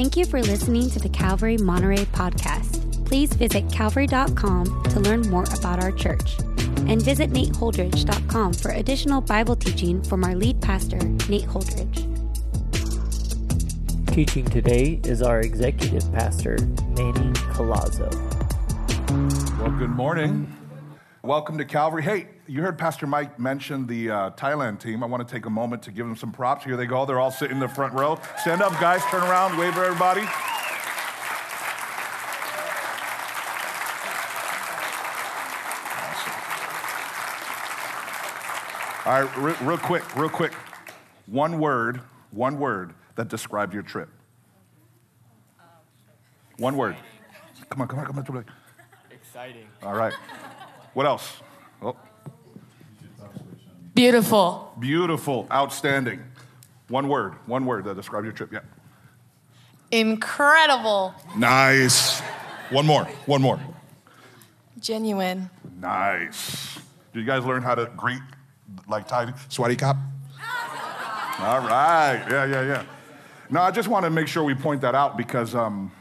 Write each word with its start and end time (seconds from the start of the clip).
Thank 0.00 0.16
you 0.16 0.24
for 0.24 0.40
listening 0.40 0.88
to 0.92 0.98
the 0.98 1.10
Calvary 1.10 1.58
Monterey 1.58 2.06
podcast. 2.06 3.04
Please 3.04 3.34
visit 3.34 3.70
calvary.com 3.70 4.82
to 4.84 4.98
learn 4.98 5.28
more 5.28 5.44
about 5.58 5.84
our 5.84 5.92
church. 5.92 6.38
And 6.88 7.02
visit 7.02 7.32
nateholdridge.com 7.32 8.54
for 8.54 8.70
additional 8.70 9.20
Bible 9.20 9.56
teaching 9.56 10.02
from 10.02 10.24
our 10.24 10.34
lead 10.34 10.58
pastor, 10.62 10.96
Nate 11.28 11.44
Holdridge. 11.44 12.06
Teaching 14.06 14.46
today 14.46 15.02
is 15.04 15.20
our 15.20 15.40
executive 15.40 16.10
pastor, 16.14 16.56
Manny 16.96 17.34
Collazo. 17.52 18.10
Well, 19.60 19.78
good 19.78 19.90
morning. 19.90 20.50
Welcome 21.22 21.58
to 21.58 21.66
Calvary. 21.66 22.04
Hey, 22.04 22.28
you 22.50 22.62
heard 22.62 22.76
Pastor 22.76 23.06
Mike 23.06 23.38
mention 23.38 23.86
the 23.86 24.10
uh, 24.10 24.30
Thailand 24.30 24.80
team. 24.80 25.04
I 25.04 25.06
want 25.06 25.26
to 25.26 25.34
take 25.34 25.46
a 25.46 25.50
moment 25.50 25.84
to 25.84 25.92
give 25.92 26.04
them 26.04 26.16
some 26.16 26.32
props. 26.32 26.64
Here 26.64 26.76
they 26.76 26.84
go. 26.84 27.06
They're 27.06 27.20
all 27.20 27.30
sitting 27.30 27.58
in 27.58 27.60
the 27.60 27.68
front 27.68 27.94
row. 27.94 28.18
Stand 28.38 28.60
up, 28.60 28.72
guys. 28.80 29.04
Turn 29.04 29.22
around. 29.22 29.56
Wave 29.56 29.72
at 29.76 29.84
everybody. 29.84 30.22
All 39.06 39.22
right, 39.22 39.36
re- 39.36 39.66
real 39.66 39.78
quick, 39.78 40.16
real 40.16 40.28
quick. 40.28 40.52
One 41.26 41.60
word, 41.60 42.00
one 42.32 42.58
word 42.58 42.94
that 43.14 43.28
described 43.28 43.74
your 43.74 43.84
trip. 43.84 44.08
One 46.58 46.76
word. 46.76 46.96
Come 47.68 47.82
on, 47.82 47.86
come 47.86 48.00
on, 48.00 48.06
come 48.06 48.18
on. 48.18 48.24
come 48.24 48.36
on. 48.38 48.44
Exciting. 49.12 49.66
All 49.84 49.94
right. 49.94 50.12
What 50.94 51.06
else? 51.06 51.40
Beautiful. 54.00 54.72
beautiful, 54.80 55.46
outstanding. 55.52 56.22
One 56.88 57.06
word, 57.06 57.34
one 57.44 57.66
word 57.66 57.84
that 57.84 57.96
describes 57.96 58.24
your 58.24 58.32
trip. 58.32 58.50
Yeah. 58.50 58.60
Incredible. 59.90 61.14
Nice. 61.36 62.20
One 62.70 62.86
more, 62.86 63.04
one 63.26 63.42
more. 63.42 63.60
Genuine. 64.78 65.50
Nice. 65.78 66.78
Did 67.12 67.20
you 67.20 67.26
guys 67.26 67.44
learn 67.44 67.60
how 67.60 67.74
to 67.74 67.92
greet 67.94 68.22
like 68.88 69.06
Thai? 69.06 69.34
Sweaty 69.50 69.76
cop? 69.76 69.98
All 71.38 71.58
right. 71.58 72.24
Yeah, 72.30 72.46
yeah, 72.46 72.62
yeah. 72.62 72.84
No, 73.50 73.60
I 73.60 73.70
just 73.70 73.88
want 73.88 74.06
to 74.06 74.10
make 74.10 74.28
sure 74.28 74.42
we 74.42 74.54
point 74.54 74.80
that 74.80 74.94
out 74.94 75.18
because, 75.18 75.54
um, 75.54 75.92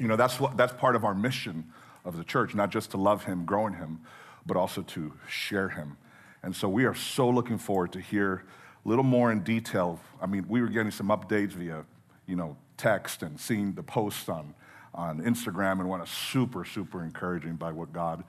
you 0.00 0.08
know, 0.08 0.16
that's, 0.16 0.40
what, 0.40 0.56
that's 0.56 0.72
part 0.72 0.96
of 0.96 1.04
our 1.04 1.14
mission 1.14 1.70
of 2.06 2.16
the 2.16 2.24
church, 2.24 2.54
not 2.54 2.70
just 2.70 2.92
to 2.92 2.96
love 2.96 3.24
him, 3.24 3.44
grow 3.44 3.66
in 3.66 3.74
him, 3.74 4.00
but 4.46 4.56
also 4.56 4.80
to 4.80 5.12
share 5.28 5.68
him. 5.68 5.98
And 6.46 6.54
so 6.54 6.68
we 6.68 6.84
are 6.84 6.94
so 6.94 7.28
looking 7.28 7.58
forward 7.58 7.90
to 7.94 8.00
hear 8.00 8.44
a 8.84 8.88
little 8.88 9.02
more 9.02 9.32
in 9.32 9.40
detail. 9.40 9.98
I 10.22 10.26
mean, 10.26 10.46
we 10.48 10.60
were 10.60 10.68
getting 10.68 10.92
some 10.92 11.08
updates 11.08 11.50
via, 11.50 11.84
you 12.28 12.36
know, 12.36 12.56
text 12.76 13.24
and 13.24 13.40
seeing 13.40 13.72
the 13.72 13.82
posts 13.82 14.28
on, 14.28 14.54
on 14.94 15.22
Instagram 15.22 15.80
and 15.80 15.88
what 15.88 16.06
super, 16.06 16.64
super 16.64 17.02
encouraging 17.02 17.56
by 17.56 17.72
what 17.72 17.92
God 17.92 18.22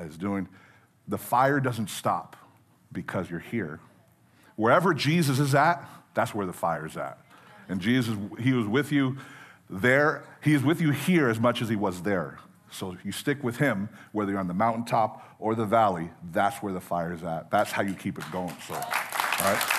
is 0.00 0.16
doing. 0.16 0.48
The 1.08 1.18
fire 1.18 1.60
doesn't 1.60 1.90
stop 1.90 2.36
because 2.90 3.28
you're 3.28 3.38
here. 3.38 3.80
Wherever 4.56 4.94
Jesus 4.94 5.38
is 5.38 5.54
at, 5.54 5.86
that's 6.14 6.34
where 6.34 6.46
the 6.46 6.54
fire's 6.54 6.96
at. 6.96 7.18
And 7.68 7.82
Jesus, 7.82 8.16
he 8.38 8.54
was 8.54 8.66
with 8.66 8.90
you 8.92 9.18
there. 9.68 10.24
He 10.42 10.54
is 10.54 10.62
with 10.62 10.80
you 10.80 10.92
here 10.92 11.28
as 11.28 11.38
much 11.38 11.60
as 11.60 11.68
he 11.68 11.76
was 11.76 12.00
there. 12.00 12.38
So 12.70 12.96
you 13.04 13.12
stick 13.12 13.42
with 13.42 13.56
him, 13.56 13.88
whether 14.12 14.32
you're 14.32 14.40
on 14.40 14.48
the 14.48 14.54
mountaintop 14.54 15.36
or 15.38 15.54
the 15.54 15.64
valley, 15.64 16.10
that's 16.32 16.62
where 16.62 16.72
the 16.72 16.80
fire 16.80 17.12
is 17.12 17.22
at. 17.22 17.50
That's 17.50 17.72
how 17.72 17.82
you 17.82 17.94
keep 17.94 18.18
it 18.18 18.24
going. 18.30 18.54
So, 18.66 18.74
all 18.74 18.80
right? 18.80 19.78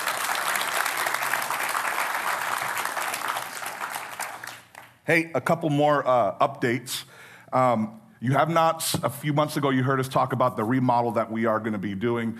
Hey, 5.06 5.30
a 5.34 5.40
couple 5.40 5.70
more 5.70 6.06
uh, 6.06 6.38
updates. 6.38 7.04
Um, 7.52 8.00
you 8.20 8.32
have 8.32 8.50
not, 8.50 8.94
a 9.02 9.10
few 9.10 9.32
months 9.32 9.56
ago, 9.56 9.70
you 9.70 9.82
heard 9.82 9.98
us 9.98 10.08
talk 10.08 10.32
about 10.32 10.56
the 10.56 10.64
remodel 10.64 11.12
that 11.12 11.32
we 11.32 11.46
are 11.46 11.58
going 11.58 11.72
to 11.72 11.78
be 11.78 11.94
doing. 11.94 12.38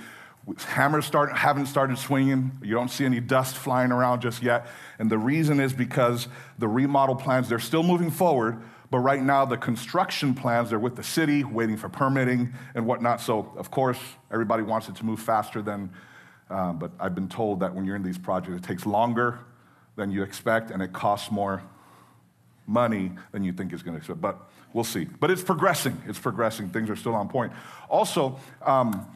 Hammers 0.66 1.06
start, 1.06 1.36
haven't 1.36 1.66
started 1.66 1.98
swinging. 1.98 2.52
You 2.62 2.74
don't 2.74 2.90
see 2.90 3.04
any 3.04 3.20
dust 3.20 3.56
flying 3.56 3.92
around 3.92 4.20
just 4.20 4.42
yet. 4.42 4.66
And 4.98 5.10
the 5.10 5.18
reason 5.18 5.58
is 5.58 5.72
because 5.72 6.28
the 6.58 6.68
remodel 6.68 7.14
plans, 7.14 7.48
they're 7.48 7.58
still 7.58 7.82
moving 7.82 8.10
forward, 8.10 8.60
but 8.90 8.98
right 8.98 9.22
now 9.22 9.44
the 9.44 9.56
construction 9.56 10.34
plans, 10.34 10.70
they're 10.70 10.78
with 10.78 10.96
the 10.96 11.02
city, 11.02 11.44
waiting 11.44 11.76
for 11.76 11.88
permitting 11.88 12.52
and 12.74 12.86
whatnot. 12.86 13.20
So, 13.20 13.52
of 13.56 13.70
course, 13.70 13.98
everybody 14.32 14.62
wants 14.62 14.88
it 14.88 14.96
to 14.96 15.04
move 15.04 15.20
faster 15.20 15.62
than, 15.62 15.90
uh, 16.50 16.72
but 16.72 16.90
I've 16.98 17.14
been 17.14 17.28
told 17.28 17.60
that 17.60 17.74
when 17.74 17.84
you're 17.84 17.96
in 17.96 18.02
these 18.02 18.18
projects, 18.18 18.56
it 18.56 18.64
takes 18.64 18.86
longer 18.86 19.38
than 19.96 20.10
you 20.10 20.22
expect 20.22 20.70
and 20.70 20.82
it 20.82 20.92
costs 20.92 21.30
more 21.30 21.62
money 22.66 23.12
than 23.32 23.44
you 23.44 23.52
think 23.52 23.72
is 23.72 23.82
going 23.82 23.94
to 23.94 23.98
expect. 23.98 24.20
But 24.20 24.50
we'll 24.72 24.84
see. 24.84 25.04
But 25.04 25.30
it's 25.30 25.42
progressing. 25.42 26.00
It's 26.06 26.18
progressing. 26.18 26.70
Things 26.70 26.90
are 26.90 26.96
still 26.96 27.14
on 27.14 27.28
point. 27.28 27.52
Also, 27.88 28.38
um, 28.62 29.06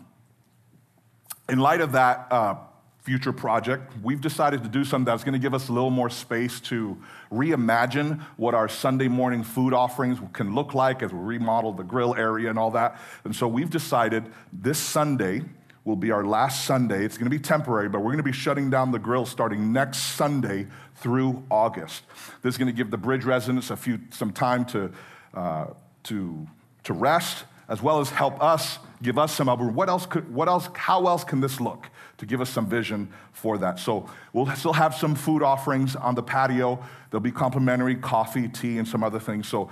in 1.49 1.59
light 1.59 1.81
of 1.81 1.93
that 1.93 2.27
uh, 2.31 2.57
future 3.05 3.35
project, 3.35 3.93
we've 4.03 4.23
decided 4.23 4.63
to 4.63 4.69
do 4.69 4.83
something 4.83 5.05
that's 5.05 5.25
going 5.25 5.35
to 5.35 5.39
give 5.39 5.53
us 5.53 5.69
a 5.69 5.73
little 5.73 5.91
more 5.91 6.09
space 6.09 6.59
to 6.59 6.97
reimagine 7.31 8.19
what 8.39 8.55
our 8.55 8.67
Sunday 8.67 9.09
morning 9.09 9.45
food 9.45 9.75
offerings 9.75 10.19
can 10.33 10.55
look 10.55 10.73
like 10.73 11.03
as 11.03 11.13
we 11.13 11.19
remodel 11.19 11.71
the 11.75 11.83
grill 11.83 12.15
area 12.15 12.49
and 12.49 12.59
all 12.59 12.71
that. 12.71 12.99
And 13.25 13.37
so 13.37 13.47
we've 13.47 13.69
decided 13.69 14.25
this 14.55 14.79
Sunday 14.79 15.43
will 15.85 15.97
be 15.97 16.11
our 16.13 16.25
last 16.25 16.65
Sunday. 16.65 17.05
It's 17.05 17.19
going 17.19 17.31
to 17.31 17.37
be 17.37 17.39
temporary, 17.39 17.91
but 17.91 17.99
we're 17.99 18.13
going 18.13 18.17
to 18.17 18.23
be 18.23 18.33
shutting 18.33 18.71
down 18.71 18.91
the 18.91 18.99
grill 18.99 19.27
starting 19.27 19.71
next 19.71 19.99
Sunday 19.99 20.67
through 20.97 21.45
August. 21.51 22.05
This 22.41 22.55
is 22.55 22.59
going 22.59 22.69
to 22.69 22.77
give 22.77 22.91
the 22.91 22.97
bridge 22.97 23.25
residents 23.25 23.71
a 23.71 23.77
few 23.77 24.01
some 24.13 24.33
time 24.33 24.65
to 24.67 24.91
uh, 25.35 25.67
to 26.05 26.49
to 26.85 26.95
rest, 26.95 27.45
as 27.69 27.83
well 27.83 28.01
as 28.01 28.09
help 28.09 28.43
us 28.43 28.79
give 29.03 29.19
us 29.19 29.35
some 29.35 29.51
of 29.51 29.61
what 29.61 29.91
else 29.91 30.07
could 30.07 30.33
what 30.33 30.49
else 30.49 30.71
how 30.75 31.07
else 31.07 31.23
can 31.23 31.43
this 31.43 31.61
look 31.61 31.91
to 32.19 32.27
give 32.27 32.41
us 32.41 32.51
some 32.51 32.67
vision 32.67 33.09
for 33.33 33.59
that. 33.59 33.79
So 33.79 34.09
we'll 34.33 34.47
still 34.55 34.73
have 34.73 34.95
some 34.95 35.15
food 35.15 35.43
offerings 35.43 35.97
on 35.97 36.15
the 36.15 36.23
patio. 36.23 36.83
There'll 37.11 37.21
be 37.23 37.33
complimentary 37.33 37.97
coffee 37.97 38.49
tea 38.49 38.79
and 38.79 38.87
some 38.87 39.03
other 39.03 39.19
things. 39.19 39.49
So 39.49 39.71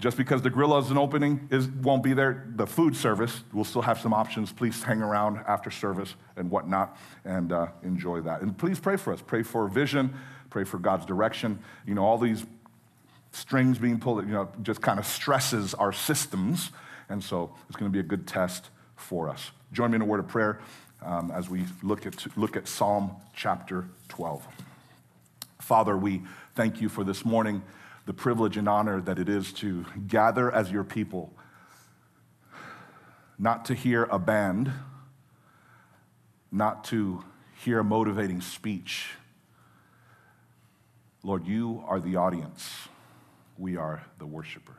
just 0.00 0.16
because 0.16 0.40
the 0.40 0.50
grill 0.50 0.76
isn't 0.78 0.96
opening 0.96 1.46
is, 1.50 1.68
won't 1.68 2.02
be 2.02 2.14
there 2.14 2.46
the 2.56 2.66
food 2.66 2.96
service 2.96 3.44
we'll 3.52 3.64
still 3.64 3.82
have 3.82 4.00
some 4.00 4.14
options. 4.14 4.50
Please 4.50 4.82
hang 4.82 5.02
around 5.02 5.40
after 5.46 5.70
service 5.70 6.14
and 6.36 6.50
whatnot 6.50 6.96
and 7.24 7.52
uh, 7.52 7.66
enjoy 7.82 8.20
that. 8.22 8.40
And 8.40 8.56
please 8.56 8.80
pray 8.80 8.96
for 8.96 9.12
us. 9.12 9.20
Pray 9.20 9.42
for 9.42 9.68
vision. 9.68 10.14
Pray 10.48 10.64
for 10.64 10.78
god's 10.78 11.04
direction. 11.04 11.58
You 11.86 11.94
know 11.94 12.04
all 12.04 12.18
these 12.18 12.44
strings 13.32 13.78
being 13.78 14.00
pulled 14.00 14.26
you 14.26 14.32
know 14.32 14.48
just 14.62 14.80
kind 14.80 14.98
of 14.98 15.06
stresses 15.06 15.74
our 15.74 15.92
systems. 15.92 16.70
And 17.10 17.22
so 17.22 17.54
it's 17.68 17.76
going 17.76 17.90
to 17.90 17.92
be 17.92 18.00
a 18.00 18.08
good 18.08 18.26
test 18.26 18.70
for 18.96 19.28
us. 19.28 19.50
Join 19.72 19.90
me 19.90 19.96
in 19.96 20.02
a 20.02 20.06
word 20.06 20.20
of 20.20 20.28
prayer 20.28 20.60
um, 21.02 21.30
as 21.30 21.48
we 21.48 21.64
look 21.82 22.06
at, 22.06 22.36
look 22.36 22.56
at 22.56 22.68
Psalm 22.68 23.12
chapter 23.34 23.86
12. 24.08 24.46
Father, 25.60 25.96
we 25.96 26.22
thank 26.54 26.80
you 26.80 26.88
for 26.88 27.04
this 27.04 27.24
morning, 27.24 27.62
the 28.06 28.12
privilege 28.12 28.56
and 28.56 28.68
honor 28.68 29.00
that 29.00 29.18
it 29.18 29.28
is 29.28 29.52
to 29.54 29.84
gather 30.06 30.50
as 30.50 30.70
your 30.70 30.84
people, 30.84 31.32
not 33.38 33.64
to 33.66 33.74
hear 33.74 34.04
a 34.04 34.18
band, 34.18 34.72
not 36.50 36.84
to 36.84 37.24
hear 37.64 37.78
a 37.78 37.84
motivating 37.84 38.40
speech. 38.40 39.10
Lord, 41.22 41.46
you 41.46 41.84
are 41.86 42.00
the 42.00 42.16
audience, 42.16 42.88
we 43.58 43.76
are 43.76 44.04
the 44.18 44.26
worshipers. 44.26 44.76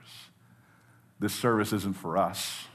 This 1.20 1.34
service 1.34 1.72
isn't 1.72 1.94
for 1.94 2.18
us. 2.18 2.66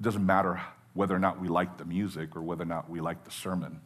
It 0.00 0.02
doesn't 0.02 0.26
matter 0.26 0.60
whether 0.94 1.14
or 1.14 1.18
not 1.18 1.40
we 1.40 1.48
like 1.48 1.78
the 1.78 1.84
music 1.84 2.36
or 2.36 2.42
whether 2.42 2.62
or 2.62 2.66
not 2.66 2.90
we 2.90 3.00
like 3.00 3.24
the 3.24 3.30
sermon. 3.30 3.80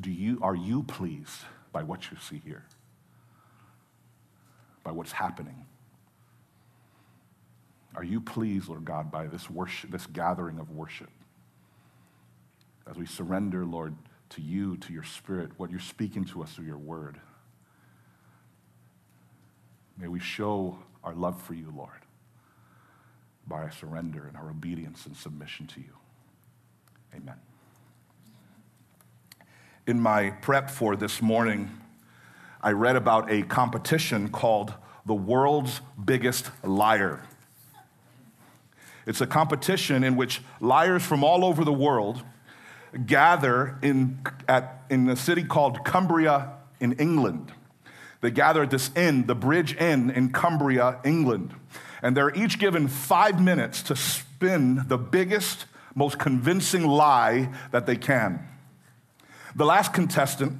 Do 0.00 0.10
you, 0.10 0.38
are 0.42 0.54
you 0.54 0.82
pleased 0.84 1.40
by 1.72 1.82
what 1.82 2.10
you 2.10 2.16
see 2.20 2.40
here? 2.44 2.64
By 4.84 4.92
what's 4.92 5.12
happening? 5.12 5.66
Are 7.94 8.04
you 8.04 8.20
pleased, 8.20 8.68
Lord 8.68 8.84
God, 8.84 9.10
by 9.10 9.26
this 9.26 9.50
worship, 9.50 9.90
this 9.90 10.06
gathering 10.06 10.58
of 10.58 10.70
worship? 10.70 11.10
As 12.88 12.96
we 12.96 13.06
surrender, 13.06 13.64
Lord, 13.66 13.94
to 14.30 14.40
you, 14.40 14.76
to 14.78 14.92
your 14.92 15.04
spirit, 15.04 15.50
what 15.58 15.70
you're 15.70 15.78
speaking 15.78 16.24
to 16.26 16.42
us 16.42 16.52
through 16.52 16.66
your 16.66 16.78
word. 16.78 17.20
May 19.98 20.08
we 20.08 20.20
show 20.20 20.78
our 21.04 21.14
love 21.14 21.40
for 21.42 21.54
you, 21.54 21.72
Lord, 21.76 21.90
by 23.46 23.56
our 23.56 23.70
surrender 23.70 24.26
and 24.26 24.36
our 24.36 24.50
obedience 24.50 25.06
and 25.06 25.16
submission 25.16 25.66
to 25.68 25.80
you. 25.80 25.94
Amen. 27.14 27.36
In 29.86 30.00
my 30.00 30.30
prep 30.30 30.70
for 30.70 30.96
this 30.96 31.20
morning, 31.20 31.70
I 32.62 32.70
read 32.70 32.96
about 32.96 33.30
a 33.30 33.42
competition 33.42 34.28
called 34.28 34.74
The 35.04 35.14
World's 35.14 35.80
Biggest 36.02 36.50
Liar. 36.62 37.24
It's 39.06 39.20
a 39.20 39.26
competition 39.26 40.04
in 40.04 40.14
which 40.16 40.40
liars 40.60 41.02
from 41.02 41.24
all 41.24 41.44
over 41.44 41.64
the 41.64 41.72
world 41.72 42.22
gather 43.06 43.78
in, 43.82 44.20
at, 44.48 44.84
in 44.90 45.08
a 45.08 45.16
city 45.16 45.42
called 45.42 45.84
Cumbria 45.84 46.52
in 46.78 46.92
England. 46.94 47.52
They 48.20 48.30
gather 48.30 48.62
at 48.62 48.70
this 48.70 48.90
inn, 48.94 49.26
the 49.26 49.34
Bridge 49.34 49.74
Inn 49.76 50.10
in 50.10 50.30
Cumbria, 50.30 51.00
England. 51.04 51.54
And 52.02 52.16
they're 52.16 52.34
each 52.34 52.58
given 52.58 52.88
five 52.88 53.40
minutes 53.40 53.82
to 53.84 53.96
spin 53.96 54.84
the 54.88 54.98
biggest, 54.98 55.66
most 55.94 56.18
convincing 56.18 56.86
lie 56.86 57.48
that 57.70 57.86
they 57.86 57.96
can. 57.96 58.46
The 59.54 59.64
last 59.64 59.94
contestant 59.94 60.58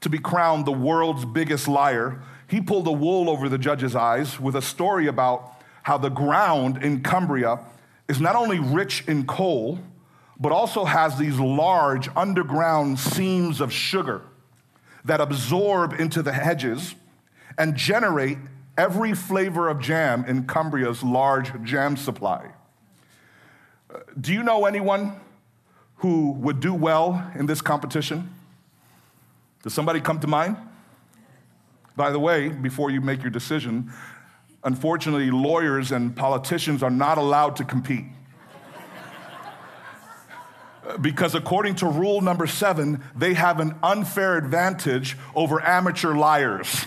to 0.00 0.08
be 0.08 0.18
crowned 0.18 0.66
the 0.66 0.72
world's 0.72 1.24
biggest 1.24 1.66
liar, 1.66 2.22
he 2.46 2.60
pulled 2.60 2.84
the 2.84 2.92
wool 2.92 3.30
over 3.30 3.48
the 3.48 3.58
judge's 3.58 3.96
eyes 3.96 4.38
with 4.38 4.54
a 4.54 4.62
story 4.62 5.06
about 5.06 5.54
how 5.82 5.96
the 5.98 6.10
ground 6.10 6.82
in 6.82 7.02
Cumbria 7.02 7.60
is 8.08 8.20
not 8.20 8.36
only 8.36 8.58
rich 8.58 9.04
in 9.06 9.26
coal, 9.26 9.78
but 10.38 10.52
also 10.52 10.84
has 10.84 11.18
these 11.18 11.38
large 11.38 12.08
underground 12.14 12.98
seams 12.98 13.60
of 13.60 13.72
sugar 13.72 14.22
that 15.04 15.20
absorb 15.20 15.94
into 15.94 16.22
the 16.22 16.32
hedges 16.32 16.94
and 17.56 17.74
generate 17.74 18.38
every 18.78 19.12
flavor 19.12 19.68
of 19.68 19.80
jam 19.80 20.24
in 20.24 20.46
Cumbria's 20.46 21.02
large 21.02 21.52
jam 21.64 21.96
supply. 21.96 22.52
Uh, 23.92 23.98
do 24.18 24.32
you 24.32 24.42
know 24.42 24.64
anyone 24.64 25.20
who 25.96 26.30
would 26.32 26.60
do 26.60 26.72
well 26.72 27.30
in 27.34 27.46
this 27.46 27.60
competition? 27.60 28.32
Does 29.64 29.74
somebody 29.74 30.00
come 30.00 30.20
to 30.20 30.28
mind? 30.28 30.56
By 31.96 32.10
the 32.10 32.20
way, 32.20 32.48
before 32.48 32.90
you 32.90 33.00
make 33.00 33.22
your 33.22 33.30
decision, 33.30 33.92
unfortunately, 34.62 35.32
lawyers 35.32 35.90
and 35.90 36.14
politicians 36.14 36.84
are 36.84 36.90
not 36.90 37.18
allowed 37.18 37.56
to 37.56 37.64
compete. 37.64 38.04
because 41.00 41.34
according 41.34 41.74
to 41.76 41.86
rule 41.86 42.20
number 42.20 42.46
seven, 42.46 43.02
they 43.16 43.34
have 43.34 43.58
an 43.58 43.74
unfair 43.82 44.36
advantage 44.36 45.16
over 45.34 45.60
amateur 45.60 46.14
liars. 46.14 46.86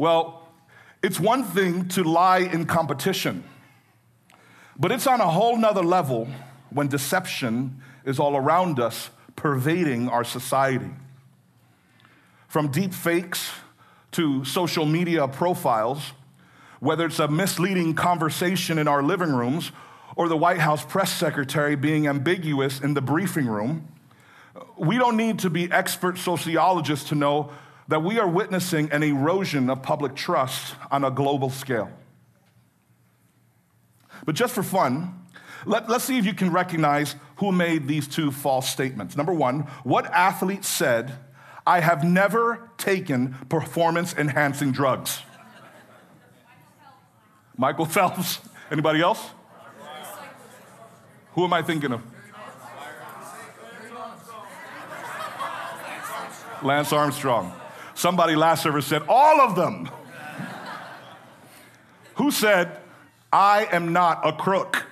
Well, 0.00 0.48
it's 1.02 1.20
one 1.20 1.44
thing 1.44 1.86
to 1.88 2.02
lie 2.02 2.38
in 2.38 2.64
competition, 2.64 3.44
but 4.74 4.90
it's 4.90 5.06
on 5.06 5.20
a 5.20 5.28
whole 5.28 5.58
nother 5.58 5.82
level 5.82 6.26
when 6.70 6.88
deception 6.88 7.82
is 8.06 8.18
all 8.18 8.34
around 8.34 8.80
us, 8.80 9.10
pervading 9.36 10.08
our 10.08 10.24
society. 10.24 10.88
From 12.48 12.68
deep 12.68 12.94
fakes 12.94 13.50
to 14.12 14.42
social 14.46 14.86
media 14.86 15.28
profiles, 15.28 16.12
whether 16.78 17.04
it's 17.04 17.18
a 17.18 17.28
misleading 17.28 17.92
conversation 17.92 18.78
in 18.78 18.88
our 18.88 19.02
living 19.02 19.34
rooms 19.34 19.70
or 20.16 20.28
the 20.28 20.36
White 20.36 20.60
House 20.60 20.82
press 20.82 21.12
secretary 21.12 21.76
being 21.76 22.06
ambiguous 22.06 22.80
in 22.80 22.94
the 22.94 23.02
briefing 23.02 23.48
room, 23.48 23.86
we 24.78 24.96
don't 24.96 25.18
need 25.18 25.40
to 25.40 25.50
be 25.50 25.70
expert 25.70 26.16
sociologists 26.16 27.10
to 27.10 27.14
know 27.14 27.52
that 27.90 28.04
we 28.04 28.20
are 28.20 28.28
witnessing 28.28 28.88
an 28.92 29.02
erosion 29.02 29.68
of 29.68 29.82
public 29.82 30.14
trust 30.14 30.76
on 30.92 31.02
a 31.02 31.10
global 31.10 31.50
scale. 31.50 31.90
But 34.24 34.36
just 34.36 34.54
for 34.54 34.62
fun, 34.62 35.26
let, 35.66 35.90
us 35.90 36.04
see 36.04 36.16
if 36.16 36.24
you 36.24 36.32
can 36.32 36.52
recognize 36.52 37.16
who 37.38 37.50
made 37.50 37.88
these 37.88 38.06
two 38.06 38.30
false 38.30 38.68
statements. 38.68 39.16
Number 39.16 39.32
one, 39.32 39.62
what 39.82 40.06
athlete 40.06 40.64
said, 40.64 41.18
I 41.66 41.80
have 41.80 42.04
never 42.04 42.70
taken 42.78 43.34
performance 43.48 44.14
enhancing 44.14 44.70
drugs? 44.70 45.22
Michael 47.56 47.86
Phelps. 47.86 48.38
Anybody 48.70 49.00
else? 49.00 49.20
Who 51.32 51.42
am 51.42 51.52
I 51.52 51.62
thinking 51.62 51.92
of? 51.92 52.02
Lance 56.62 56.92
Armstrong. 56.92 57.59
Somebody 58.00 58.34
last 58.34 58.62
service 58.62 58.86
said, 58.86 59.02
all 59.10 59.42
of 59.42 59.56
them. 59.56 59.90
Who 62.14 62.30
said, 62.30 62.78
I 63.30 63.68
am 63.70 63.92
not 63.92 64.26
a 64.26 64.32
crook? 64.32 64.86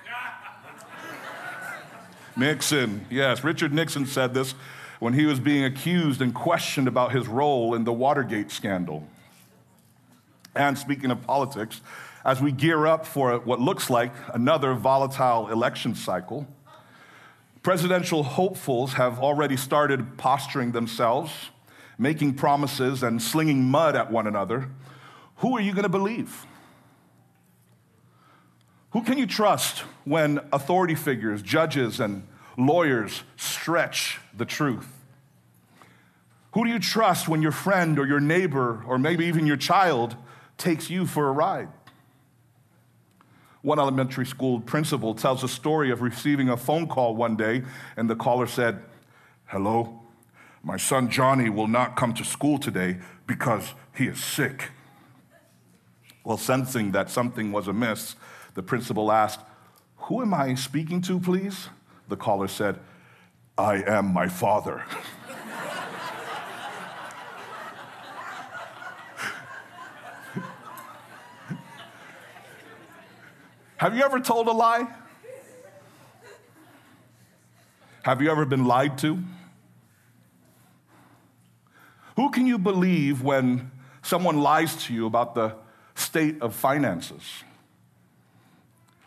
Nixon. 2.37 3.07
Yes, 3.09 3.43
Richard 3.43 3.73
Nixon 3.73 4.05
said 4.05 4.35
this 4.35 4.53
when 4.99 5.13
he 5.13 5.25
was 5.25 5.39
being 5.39 5.65
accused 5.65 6.21
and 6.21 6.35
questioned 6.35 6.87
about 6.87 7.11
his 7.11 7.27
role 7.27 7.73
in 7.73 7.83
the 7.83 7.91
Watergate 7.91 8.51
scandal. 8.51 9.07
And 10.53 10.77
speaking 10.77 11.09
of 11.09 11.23
politics, 11.23 11.81
as 12.23 12.39
we 12.39 12.51
gear 12.51 12.85
up 12.85 13.07
for 13.07 13.39
what 13.39 13.59
looks 13.59 13.89
like 13.89 14.13
another 14.35 14.75
volatile 14.75 15.49
election 15.49 15.95
cycle, 15.95 16.45
presidential 17.63 18.21
hopefuls 18.21 18.93
have 18.93 19.17
already 19.17 19.57
started 19.57 20.15
posturing 20.19 20.73
themselves, 20.73 21.31
making 21.99 22.33
promises, 22.33 23.03
and 23.03 23.21
slinging 23.21 23.69
mud 23.69 23.95
at 23.95 24.09
one 24.09 24.25
another. 24.25 24.69
Who 25.37 25.55
are 25.55 25.61
you 25.61 25.73
going 25.73 25.83
to 25.83 25.89
believe? 25.89 26.45
Who 28.91 29.03
can 29.03 29.17
you 29.17 29.27
trust 29.27 29.79
when 30.05 30.39
authority 30.51 30.95
figures, 30.95 31.41
judges, 31.41 31.99
and 31.99 32.25
lawyers 32.57 33.23
stretch 33.35 34.19
the 34.35 34.45
truth? 34.45 34.87
Who 36.53 36.65
do 36.65 36.71
you 36.71 36.79
trust 36.79 37.27
when 37.27 37.41
your 37.41 37.51
friend 37.51 37.99
or 37.99 38.07
your 38.07 38.19
neighbor 38.19 38.83
or 38.87 38.97
maybe 38.97 39.25
even 39.25 39.45
your 39.45 39.57
child 39.57 40.15
takes 40.57 40.89
you 40.89 41.05
for 41.05 41.27
a 41.27 41.31
ride? 41.31 41.69
One 43.61 43.77
elementary 43.77 44.25
school 44.25 44.61
principal 44.61 45.13
tells 45.13 45.43
a 45.43 45.47
story 45.47 45.91
of 45.91 46.01
receiving 46.01 46.49
a 46.49 46.57
phone 46.57 46.87
call 46.87 47.15
one 47.15 47.35
day, 47.35 47.63
and 47.97 48.09
the 48.09 48.15
caller 48.15 48.47
said, 48.47 48.81
Hello, 49.45 49.98
my 50.63 50.77
son 50.77 51.09
Johnny 51.09 51.49
will 51.49 51.67
not 51.67 51.95
come 51.95 52.13
to 52.15 52.23
school 52.23 52.57
today 52.57 52.97
because 53.25 53.73
he 53.95 54.07
is 54.07 54.23
sick. 54.23 54.69
Well, 56.23 56.37
sensing 56.37 56.91
that 56.91 57.09
something 57.09 57.51
was 57.51 57.67
amiss, 57.67 58.15
the 58.53 58.63
principal 58.63 59.11
asked, 59.11 59.39
Who 59.97 60.21
am 60.21 60.33
I 60.33 60.55
speaking 60.55 61.01
to, 61.03 61.19
please? 61.19 61.69
The 62.07 62.17
caller 62.17 62.47
said, 62.47 62.79
I 63.57 63.83
am 63.83 64.13
my 64.13 64.27
father. 64.27 64.83
Have 73.77 73.95
you 73.95 74.03
ever 74.03 74.19
told 74.19 74.47
a 74.49 74.51
lie? 74.51 74.87
Have 78.03 78.21
you 78.21 78.29
ever 78.29 78.43
been 78.43 78.65
lied 78.65 78.97
to? 78.99 79.19
Who 82.19 82.29
can 82.31 82.45
you 82.45 82.57
believe 82.57 83.21
when 83.21 83.71
someone 84.01 84.41
lies 84.41 84.75
to 84.87 84.93
you 84.93 85.05
about 85.05 85.35
the 85.35 85.55
state 85.95 86.41
of 86.41 86.53
finances? 86.53 87.45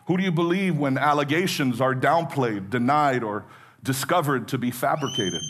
Who 0.07 0.17
do 0.17 0.23
you 0.23 0.31
believe 0.31 0.79
when 0.79 0.97
allegations 0.97 1.79
are 1.79 1.93
downplayed, 1.93 2.71
denied, 2.71 3.21
or 3.21 3.45
discovered 3.83 4.47
to 4.47 4.57
be 4.57 4.71
fabricated? 4.71 5.43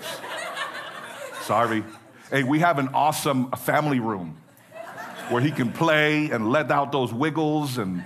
Sorry. 1.42 1.84
Hey, 2.30 2.44
we 2.44 2.60
have 2.60 2.78
an 2.78 2.88
awesome 2.94 3.50
family 3.50 4.00
room 4.00 4.38
where 5.28 5.42
he 5.42 5.50
can 5.50 5.70
play 5.70 6.30
and 6.30 6.50
let 6.50 6.70
out 6.70 6.92
those 6.92 7.12
wiggles 7.12 7.76
and 7.76 8.02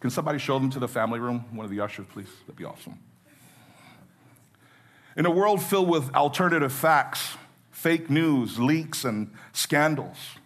can 0.00 0.10
somebody 0.10 0.38
show 0.38 0.58
them 0.58 0.68
to 0.68 0.78
the 0.78 0.86
family 0.86 1.18
room 1.18 1.46
one 1.50 1.64
of 1.64 1.70
the 1.70 1.80
ushers 1.80 2.04
please 2.12 2.28
that'd 2.46 2.56
be 2.56 2.64
awesome 2.64 2.98
in 5.18 5.26
a 5.26 5.30
world 5.30 5.62
filled 5.62 5.90
with 5.90 6.14
alternative 6.14 6.72
facts 6.72 7.36
fake 7.70 8.08
news 8.08 8.58
leaks 8.58 9.04
and 9.04 9.30
scandals 9.52 10.38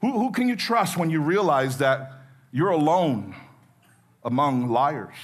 who, 0.00 0.12
who 0.12 0.30
can 0.30 0.48
you 0.48 0.56
trust 0.56 0.96
when 0.96 1.10
you 1.10 1.20
realize 1.20 1.78
that 1.78 2.12
you're 2.52 2.70
alone 2.70 3.34
among 4.24 4.68
liars? 4.68 5.14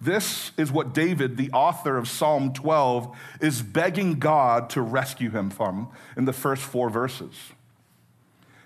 This 0.00 0.50
is 0.56 0.72
what 0.72 0.92
David, 0.92 1.36
the 1.36 1.50
author 1.52 1.96
of 1.96 2.08
Psalm 2.08 2.52
12, 2.52 3.16
is 3.40 3.62
begging 3.62 4.18
God 4.18 4.68
to 4.70 4.82
rescue 4.82 5.30
him 5.30 5.48
from 5.48 5.90
in 6.16 6.24
the 6.24 6.32
first 6.32 6.62
four 6.62 6.90
verses. 6.90 7.34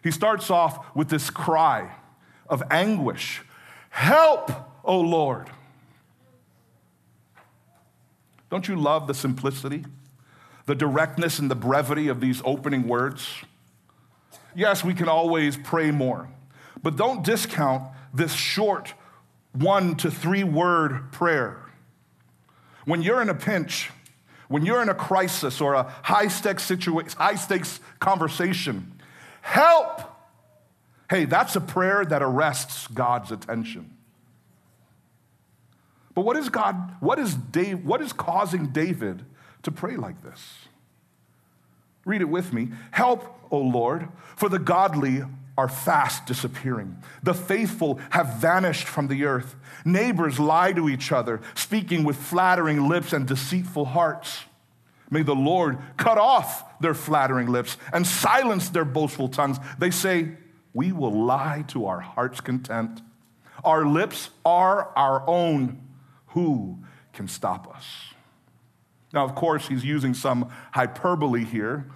He 0.02 0.10
starts 0.10 0.50
off 0.50 0.94
with 0.96 1.08
this 1.08 1.30
cry 1.30 1.94
of 2.48 2.62
anguish 2.70 3.42
Help, 3.90 4.50
O 4.84 5.00
Lord. 5.00 5.48
Don't 8.50 8.68
you 8.68 8.76
love 8.76 9.06
the 9.06 9.14
simplicity, 9.14 9.84
the 10.66 10.74
directness, 10.74 11.38
and 11.38 11.50
the 11.50 11.56
brevity 11.56 12.08
of 12.08 12.20
these 12.20 12.42
opening 12.44 12.86
words? 12.86 13.44
yes, 14.56 14.82
we 14.82 14.94
can 14.94 15.08
always 15.08 15.56
pray 15.56 15.92
more, 15.92 16.28
but 16.82 16.96
don't 16.96 17.22
discount 17.22 17.84
this 18.12 18.32
short 18.32 18.94
one 19.52 19.94
to 19.96 20.10
three 20.10 20.42
word 20.42 21.12
prayer. 21.12 21.62
When 22.84 23.02
you're 23.02 23.22
in 23.22 23.28
a 23.28 23.34
pinch, 23.34 23.90
when 24.48 24.64
you're 24.64 24.82
in 24.82 24.88
a 24.88 24.94
crisis 24.94 25.60
or 25.60 25.74
a 25.74 25.82
high 26.02 26.28
stakes 26.28 26.62
situation, 26.62 27.18
high 27.18 27.34
stakes 27.34 27.80
conversation, 28.00 28.92
help. 29.42 30.02
Hey, 31.08 31.24
that's 31.24 31.54
a 31.54 31.60
prayer 31.60 32.04
that 32.04 32.22
arrests 32.22 32.88
God's 32.88 33.30
attention. 33.30 33.95
But 36.16 36.24
what 36.24 36.38
is 36.38 36.48
God, 36.48 36.96
what 36.98 37.18
is 37.18 37.34
Dave, 37.34 37.84
what 37.84 38.00
is 38.00 38.12
causing 38.14 38.68
David 38.68 39.22
to 39.62 39.70
pray 39.70 39.96
like 39.96 40.22
this? 40.24 40.54
Read 42.06 42.22
it 42.22 42.28
with 42.28 42.54
me. 42.54 42.70
Help, 42.90 43.38
O 43.50 43.58
Lord, 43.58 44.08
for 44.34 44.48
the 44.48 44.58
godly 44.58 45.22
are 45.58 45.68
fast 45.68 46.24
disappearing. 46.24 46.96
The 47.22 47.34
faithful 47.34 48.00
have 48.10 48.36
vanished 48.36 48.86
from 48.86 49.08
the 49.08 49.24
earth. 49.26 49.56
Neighbors 49.84 50.40
lie 50.40 50.72
to 50.72 50.88
each 50.88 51.12
other, 51.12 51.42
speaking 51.54 52.02
with 52.02 52.16
flattering 52.16 52.88
lips 52.88 53.12
and 53.12 53.26
deceitful 53.26 53.84
hearts. 53.84 54.44
May 55.10 55.22
the 55.22 55.34
Lord 55.34 55.76
cut 55.98 56.16
off 56.16 56.80
their 56.80 56.94
flattering 56.94 57.48
lips 57.48 57.76
and 57.92 58.06
silence 58.06 58.70
their 58.70 58.86
boastful 58.86 59.28
tongues. 59.28 59.58
They 59.78 59.90
say, 59.90 60.30
We 60.72 60.92
will 60.92 61.26
lie 61.26 61.64
to 61.68 61.86
our 61.86 62.00
heart's 62.00 62.40
content. 62.40 63.02
Our 63.64 63.84
lips 63.84 64.30
are 64.46 64.90
our 64.96 65.22
own. 65.28 65.82
Who 66.36 66.80
can 67.14 67.28
stop 67.28 67.74
us? 67.74 67.86
Now, 69.14 69.24
of 69.24 69.34
course, 69.34 69.68
he's 69.68 69.82
using 69.82 70.12
some 70.12 70.50
hyperbole 70.70 71.46
here, 71.46 71.86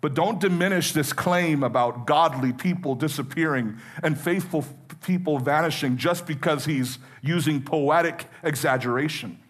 but 0.00 0.14
don't 0.14 0.38
diminish 0.38 0.92
this 0.92 1.12
claim 1.12 1.64
about 1.64 2.06
godly 2.06 2.52
people 2.52 2.94
disappearing 2.94 3.76
and 4.00 4.16
faithful 4.16 4.64
people 5.02 5.40
vanishing 5.40 5.96
just 5.96 6.28
because 6.28 6.64
he's 6.64 7.00
using 7.22 7.60
poetic 7.60 8.26
exaggeration. 8.44 9.40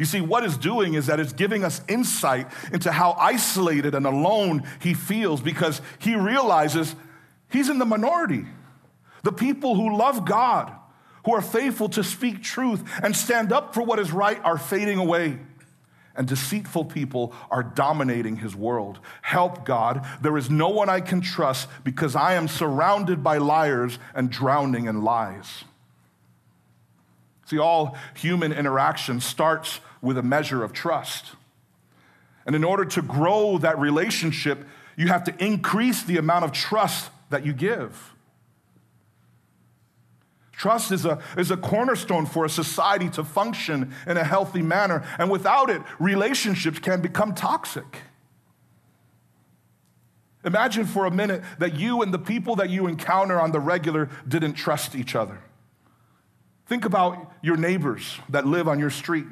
You 0.00 0.04
see, 0.04 0.20
what 0.20 0.42
it's 0.42 0.56
doing 0.56 0.94
is 0.94 1.06
that 1.06 1.20
it's 1.20 1.32
giving 1.32 1.62
us 1.62 1.80
insight 1.86 2.48
into 2.72 2.90
how 2.90 3.12
isolated 3.12 3.94
and 3.94 4.04
alone 4.04 4.64
he 4.80 4.94
feels 4.94 5.40
because 5.40 5.80
he 6.00 6.16
realizes 6.16 6.96
he's 7.52 7.68
in 7.68 7.78
the 7.78 7.86
minority. 7.86 8.46
The 9.22 9.30
people 9.30 9.76
who 9.76 9.96
love 9.96 10.24
God, 10.24 10.74
who 11.24 11.34
are 11.34 11.42
faithful 11.42 11.88
to 11.90 12.04
speak 12.04 12.42
truth 12.42 12.82
and 13.02 13.16
stand 13.16 13.52
up 13.52 13.74
for 13.74 13.82
what 13.82 13.98
is 13.98 14.12
right, 14.12 14.42
are 14.44 14.58
fading 14.58 14.98
away 14.98 15.38
and 16.16 16.28
deceitful 16.28 16.84
people 16.84 17.32
are 17.50 17.62
dominating 17.62 18.36
his 18.36 18.54
world. 18.54 19.00
Help, 19.22 19.64
God. 19.64 20.06
There 20.22 20.36
is 20.36 20.48
no 20.50 20.68
one 20.68 20.88
I 20.88 21.00
can 21.00 21.20
trust 21.20 21.68
because 21.82 22.14
I 22.14 22.34
am 22.34 22.48
surrounded 22.48 23.22
by 23.22 23.38
liars 23.38 23.98
and 24.14 24.30
drowning 24.30 24.86
in 24.86 25.02
lies. 25.02 25.64
See, 27.46 27.58
all 27.58 27.96
human 28.14 28.52
interaction 28.52 29.20
starts 29.20 29.80
with 30.00 30.16
a 30.16 30.22
measure 30.22 30.62
of 30.62 30.72
trust. 30.72 31.32
And 32.46 32.54
in 32.54 32.64
order 32.64 32.84
to 32.84 33.02
grow 33.02 33.58
that 33.58 33.78
relationship, 33.78 34.66
you 34.96 35.08
have 35.08 35.24
to 35.24 35.44
increase 35.44 36.02
the 36.02 36.18
amount 36.18 36.44
of 36.44 36.52
trust 36.52 37.10
that 37.30 37.44
you 37.44 37.52
give. 37.52 38.13
Trust 40.56 40.92
is 40.92 41.04
a, 41.04 41.20
is 41.36 41.50
a 41.50 41.56
cornerstone 41.56 42.26
for 42.26 42.44
a 42.44 42.48
society 42.48 43.08
to 43.10 43.24
function 43.24 43.94
in 44.06 44.16
a 44.16 44.24
healthy 44.24 44.62
manner. 44.62 45.04
And 45.18 45.30
without 45.30 45.70
it, 45.70 45.82
relationships 45.98 46.78
can 46.78 47.00
become 47.00 47.34
toxic. 47.34 48.02
Imagine 50.44 50.84
for 50.84 51.06
a 51.06 51.10
minute 51.10 51.42
that 51.58 51.74
you 51.74 52.02
and 52.02 52.12
the 52.12 52.18
people 52.18 52.56
that 52.56 52.70
you 52.70 52.86
encounter 52.86 53.40
on 53.40 53.50
the 53.50 53.60
regular 53.60 54.10
didn't 54.28 54.54
trust 54.54 54.94
each 54.94 55.14
other. 55.14 55.40
Think 56.66 56.84
about 56.84 57.32
your 57.42 57.56
neighbors 57.56 58.18
that 58.28 58.46
live 58.46 58.68
on 58.68 58.78
your 58.78 58.90
street, 58.90 59.26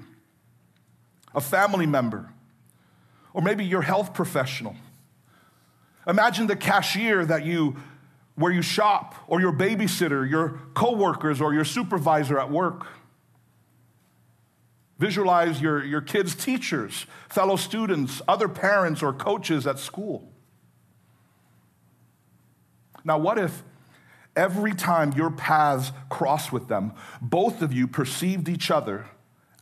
a 1.34 1.40
family 1.40 1.86
member, 1.86 2.30
or 3.32 3.42
maybe 3.42 3.64
your 3.64 3.82
health 3.82 4.12
professional. 4.12 4.74
Imagine 6.06 6.46
the 6.46 6.56
cashier 6.56 7.24
that 7.24 7.44
you 7.44 7.76
where 8.42 8.50
you 8.50 8.60
shop, 8.60 9.14
or 9.28 9.40
your 9.40 9.52
babysitter, 9.52 10.28
your 10.28 10.60
coworkers, 10.74 11.40
or 11.40 11.54
your 11.54 11.64
supervisor 11.64 12.40
at 12.40 12.50
work. 12.50 12.88
Visualize 14.98 15.60
your, 15.60 15.84
your 15.84 16.00
kids' 16.00 16.34
teachers, 16.34 17.06
fellow 17.28 17.54
students, 17.54 18.20
other 18.26 18.48
parents, 18.48 19.00
or 19.00 19.12
coaches 19.12 19.64
at 19.64 19.78
school. 19.78 20.28
Now, 23.04 23.16
what 23.16 23.38
if 23.38 23.62
every 24.34 24.74
time 24.74 25.12
your 25.12 25.30
paths 25.30 25.92
cross 26.10 26.50
with 26.50 26.66
them, 26.66 26.94
both 27.20 27.62
of 27.62 27.72
you 27.72 27.86
perceived 27.86 28.48
each 28.48 28.72
other 28.72 29.06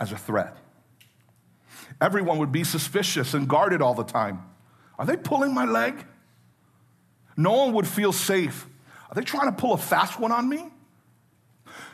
as 0.01 0.11
a 0.11 0.17
threat? 0.17 0.57
Everyone 2.01 2.39
would 2.39 2.51
be 2.51 2.65
suspicious 2.65 3.35
and 3.35 3.47
guarded 3.47 3.83
all 3.83 3.93
the 3.93 4.05
time. 4.05 4.41
Are 4.99 5.05
they 5.05 5.19
pulling 5.19 5.53
my 5.53 5.67
leg? 5.67 6.07
No 7.37 7.53
one 7.53 7.75
would 7.75 7.87
feel 7.87 8.15
safe. 8.15 8.67
Are 9.11 9.15
they 9.15 9.23
trying 9.23 9.47
to 9.47 9.61
pull 9.61 9.73
a 9.73 9.79
fast 9.79 10.19
one 10.21 10.33
on 10.33 10.49
me? 10.49 10.65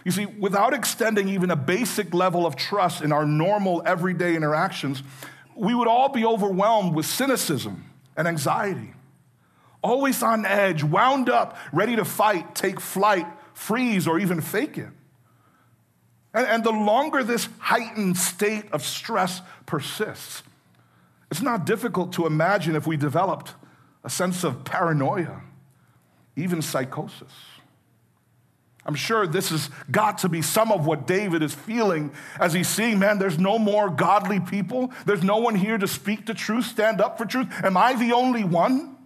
You 0.05 0.13
see, 0.13 0.27
without 0.27 0.73
extending 0.73 1.29
even 1.29 1.51
a 1.51 1.57
basic 1.57 2.15
level 2.15 2.47
of 2.47 2.55
trust 2.55 3.03
in 3.03 3.11
our 3.11 3.27
normal 3.27 3.83
everyday 3.85 4.37
interactions, 4.37 5.03
we 5.57 5.75
would 5.75 5.89
all 5.89 6.11
be 6.11 6.25
overwhelmed 6.25 6.95
with 6.95 7.07
cynicism 7.07 7.85
and 8.17 8.29
anxiety. 8.29 8.93
Always 9.83 10.23
on 10.23 10.45
edge, 10.45 10.85
wound 10.85 11.29
up, 11.29 11.57
ready 11.73 11.97
to 11.97 12.05
fight, 12.05 12.55
take 12.55 12.81
flight, 12.81 13.27
freeze, 13.55 14.07
or 14.07 14.19
even 14.19 14.41
fake 14.41 14.79
it. 14.79 14.91
And, 16.35 16.47
and 16.47 16.65
the 16.65 16.71
longer 16.71 17.25
this 17.25 17.49
heightened 17.59 18.17
state 18.17 18.65
of 18.73 18.85
stress 18.85 19.41
persists, 19.65 20.43
it's 21.31 21.43
not 21.43 21.67
difficult 21.67 22.13
to 22.13 22.27
imagine 22.27 22.77
if 22.77 22.87
we 22.87 22.97
developed 22.97 23.55
a 24.05 24.11
sense 24.11 24.45
of 24.45 24.65
paranoia, 24.65 25.41
even 26.37 26.63
psychosis. 26.63 27.33
I'm 28.87 28.95
sure 28.95 29.27
this 29.27 29.51
has 29.51 29.69
got 29.91 30.19
to 30.19 30.29
be 30.29 30.43
some 30.43 30.71
of 30.71 30.87
what 30.87 31.09
David 31.09 31.43
is 31.43 31.53
feeling 31.53 32.13
as 32.39 32.53
he's 32.53 32.69
seeing, 32.69 33.01
man, 33.01 33.19
there's 33.19 33.39
no 33.39 33.59
more 33.59 33.91
godly 33.91 34.39
people. 34.39 34.93
There's 35.05 35.25
no 35.25 35.39
one 35.39 35.57
here 35.57 35.77
to 35.77 35.89
speak 35.89 36.25
the 36.25 36.35
truth, 36.35 36.67
stand 36.67 37.01
up 37.01 37.19
for 37.19 37.27
truth. 37.27 37.49
Am 37.65 37.77
I 37.77 37.95
the 37.95 38.13
only 38.13 38.45
one? 38.45 38.97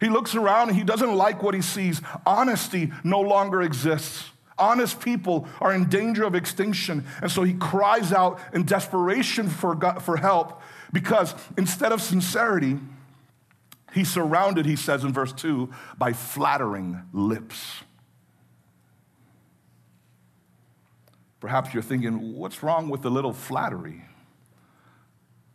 He 0.00 0.08
looks 0.08 0.34
around 0.34 0.70
and 0.70 0.76
he 0.76 0.82
doesn't 0.82 1.14
like 1.14 1.44
what 1.44 1.54
he 1.54 1.62
sees. 1.62 2.02
Honesty 2.26 2.90
no 3.04 3.20
longer 3.20 3.62
exists. 3.62 4.30
Honest 4.58 5.00
people 5.00 5.46
are 5.60 5.72
in 5.72 5.88
danger 5.88 6.24
of 6.24 6.34
extinction. 6.34 7.04
And 7.20 7.30
so 7.30 7.44
he 7.44 7.54
cries 7.54 8.12
out 8.12 8.40
in 8.52 8.64
desperation 8.64 9.48
for, 9.48 9.76
God, 9.76 10.02
for 10.02 10.16
help 10.16 10.60
because 10.92 11.36
instead 11.56 11.92
of 11.92 12.02
sincerity, 12.02 12.78
He's 13.92 14.10
surrounded, 14.10 14.64
he 14.64 14.76
says 14.76 15.04
in 15.04 15.12
verse 15.12 15.32
2, 15.32 15.70
by 15.98 16.12
flattering 16.12 17.02
lips. 17.12 17.82
Perhaps 21.40 21.74
you're 21.74 21.82
thinking, 21.82 22.34
what's 22.34 22.62
wrong 22.62 22.88
with 22.88 23.04
a 23.04 23.10
little 23.10 23.32
flattery? 23.32 24.02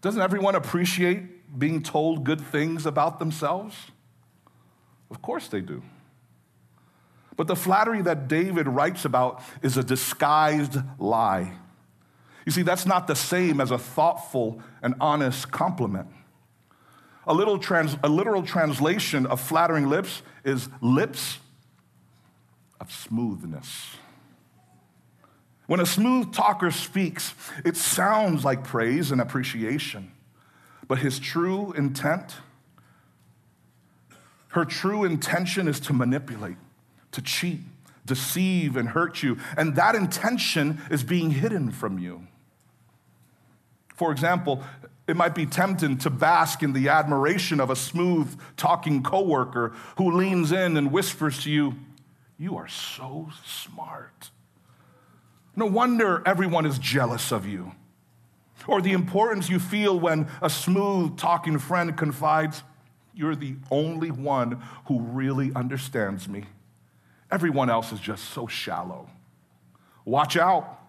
Doesn't 0.01 0.21
everyone 0.21 0.55
appreciate 0.55 1.57
being 1.57 1.81
told 1.81 2.23
good 2.23 2.41
things 2.41 2.85
about 2.85 3.19
themselves? 3.19 3.75
Of 5.09 5.21
course 5.21 5.47
they 5.47 5.61
do. 5.61 5.81
But 7.35 7.47
the 7.47 7.55
flattery 7.55 8.01
that 8.01 8.27
David 8.27 8.67
writes 8.67 9.05
about 9.05 9.41
is 9.61 9.77
a 9.77 9.83
disguised 9.83 10.77
lie. 10.99 11.53
You 12.45 12.51
see, 12.51 12.63
that's 12.63 12.85
not 12.85 13.07
the 13.07 13.15
same 13.15 13.61
as 13.61 13.71
a 13.71 13.77
thoughtful 13.77 14.61
and 14.81 14.95
honest 14.99 15.51
compliment. 15.51 16.07
A, 17.27 17.33
little 17.33 17.59
trans, 17.59 17.97
a 18.03 18.09
literal 18.09 18.43
translation 18.43 19.25
of 19.25 19.41
flattering 19.41 19.89
lips 19.89 20.21
is 20.45 20.69
lips 20.81 21.39
of 22.79 22.91
smoothness. 22.91 23.97
When 25.67 25.81
a 25.81 25.85
smooth 25.85 26.33
talker 26.33 26.71
speaks, 26.71 27.35
it 27.65 27.75
sounds 27.75 28.45
like 28.45 28.63
praise 28.63 29.11
and 29.11 29.19
appreciation, 29.19 30.13
but 30.87 30.99
his 30.99 31.19
true 31.19 31.73
intent, 31.73 32.37
her 34.49 34.63
true 34.63 35.03
intention 35.03 35.67
is 35.67 35.81
to 35.81 35.93
manipulate, 35.93 36.55
to 37.11 37.21
cheat, 37.21 37.59
deceive, 38.05 38.77
and 38.77 38.87
hurt 38.87 39.21
you. 39.21 39.37
And 39.57 39.75
that 39.75 39.95
intention 39.95 40.81
is 40.89 41.03
being 41.03 41.31
hidden 41.31 41.71
from 41.71 41.99
you. 41.99 42.25
For 43.95 44.13
example, 44.13 44.63
it 45.07 45.15
might 45.15 45.33
be 45.33 45.45
tempting 45.45 45.97
to 45.99 46.09
bask 46.09 46.61
in 46.61 46.73
the 46.73 46.89
admiration 46.89 47.59
of 47.59 47.69
a 47.69 47.75
smooth 47.75 48.39
talking 48.57 49.01
coworker 49.01 49.73
who 49.97 50.11
leans 50.11 50.51
in 50.51 50.75
and 50.75 50.91
whispers 50.91 51.43
to 51.43 51.49
you, 51.49 51.75
You 52.37 52.57
are 52.57 52.67
so 52.67 53.29
smart. 53.45 54.29
No 55.55 55.65
wonder 55.65 56.21
everyone 56.25 56.65
is 56.65 56.77
jealous 56.77 57.31
of 57.31 57.47
you. 57.47 57.71
Or 58.67 58.81
the 58.81 58.91
importance 58.91 59.49
you 59.49 59.59
feel 59.59 59.97
when 59.97 60.27
a 60.41 60.49
smooth 60.49 61.17
talking 61.17 61.57
friend 61.57 61.97
confides, 61.97 62.63
You're 63.15 63.35
the 63.35 63.55
only 63.71 64.11
one 64.11 64.61
who 64.85 64.99
really 64.99 65.51
understands 65.55 66.27
me. 66.27 66.43
Everyone 67.31 67.69
else 67.69 67.93
is 67.93 67.99
just 67.99 68.25
so 68.25 68.45
shallow. 68.45 69.09
Watch 70.05 70.37
out, 70.37 70.79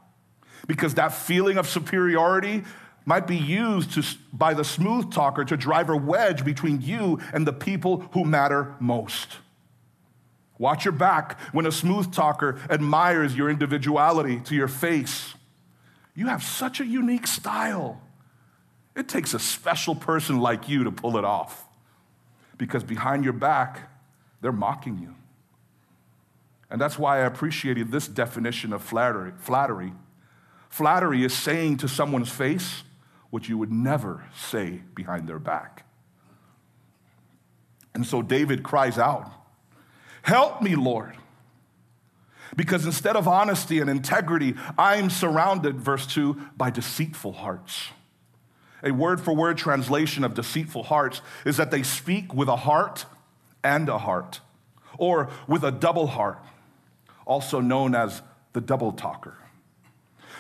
because 0.67 0.95
that 0.95 1.13
feeling 1.13 1.57
of 1.57 1.69
superiority 1.69 2.65
might 3.09 3.27
be 3.27 3.39
used 3.39 3.93
to, 3.95 4.05
by 4.35 4.53
the 4.53 4.63
smooth 4.63 5.11
talker 5.11 5.43
to 5.43 5.57
drive 5.57 5.89
a 5.89 5.97
wedge 5.97 6.45
between 6.45 6.83
you 6.83 7.19
and 7.33 7.47
the 7.47 7.53
people 7.55 8.01
who 8.13 8.23
matter 8.23 8.75
most. 8.81 9.39
Watch 10.59 10.85
your 10.85 10.93
back 10.93 11.41
when 11.53 11.65
a 11.65 11.73
smooth 11.73 12.13
talker 12.13 12.61
admires 12.69 13.35
your 13.35 13.49
individuality 13.49 14.41
to 14.41 14.55
your 14.55 14.69
face. 14.69 15.33
You 16.15 16.27
have 16.27 16.43
such 16.43 16.81
a 16.81 16.85
unique 16.85 17.27
style. 17.27 18.03
It 18.95 19.09
takes 19.09 19.33
a 19.33 19.39
special 19.39 19.95
person 19.95 20.39
like 20.39 20.69
you 20.69 20.85
to 20.85 20.93
pull 20.93 21.17
it 21.17 21.25
off 21.25 21.67
because 22.59 22.85
behind 22.85 23.25
your 23.25 23.33
back, 23.33 23.89
they're 24.43 24.53
mocking 24.53 24.99
you. 24.99 25.15
And 26.71 26.79
that's 26.79 26.99
why 26.99 27.23
I 27.23 27.25
appreciated 27.25 27.91
this 27.91 28.07
definition 28.07 28.75
of 28.75 28.83
flattery. 28.83 29.33
Flattery, 29.39 29.95
flattery 30.69 31.25
is 31.25 31.33
saying 31.33 31.79
to 31.79 31.89
someone's 31.89 32.29
face 32.29 32.83
what 33.31 33.49
you 33.49 33.59
would 33.59 33.73
never 33.73 34.25
say 34.37 34.83
behind 34.95 35.29
their 35.29 35.39
back. 35.39 35.85
And 37.95 38.07
so 38.07 38.23
David 38.23 38.63
cries 38.63 38.99
out, 38.99 39.31
Help 40.23 40.63
me, 40.63 40.77
Lord. 40.77 41.17
Because 42.57 42.87
instead 42.87 43.17
of 43.17 43.29
honesty 43.29 43.81
and 43.81 43.91
integrity, 43.91 44.55
I'm 44.77 45.11
surrounded, 45.11 45.81
verse 45.81 46.07
2, 46.07 46.35
by 46.57 46.71
deceitful 46.71 47.33
hearts. 47.33 47.89
A 48.83 48.91
word 48.91 49.21
for 49.21 49.35
word 49.35 49.59
translation 49.59 50.25
of 50.25 50.35
deceitful 50.35 50.85
hearts 50.85 51.21
is 51.45 51.57
that 51.57 51.71
they 51.71 51.83
speak 51.83 52.33
with 52.33 52.49
a 52.49 52.57
heart 52.57 53.07
and 53.65 53.89
a 53.89 53.99
heart, 53.99 54.41
or 54.97 55.31
with 55.47 55.65
a 55.65 55.73
double 55.73 56.07
heart, 56.07 56.39
also 57.27 57.61
known 57.61 57.95
as 57.95 58.23
the 58.53 58.61
double 58.61 58.93
talker. 58.93 59.37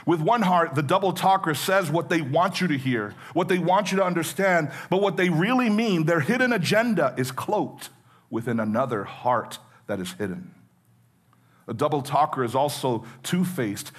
With 0.08 0.22
one 0.22 0.40
heart, 0.40 0.74
the 0.74 0.82
double 0.82 1.12
talker 1.12 1.52
says 1.52 1.90
what 1.90 2.08
they 2.08 2.22
want 2.22 2.62
you 2.62 2.68
to 2.68 2.78
hear, 2.78 3.14
what 3.34 3.48
they 3.48 3.58
want 3.58 3.92
you 3.92 3.98
to 3.98 4.04
understand, 4.04 4.70
but 4.88 5.02
what 5.02 5.18
they 5.18 5.28
really 5.28 5.68
mean, 5.68 6.06
their 6.06 6.20
hidden 6.20 6.50
agenda, 6.50 7.12
is 7.18 7.30
cloaked 7.30 7.90
within 8.30 8.58
another 8.58 9.04
heart 9.04 9.58
that 9.86 10.00
is 10.00 10.14
hidden. 10.14 10.54
A 11.66 11.74
double 11.74 12.00
talker 12.00 12.42
is 12.42 12.54
also 12.54 13.04
two 13.22 13.44
faced. 13.44 13.92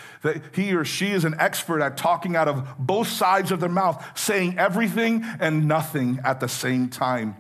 He 0.56 0.74
or 0.74 0.84
she 0.84 1.12
is 1.12 1.26
an 1.26 1.36
expert 1.38 1.80
at 1.80 1.96
talking 1.96 2.36
out 2.36 2.48
of 2.48 2.68
both 2.80 3.08
sides 3.08 3.52
of 3.52 3.60
their 3.60 3.70
mouth, 3.70 4.04
saying 4.18 4.58
everything 4.58 5.24
and 5.40 5.68
nothing 5.68 6.22
at 6.26 6.40
the 6.40 6.50
same 6.50 6.90
time. 6.90 7.36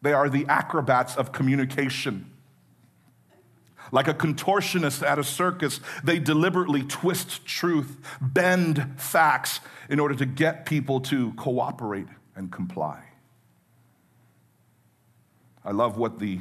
They 0.00 0.12
are 0.12 0.28
the 0.28 0.46
acrobats 0.46 1.16
of 1.16 1.32
communication. 1.32 2.30
Like 3.92 4.08
a 4.08 4.14
contortionist 4.14 5.06
at 5.06 5.18
a 5.18 5.24
circus, 5.24 5.80
they 6.02 6.18
deliberately 6.18 6.82
twist 6.82 7.44
truth, 7.46 7.96
bend 8.20 8.94
facts 8.96 9.60
in 9.88 10.00
order 10.00 10.14
to 10.14 10.26
get 10.26 10.66
people 10.66 11.00
to 11.00 11.32
cooperate 11.34 12.08
and 12.34 12.50
comply. 12.50 13.04
I 15.64 15.72
love 15.72 15.96
what 15.96 16.18
the 16.18 16.40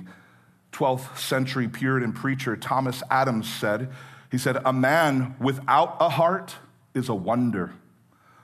12th 0.73 1.17
century 1.17 1.67
Puritan 1.67 2.12
preacher 2.12 2.57
Thomas 2.57 3.03
Adams 3.09 3.51
said. 3.51 3.91
He 4.31 4.38
said, 4.38 4.57
A 4.65 4.73
man 4.73 5.35
without 5.39 5.97
a 6.00 6.09
heart 6.09 6.55
is 6.93 7.07
a 7.07 7.15
wonder, 7.15 7.73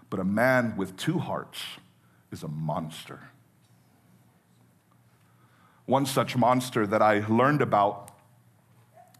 but 0.09 0.19
a 0.19 0.23
man 0.23 0.77
with 0.77 0.95
two 0.95 1.19
hearts 1.19 1.59
is 2.31 2.43
a 2.43 2.47
monster. 2.47 3.19
One 5.85 6.05
such 6.05 6.37
monster 6.37 6.85
that 6.85 7.01
I 7.01 7.25
learned 7.27 7.61
about 7.61 8.11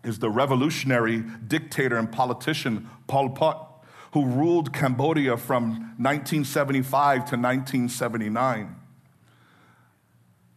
is 0.03 0.19
the 0.19 0.29
revolutionary 0.29 1.23
dictator 1.47 1.97
and 1.97 2.11
politician 2.11 2.89
Pol 3.07 3.29
Pot, 3.29 3.83
who 4.13 4.25
ruled 4.25 4.73
Cambodia 4.73 5.37
from 5.37 5.71
1975 5.97 7.17
to 7.17 7.35
1979. 7.35 8.75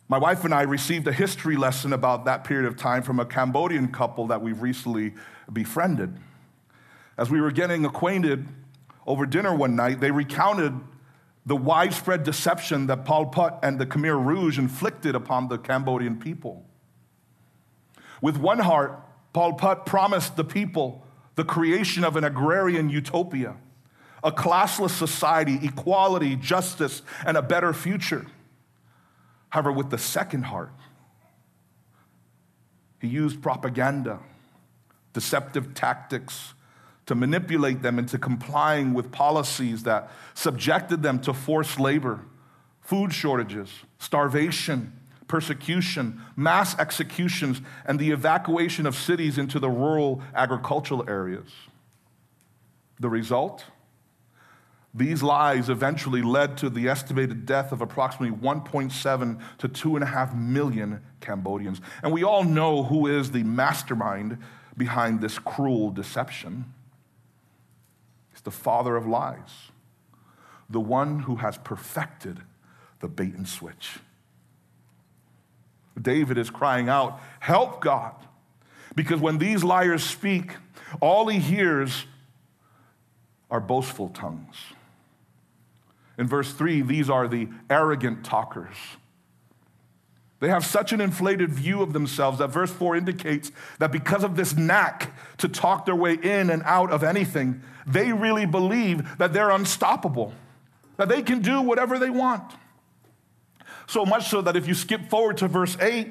My 0.08 0.18
wife 0.18 0.44
and 0.44 0.52
I 0.52 0.62
received 0.62 1.08
a 1.08 1.12
history 1.12 1.56
lesson 1.56 1.92
about 1.92 2.24
that 2.26 2.44
period 2.44 2.66
of 2.66 2.76
time 2.76 3.02
from 3.02 3.18
a 3.18 3.24
Cambodian 3.24 3.88
couple 3.88 4.26
that 4.26 4.42
we've 4.42 4.60
recently 4.60 5.14
befriended. 5.52 6.18
As 7.16 7.30
we 7.30 7.40
were 7.40 7.50
getting 7.50 7.84
acquainted 7.84 8.46
over 9.06 9.26
dinner 9.26 9.54
one 9.54 9.74
night, 9.74 10.00
they 10.00 10.10
recounted 10.10 10.78
the 11.44 11.56
widespread 11.56 12.22
deception 12.22 12.86
that 12.86 13.04
Pol 13.04 13.26
Pot 13.26 13.58
and 13.62 13.78
the 13.78 13.86
Khmer 13.86 14.24
Rouge 14.24 14.58
inflicted 14.58 15.14
upon 15.14 15.48
the 15.48 15.58
Cambodian 15.58 16.18
people. 16.18 16.64
With 18.20 18.36
one 18.36 18.60
heart, 18.60 19.01
Pol 19.32 19.54
Pot 19.54 19.86
promised 19.86 20.36
the 20.36 20.44
people 20.44 21.06
the 21.34 21.44
creation 21.44 22.04
of 22.04 22.16
an 22.16 22.24
agrarian 22.24 22.90
utopia, 22.90 23.56
a 24.22 24.30
classless 24.30 24.90
society, 24.90 25.58
equality, 25.62 26.36
justice, 26.36 27.02
and 27.24 27.36
a 27.36 27.42
better 27.42 27.72
future. 27.72 28.26
However, 29.48 29.72
with 29.72 29.90
the 29.90 29.98
second 29.98 30.44
heart, 30.44 30.72
he 33.00 33.08
used 33.08 33.42
propaganda, 33.42 34.20
deceptive 35.12 35.74
tactics 35.74 36.54
to 37.06 37.14
manipulate 37.14 37.82
them 37.82 37.98
into 37.98 38.16
complying 38.18 38.94
with 38.94 39.10
policies 39.10 39.82
that 39.82 40.10
subjected 40.34 41.02
them 41.02 41.20
to 41.20 41.34
forced 41.34 41.80
labor, 41.80 42.20
food 42.80 43.12
shortages, 43.12 43.70
starvation, 43.98 44.92
persecution, 45.32 46.20
mass 46.36 46.78
executions, 46.78 47.62
and 47.86 47.98
the 47.98 48.10
evacuation 48.10 48.84
of 48.84 48.94
cities 48.94 49.38
into 49.38 49.58
the 49.58 49.70
rural 49.70 50.20
agricultural 50.34 51.08
areas. 51.08 51.50
The 53.00 53.08
result? 53.08 53.64
These 54.92 55.22
lies 55.22 55.70
eventually 55.70 56.20
led 56.20 56.58
to 56.58 56.68
the 56.68 56.86
estimated 56.86 57.46
death 57.46 57.72
of 57.72 57.80
approximately 57.80 58.36
1.7 58.36 59.40
to 59.56 59.68
2.5 59.70 60.36
million 60.36 61.00
Cambodians. 61.22 61.80
And 62.02 62.12
we 62.12 62.24
all 62.24 62.44
know 62.44 62.82
who 62.82 63.06
is 63.06 63.30
the 63.30 63.42
mastermind 63.42 64.36
behind 64.76 65.22
this 65.22 65.38
cruel 65.38 65.90
deception. 65.90 66.74
It's 68.32 68.42
the 68.42 68.50
father 68.50 68.96
of 68.96 69.06
lies, 69.06 69.70
the 70.68 70.78
one 70.78 71.20
who 71.20 71.36
has 71.36 71.56
perfected 71.56 72.42
the 73.00 73.08
bait 73.08 73.32
and 73.32 73.48
switch. 73.48 73.98
David 76.00 76.38
is 76.38 76.50
crying 76.50 76.88
out, 76.88 77.20
Help 77.40 77.80
God. 77.80 78.14
Because 78.94 79.20
when 79.20 79.38
these 79.38 79.64
liars 79.64 80.02
speak, 80.02 80.56
all 81.00 81.28
he 81.28 81.38
hears 81.38 82.04
are 83.50 83.60
boastful 83.60 84.08
tongues. 84.10 84.56
In 86.18 86.26
verse 86.26 86.52
3, 86.52 86.82
these 86.82 87.08
are 87.08 87.26
the 87.26 87.48
arrogant 87.70 88.24
talkers. 88.24 88.76
They 90.40 90.48
have 90.48 90.66
such 90.66 90.92
an 90.92 91.00
inflated 91.00 91.52
view 91.52 91.82
of 91.82 91.92
themselves 91.92 92.38
that 92.38 92.48
verse 92.48 92.70
4 92.72 92.96
indicates 92.96 93.52
that 93.78 93.92
because 93.92 94.24
of 94.24 94.34
this 94.34 94.56
knack 94.56 95.14
to 95.38 95.48
talk 95.48 95.86
their 95.86 95.94
way 95.94 96.14
in 96.14 96.50
and 96.50 96.62
out 96.64 96.90
of 96.90 97.04
anything, 97.04 97.62
they 97.86 98.12
really 98.12 98.44
believe 98.44 99.18
that 99.18 99.32
they're 99.32 99.50
unstoppable, 99.50 100.34
that 100.96 101.08
they 101.08 101.22
can 101.22 101.42
do 101.42 101.60
whatever 101.60 101.98
they 101.98 102.10
want. 102.10 102.42
So 103.86 104.04
much 104.04 104.28
so 104.28 104.40
that 104.42 104.56
if 104.56 104.66
you 104.66 104.74
skip 104.74 105.10
forward 105.10 105.38
to 105.38 105.48
verse 105.48 105.76
8, 105.80 106.08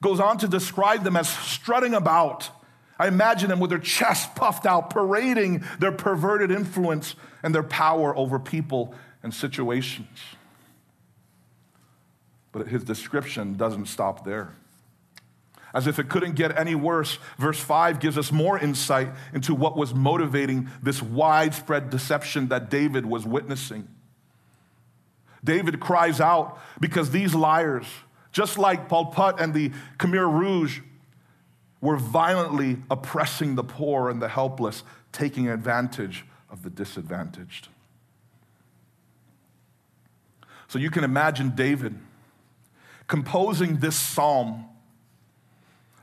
goes 0.00 0.20
on 0.20 0.38
to 0.38 0.48
describe 0.48 1.04
them 1.04 1.16
as 1.16 1.28
strutting 1.28 1.94
about. 1.94 2.50
I 2.98 3.08
imagine 3.08 3.48
them 3.48 3.60
with 3.60 3.70
their 3.70 3.78
chests 3.78 4.28
puffed 4.34 4.66
out, 4.66 4.90
parading 4.90 5.64
their 5.78 5.92
perverted 5.92 6.50
influence 6.50 7.14
and 7.42 7.54
their 7.54 7.62
power 7.62 8.14
over 8.16 8.38
people 8.38 8.94
and 9.22 9.32
situations. 9.32 10.18
But 12.50 12.68
his 12.68 12.84
description 12.84 13.54
doesn't 13.54 13.86
stop 13.86 14.24
there. 14.24 14.54
As 15.74 15.86
if 15.86 15.98
it 15.98 16.10
couldn't 16.10 16.34
get 16.34 16.58
any 16.58 16.74
worse, 16.74 17.18
verse 17.38 17.58
5 17.58 17.98
gives 17.98 18.18
us 18.18 18.30
more 18.30 18.58
insight 18.58 19.08
into 19.32 19.54
what 19.54 19.76
was 19.76 19.94
motivating 19.94 20.68
this 20.82 21.02
widespread 21.02 21.88
deception 21.88 22.48
that 22.48 22.68
David 22.68 23.06
was 23.06 23.24
witnessing. 23.24 23.88
David 25.44 25.80
cries 25.80 26.20
out 26.20 26.58
because 26.80 27.10
these 27.10 27.34
liars, 27.34 27.86
just 28.30 28.58
like 28.58 28.88
Pol 28.88 29.06
Pot 29.06 29.40
and 29.40 29.52
the 29.52 29.70
Khmer 29.98 30.30
Rouge, 30.32 30.80
were 31.80 31.96
violently 31.96 32.78
oppressing 32.90 33.56
the 33.56 33.64
poor 33.64 34.08
and 34.08 34.22
the 34.22 34.28
helpless, 34.28 34.84
taking 35.10 35.48
advantage 35.48 36.24
of 36.48 36.62
the 36.62 36.70
disadvantaged. 36.70 37.68
So 40.68 40.78
you 40.78 40.90
can 40.90 41.04
imagine 41.04 41.50
David 41.50 41.98
composing 43.08 43.78
this 43.78 43.96
psalm 43.96 44.64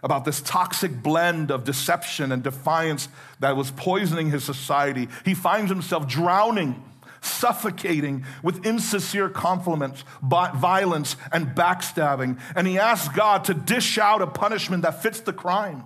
about 0.04 0.26
this 0.26 0.42
toxic 0.42 1.02
blend 1.02 1.50
of 1.52 1.64
deception 1.64 2.32
and 2.32 2.44
defiance 2.44 3.10
that 3.40 3.56
was 3.56 3.72
poisoning 3.72 4.32
his 4.32 4.44
society. 4.44 5.08
He 5.26 5.34
finds 5.34 5.72
himself 5.72 6.08
drowning 6.08 6.84
suffocating 7.22 8.26
with 8.44 8.66
insincere 8.66 9.30
compliments, 9.30 10.04
violence, 10.22 11.16
and 11.32 11.48
backstabbing. 11.56 12.40
And 12.56 12.68
he 12.68 12.80
asks 12.80 13.14
God 13.16 13.46
to 13.46 13.54
dish 13.54 13.98
out 13.98 14.22
a 14.22 14.28
punishment 14.28 14.84
that 14.84 15.02
fits 15.02 15.20
the 15.20 15.34
crime. 15.34 15.84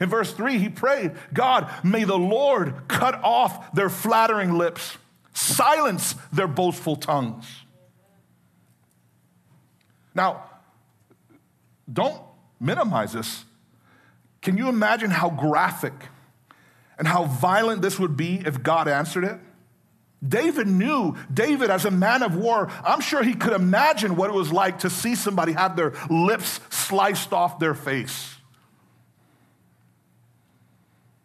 In 0.00 0.08
verse 0.08 0.32
3, 0.32 0.58
he 0.58 0.68
prayed, 0.68 1.12
God, 1.32 1.70
may 1.84 2.04
the 2.04 2.18
Lord 2.18 2.88
cut 2.88 3.22
off 3.22 3.72
their 3.72 3.88
flattering 3.88 4.58
lips, 4.58 4.96
silence 5.32 6.14
their 6.32 6.48
boastful 6.48 6.96
tongues. 6.96 7.46
Now, 10.14 10.44
don't 11.92 12.20
minimize 12.60 13.12
this. 13.12 13.44
Can 14.42 14.56
you 14.56 14.68
imagine 14.68 15.10
how 15.10 15.30
graphic 15.30 15.92
and 16.98 17.08
how 17.08 17.24
violent 17.24 17.82
this 17.82 17.98
would 17.98 18.16
be 18.16 18.36
if 18.36 18.62
God 18.62 18.88
answered 18.88 19.24
it? 19.24 19.38
David 20.26 20.66
knew, 20.66 21.16
David, 21.32 21.70
as 21.70 21.84
a 21.84 21.90
man 21.90 22.22
of 22.22 22.34
war, 22.34 22.70
I'm 22.84 23.00
sure 23.00 23.22
he 23.22 23.34
could 23.34 23.52
imagine 23.52 24.16
what 24.16 24.30
it 24.30 24.32
was 24.32 24.52
like 24.52 24.80
to 24.80 24.90
see 24.90 25.14
somebody 25.14 25.52
have 25.52 25.76
their 25.76 25.92
lips 26.08 26.60
sliced 26.70 27.32
off 27.32 27.58
their 27.58 27.74
face. 27.74 28.36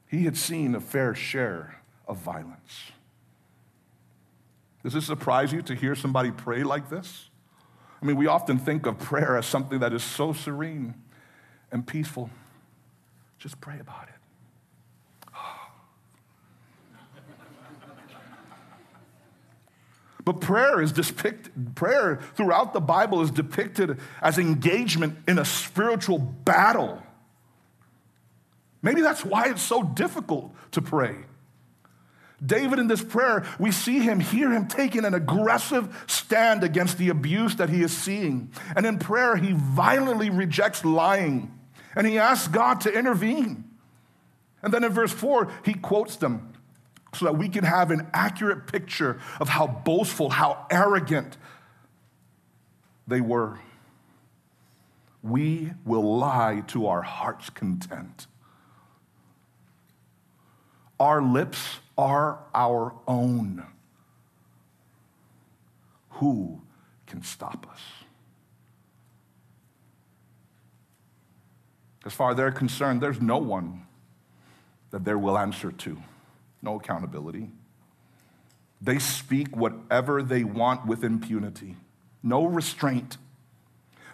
He 0.08 0.26
had 0.26 0.36
seen 0.36 0.76
a 0.76 0.82
fair 0.82 1.16
share 1.16 1.82
of 2.08 2.18
violence. 2.18 2.92
Does 4.84 4.96
it 4.96 5.02
surprise 5.02 5.54
you 5.54 5.62
to 5.64 5.76
hear 5.76 5.96
somebody 5.96 6.32
pray 6.32 6.64
like 6.64 6.90
this? 6.90 7.30
I 8.02 8.06
mean, 8.06 8.16
we 8.16 8.28
often 8.28 8.58
think 8.58 8.86
of 8.86 8.98
prayer 8.98 9.38
as 9.38 9.46
something 9.46 9.80
that 9.80 9.94
is 9.94 10.04
so 10.04 10.34
serene 10.34 10.96
and 11.72 11.86
peaceful. 11.86 12.30
Just 13.38 13.62
pray 13.62 13.80
about 13.80 14.08
it. 14.08 14.19
But 20.30 20.42
prayer 20.42 20.80
is 20.80 20.92
depicted, 20.92 21.76
prayer 21.76 22.20
throughout 22.36 22.72
the 22.72 22.80
Bible 22.80 23.24
is 23.24 23.32
depicted 23.32 23.98
as 24.22 24.38
engagement 24.38 25.18
in 25.28 25.40
a 25.40 25.44
spiritual 25.44 26.20
battle. 26.20 27.02
Maybe 28.84 29.02
that's 29.02 29.26
why 29.26 29.48
it's 29.48 29.64
so 29.64 29.82
difficult 29.82 30.54
to 30.74 30.84
pray. 30.84 31.16
David, 32.46 32.78
in 32.78 32.88
this 32.88 33.04
prayer, 33.04 33.44
we 33.58 33.72
see 33.72 34.02
him, 34.02 34.20
hear 34.20 34.52
him 34.52 34.68
taking 34.68 35.04
an 35.04 35.16
aggressive 35.16 36.06
stand 36.06 36.64
against 36.64 37.00
the 37.00 37.10
abuse 37.10 37.56
that 37.56 37.70
he 37.72 37.82
is 37.82 37.98
seeing. 37.98 38.52
And 38.76 38.86
in 38.86 39.00
prayer, 39.00 39.36
he 39.36 39.54
violently 39.54 40.30
rejects 40.30 40.86
lying 40.86 41.52
and 41.96 42.06
he 42.06 42.20
asks 42.20 42.48
God 42.48 42.82
to 42.82 42.94
intervene. 42.94 43.64
And 44.62 44.72
then 44.72 44.84
in 44.84 44.92
verse 44.92 45.12
4, 45.12 45.52
he 45.66 45.74
quotes 45.74 46.18
them 46.18 46.54
so 47.14 47.26
that 47.26 47.38
we 47.38 47.50
can 47.50 47.64
have 47.64 47.92
an 47.92 48.08
accurate 48.14 48.68
picture 48.68 49.20
of 49.40 49.50
how 49.50 49.68
boastful, 49.68 50.30
how 50.30 50.66
arrogant 50.70 51.38
they 53.08 53.22
were. 53.22 53.60
We 55.22 55.72
will 55.86 56.18
lie 56.18 56.64
to 56.68 56.88
our 56.88 57.02
heart's 57.02 57.50
content. 57.50 58.28
Our 61.00 61.22
lips 61.22 61.80
are 61.98 62.40
our 62.54 62.94
own. 63.08 63.66
Who 66.12 66.62
can 67.08 67.24
stop 67.24 67.68
us? 67.72 67.80
As 72.06 72.14
far 72.14 72.32
as 72.32 72.38
they're 72.38 72.52
concerned, 72.52 73.02
there's 73.02 73.22
no 73.22 73.38
one 73.38 73.86
that 74.92 75.06
they 75.06 75.14
will 75.14 75.38
answer 75.38 75.72
to 75.72 75.98
no 76.62 76.76
accountability. 76.76 77.50
They 78.82 79.00
speak 79.00 79.56
whatever 79.56 80.24
they 80.24 80.44
want 80.44 80.86
with 80.86 81.04
impunity, 81.04 81.76
no 82.24 82.46
restraint. 82.46 83.18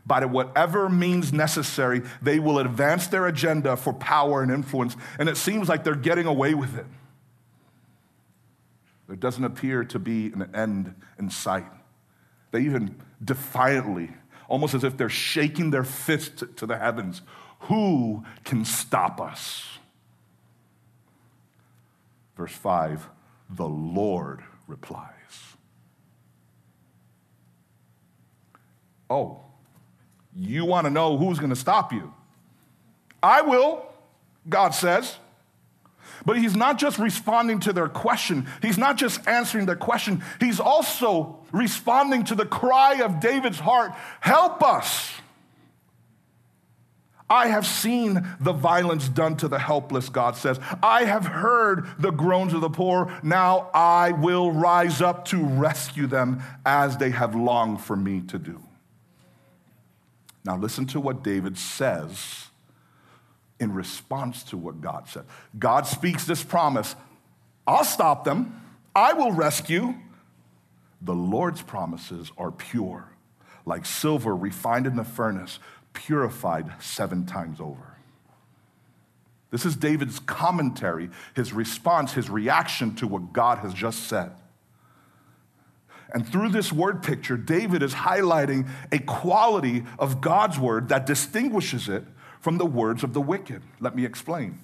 By 0.08 0.24
whatever 0.26 0.88
means 0.88 1.34
necessary, 1.34 2.04
they 2.22 2.40
will 2.40 2.60
advance 2.60 3.08
their 3.08 3.26
agenda 3.26 3.76
for 3.76 3.94
power 3.94 4.44
and 4.44 4.52
influence, 4.52 4.96
and 5.18 5.28
it 5.28 5.38
seems 5.38 5.68
like 5.68 5.84
they're 5.84 5.96
getting 5.96 6.28
away 6.28 6.54
with 6.54 6.78
it. 6.78 6.86
There 9.08 9.16
doesn't 9.16 9.44
appear 9.44 9.84
to 9.86 10.00
be 10.00 10.28
an 10.28 10.50
end 10.54 10.96
in 11.20 11.30
sight. 11.30 11.66
They 12.52 12.62
even 12.62 13.02
defiantly, 13.24 14.12
almost 14.48 14.74
as 14.74 14.84
if 14.84 14.98
they're 14.98 15.10
shaking 15.10 15.72
their 15.72 15.84
fist 15.84 16.44
to 16.56 16.66
the 16.66 16.78
heavens, 16.78 17.22
who 17.62 18.24
can 18.44 18.66
stop 18.66 19.20
us? 19.20 19.80
Verse 22.36 22.52
5 22.52 23.10
the 23.50 23.68
Lord 23.68 24.42
replies. 24.68 25.12
Oh, 29.10 29.42
you 30.36 30.66
want 30.66 30.86
to 30.86 30.92
know 30.92 31.18
who's 31.18 31.38
going 31.38 31.52
to 31.52 31.56
stop 31.56 31.94
you? 31.94 32.12
I 33.22 33.42
will, 33.42 33.86
God 34.50 34.74
says. 34.74 35.18
But 36.26 36.38
he's 36.38 36.56
not 36.56 36.80
just 36.80 36.98
responding 36.98 37.60
to 37.62 37.74
their 37.74 37.88
question, 37.88 38.48
he's 38.62 38.78
not 38.78 38.98
just 38.98 39.28
answering 39.28 39.66
their 39.66 39.76
question, 39.76 40.24
he's 40.40 40.60
also 40.60 41.40
responding 41.52 42.24
to 42.26 42.36
the 42.36 42.46
cry 42.46 43.02
of 43.04 43.20
David's 43.20 43.60
heart 43.60 43.92
Help 44.22 44.64
us! 44.64 45.14
I 47.30 47.48
have 47.48 47.66
seen 47.66 48.28
the 48.40 48.54
violence 48.54 49.10
done 49.10 49.36
to 49.38 49.48
the 49.48 49.58
helpless, 49.58 50.10
God 50.10 50.36
says. 50.36 50.60
I 50.84 51.06
have 51.06 51.26
heard 51.26 51.88
the 51.98 52.12
groans 52.12 52.54
of 52.54 52.62
the 52.62 52.70
poor. 52.70 53.12
Now 53.24 53.72
I 53.74 54.12
will 54.12 54.52
rise 54.52 55.02
up 55.02 55.26
to 55.26 55.44
rescue 55.44 56.06
them 56.06 56.44
as 56.66 56.98
they 56.98 57.10
have 57.10 57.36
longed 57.36 57.82
for 57.82 57.96
me 57.96 58.22
to 58.28 58.38
do. 58.38 58.62
Now 60.44 60.56
listen 60.56 60.86
to 60.88 61.00
what 61.00 61.24
David 61.24 61.58
says 61.58 62.48
in 63.60 63.74
response 63.74 64.44
to 64.44 64.58
what 64.58 64.80
God 64.80 65.08
said. 65.08 65.24
God 65.58 65.88
speaks 65.88 66.26
this 66.26 66.44
promise 66.44 66.96
I'll 67.68 67.84
stop 67.84 68.24
them, 68.26 68.62
I 68.96 69.14
will 69.14 69.32
rescue. 69.32 69.96
The 71.02 71.16
Lord's 71.16 71.62
promises 71.64 72.32
are 72.38 72.52
pure, 72.52 73.10
like 73.66 73.86
silver 73.86 74.36
refined 74.36 74.86
in 74.86 74.96
the 74.96 75.04
furnace 75.04 75.60
purified 75.96 76.72
seven 76.80 77.26
times 77.26 77.60
over. 77.60 77.96
This 79.50 79.66
is 79.66 79.76
David's 79.76 80.20
commentary, 80.20 81.10
his 81.36 81.54
response, 81.54 82.14
his 82.14 82.30
reaction 82.30 82.94
to 82.96 83.08
what 83.08 83.34
God 83.34 83.60
has 83.60 83.74
just 83.74 84.08
said. 84.08 84.32
And 86.14 86.28
through 86.28 86.50
this 86.50 86.72
word 86.72 87.02
picture, 87.02 87.38
David 87.38 87.82
is 87.82 87.94
highlighting 87.94 88.70
a 88.92 89.00
quality 89.00 89.84
of 89.98 90.22
God's 90.22 90.60
word 90.60 90.90
that 90.90 91.06
distinguishes 91.06 91.90
it 91.90 92.04
from 92.40 92.58
the 92.58 92.66
words 92.66 93.04
of 93.04 93.14
the 93.14 93.22
wicked. 93.22 93.62
Let 93.80 93.96
me 93.96 94.06
explain. 94.06 94.60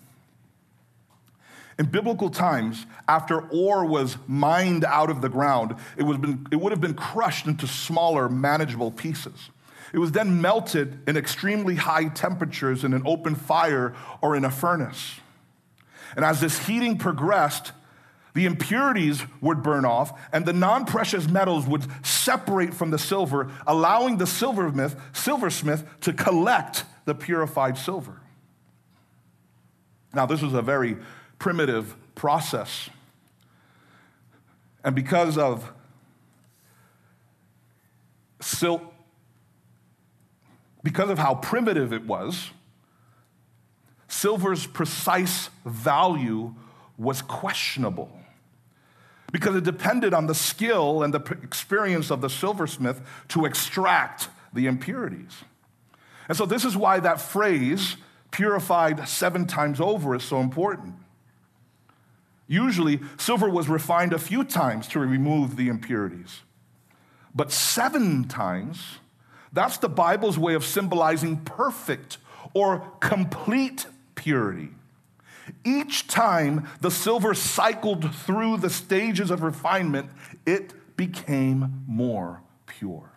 In 1.79 1.87
biblical 1.87 2.29
times, 2.29 2.85
after 3.07 3.41
ore 3.49 3.85
was 3.85 4.17
mined 4.27 4.85
out 4.85 5.09
of 5.09 5.21
the 5.21 5.29
ground, 5.29 5.75
it, 5.97 6.03
was 6.03 6.17
been, 6.17 6.45
it 6.51 6.57
would 6.57 6.71
have 6.71 6.81
been 6.81 6.93
crushed 6.93 7.47
into 7.47 7.65
smaller, 7.65 8.29
manageable 8.29 8.91
pieces. 8.91 9.49
It 9.93 9.99
was 9.99 10.11
then 10.11 10.41
melted 10.41 10.99
in 11.07 11.17
extremely 11.17 11.75
high 11.75 12.07
temperatures 12.07 12.83
in 12.83 12.93
an 12.93 13.03
open 13.05 13.35
fire 13.35 13.93
or 14.21 14.35
in 14.35 14.45
a 14.45 14.51
furnace. 14.51 15.19
And 16.15 16.23
as 16.23 16.39
this 16.39 16.65
heating 16.67 16.97
progressed, 16.97 17.73
the 18.33 18.45
impurities 18.45 19.23
would 19.41 19.61
burn 19.61 19.83
off 19.83 20.17
and 20.31 20.45
the 20.45 20.53
non 20.53 20.85
precious 20.85 21.27
metals 21.27 21.67
would 21.67 21.85
separate 22.05 22.73
from 22.73 22.91
the 22.91 22.97
silver, 22.97 23.51
allowing 23.67 24.17
the 24.17 24.27
silversmith, 24.27 24.95
silversmith 25.13 25.85
to 26.01 26.13
collect 26.13 26.85
the 27.05 27.15
purified 27.15 27.77
silver. 27.77 28.21
Now, 30.13 30.25
this 30.25 30.41
was 30.41 30.53
a 30.53 30.61
very 30.61 30.97
primitive 31.39 31.95
process. 32.15 32.89
And 34.83 34.95
because 34.95 35.37
of 35.37 35.71
sil- 38.39 38.90
because 40.83 41.09
of 41.09 41.19
how 41.19 41.35
primitive 41.35 41.93
it 41.93 42.05
was, 42.05 42.51
silver's 44.07 44.65
precise 44.65 45.49
value 45.65 46.53
was 46.97 47.21
questionable 47.21 48.11
because 49.31 49.55
it 49.55 49.63
depended 49.63 50.13
on 50.13 50.27
the 50.27 50.35
skill 50.35 51.03
and 51.03 51.13
the 51.13 51.37
experience 51.41 52.11
of 52.11 52.21
the 52.21 52.29
silversmith 52.29 53.01
to 53.29 53.45
extract 53.45 54.27
the 54.53 54.67
impurities. 54.67 55.43
And 56.27 56.37
so, 56.37 56.45
this 56.45 56.65
is 56.65 56.77
why 56.77 56.99
that 56.99 57.19
phrase, 57.19 57.95
purified 58.29 59.07
seven 59.07 59.47
times 59.47 59.79
over, 59.79 60.15
is 60.15 60.23
so 60.23 60.39
important. 60.39 60.95
Usually, 62.47 62.99
silver 63.17 63.49
was 63.49 63.69
refined 63.69 64.13
a 64.13 64.19
few 64.19 64.43
times 64.43 64.87
to 64.89 64.99
remove 64.99 65.55
the 65.55 65.69
impurities, 65.69 66.41
but 67.33 67.51
seven 67.51 68.25
times 68.25 68.99
that's 69.53 69.77
the 69.77 69.89
Bible's 69.89 70.37
way 70.37 70.53
of 70.53 70.65
symbolizing 70.65 71.37
perfect 71.37 72.17
or 72.53 72.79
complete 72.99 73.85
purity. 74.15 74.69
Each 75.65 76.07
time 76.07 76.67
the 76.79 76.91
silver 76.91 77.33
cycled 77.33 78.13
through 78.15 78.57
the 78.57 78.69
stages 78.69 79.31
of 79.31 79.43
refinement, 79.43 80.09
it 80.45 80.73
became 80.95 81.83
more 81.87 82.41
pure. 82.65 83.11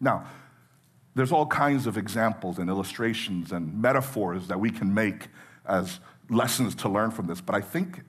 Now, 0.00 0.26
there's 1.14 1.32
all 1.32 1.46
kinds 1.46 1.86
of 1.86 1.96
examples 1.96 2.58
and 2.58 2.70
illustrations 2.70 3.52
and 3.52 3.80
metaphors 3.80 4.48
that 4.48 4.58
we 4.58 4.70
can 4.70 4.92
make 4.92 5.28
as 5.66 6.00
lessons 6.28 6.74
to 6.76 6.88
learn 6.88 7.10
from 7.10 7.26
this, 7.26 7.40
but 7.40 7.54
I 7.54 7.60
think 7.60 8.02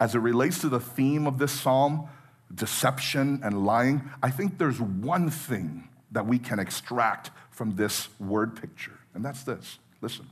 as 0.00 0.14
it 0.14 0.18
relates 0.18 0.60
to 0.60 0.68
the 0.68 0.80
theme 0.80 1.26
of 1.26 1.38
this 1.38 1.52
psalm, 1.52 2.08
deception 2.54 3.40
and 3.42 3.66
lying, 3.66 4.10
I 4.22 4.30
think 4.30 4.58
there's 4.58 4.80
one 4.80 5.30
thing 5.30 5.88
that 6.12 6.26
we 6.26 6.38
can 6.38 6.58
extract 6.58 7.30
from 7.50 7.76
this 7.76 8.08
word 8.20 8.60
picture. 8.60 8.98
And 9.14 9.24
that's 9.24 9.42
this 9.42 9.78
listen, 10.00 10.26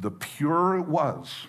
the 0.00 0.10
purer 0.10 0.78
it 0.78 0.86
was, 0.86 1.46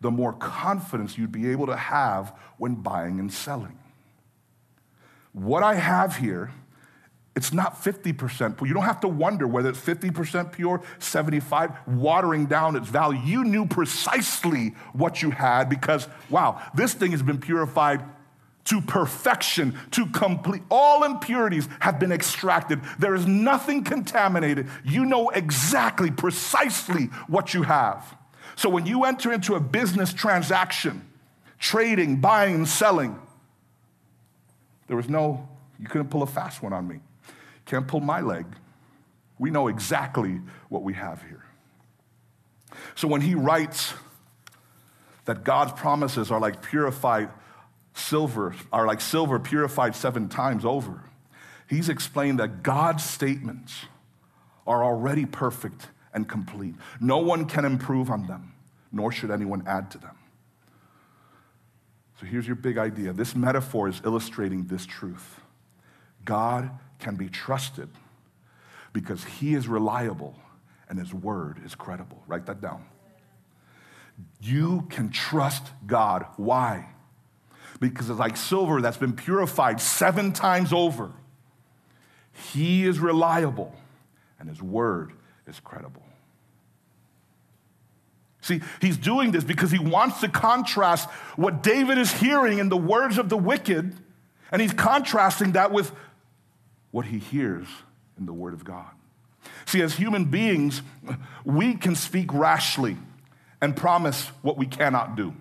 the 0.00 0.10
more 0.10 0.32
confidence 0.32 1.16
you'd 1.16 1.32
be 1.32 1.50
able 1.50 1.66
to 1.66 1.76
have 1.76 2.36
when 2.58 2.74
buying 2.74 3.20
and 3.20 3.32
selling. 3.32 3.78
What 5.32 5.62
I 5.62 5.76
have 5.76 6.16
here, 6.16 6.50
it's 7.34 7.52
not 7.52 7.82
50% 7.82 8.58
pure. 8.58 8.68
You 8.68 8.74
don't 8.74 8.82
have 8.82 9.00
to 9.00 9.08
wonder 9.08 9.46
whether 9.46 9.70
it's 9.70 9.80
50% 9.80 10.52
pure, 10.52 10.82
75, 10.98 11.70
watering 11.86 12.46
down 12.46 12.76
its 12.76 12.88
value. 12.88 13.20
You 13.24 13.44
knew 13.44 13.66
precisely 13.66 14.74
what 14.92 15.22
you 15.22 15.30
had 15.30 15.70
because, 15.70 16.08
wow, 16.28 16.60
this 16.74 16.92
thing 16.92 17.12
has 17.12 17.22
been 17.22 17.38
purified 17.38 18.04
to 18.64 18.80
perfection, 18.80 19.78
to 19.90 20.06
complete. 20.06 20.62
All 20.70 21.04
impurities 21.04 21.68
have 21.80 21.98
been 21.98 22.12
extracted. 22.12 22.80
There 22.98 23.14
is 23.14 23.26
nothing 23.26 23.84
contaminated. 23.84 24.68
You 24.84 25.04
know 25.04 25.30
exactly, 25.30 26.10
precisely 26.10 27.06
what 27.26 27.54
you 27.54 27.62
have. 27.62 28.16
So 28.56 28.68
when 28.68 28.86
you 28.86 29.04
enter 29.04 29.32
into 29.32 29.54
a 29.54 29.60
business 29.60 30.12
transaction, 30.12 31.08
trading, 31.58 32.20
buying, 32.20 32.54
and 32.54 32.68
selling, 32.68 33.18
there 34.86 34.96
was 34.96 35.08
no, 35.08 35.48
you 35.80 35.86
couldn't 35.86 36.08
pull 36.08 36.22
a 36.22 36.26
fast 36.26 36.62
one 36.62 36.72
on 36.72 36.86
me. 36.86 37.00
Can't 37.66 37.88
pull 37.88 38.00
my 38.00 38.20
leg. 38.20 38.46
We 39.38 39.50
know 39.50 39.68
exactly 39.68 40.40
what 40.68 40.82
we 40.82 40.94
have 40.94 41.22
here. 41.22 41.44
So 42.94 43.08
when 43.08 43.20
he 43.20 43.34
writes 43.34 43.94
that 45.24 45.44
God's 45.44 45.72
promises 45.72 46.30
are 46.30 46.40
like 46.40 46.62
purified 46.62 47.30
silver, 47.94 48.54
are 48.72 48.86
like 48.86 49.00
silver 49.00 49.38
purified 49.38 49.94
seven 49.94 50.28
times 50.28 50.64
over, 50.64 51.02
he's 51.68 51.88
explained 51.88 52.38
that 52.40 52.62
God's 52.62 53.04
statements 53.04 53.86
are 54.66 54.84
already 54.84 55.26
perfect 55.26 55.88
and 56.14 56.28
complete. 56.28 56.74
No 57.00 57.18
one 57.18 57.46
can 57.46 57.64
improve 57.64 58.10
on 58.10 58.26
them, 58.26 58.54
nor 58.90 59.12
should 59.12 59.30
anyone 59.30 59.62
add 59.66 59.90
to 59.92 59.98
them. 59.98 60.16
So 62.20 62.26
here's 62.26 62.46
your 62.46 62.56
big 62.56 62.78
idea. 62.78 63.12
This 63.12 63.34
metaphor 63.34 63.88
is 63.88 64.00
illustrating 64.04 64.66
this 64.66 64.86
truth 64.86 65.40
God 66.24 66.70
can 67.00 67.16
be 67.16 67.28
trusted 67.28 67.88
because 68.92 69.24
he 69.24 69.54
is 69.54 69.66
reliable 69.66 70.36
and 70.88 70.98
his 70.98 71.12
word 71.12 71.60
is 71.64 71.74
credible. 71.74 72.22
Write 72.28 72.46
that 72.46 72.60
down. 72.60 72.84
You 74.40 74.86
can 74.88 75.10
trust 75.10 75.66
God. 75.86 76.26
Why? 76.36 76.86
Because 77.90 78.08
it's 78.08 78.18
like 78.18 78.36
silver 78.36 78.80
that's 78.80 78.96
been 78.96 79.12
purified 79.12 79.80
seven 79.80 80.32
times 80.32 80.72
over. 80.72 81.10
He 82.52 82.86
is 82.86 83.00
reliable 83.00 83.74
and 84.38 84.48
his 84.48 84.62
word 84.62 85.12
is 85.46 85.58
credible. 85.58 86.04
See, 88.40 88.60
he's 88.80 88.96
doing 88.96 89.32
this 89.32 89.44
because 89.44 89.70
he 89.70 89.78
wants 89.78 90.20
to 90.20 90.28
contrast 90.28 91.08
what 91.36 91.62
David 91.62 91.98
is 91.98 92.12
hearing 92.12 92.58
in 92.58 92.68
the 92.68 92.76
words 92.76 93.18
of 93.18 93.28
the 93.28 93.36
wicked, 93.36 93.94
and 94.50 94.62
he's 94.62 94.72
contrasting 94.72 95.52
that 95.52 95.72
with 95.72 95.92
what 96.90 97.06
he 97.06 97.18
hears 97.18 97.68
in 98.18 98.26
the 98.26 98.32
Word 98.32 98.52
of 98.52 98.64
God. 98.64 98.90
See, 99.64 99.80
as 99.80 99.94
human 99.94 100.24
beings, 100.24 100.82
we 101.44 101.74
can 101.74 101.94
speak 101.94 102.32
rashly 102.34 102.96
and 103.60 103.76
promise 103.76 104.26
what 104.42 104.56
we 104.56 104.66
cannot 104.66 105.14
do, 105.16 105.34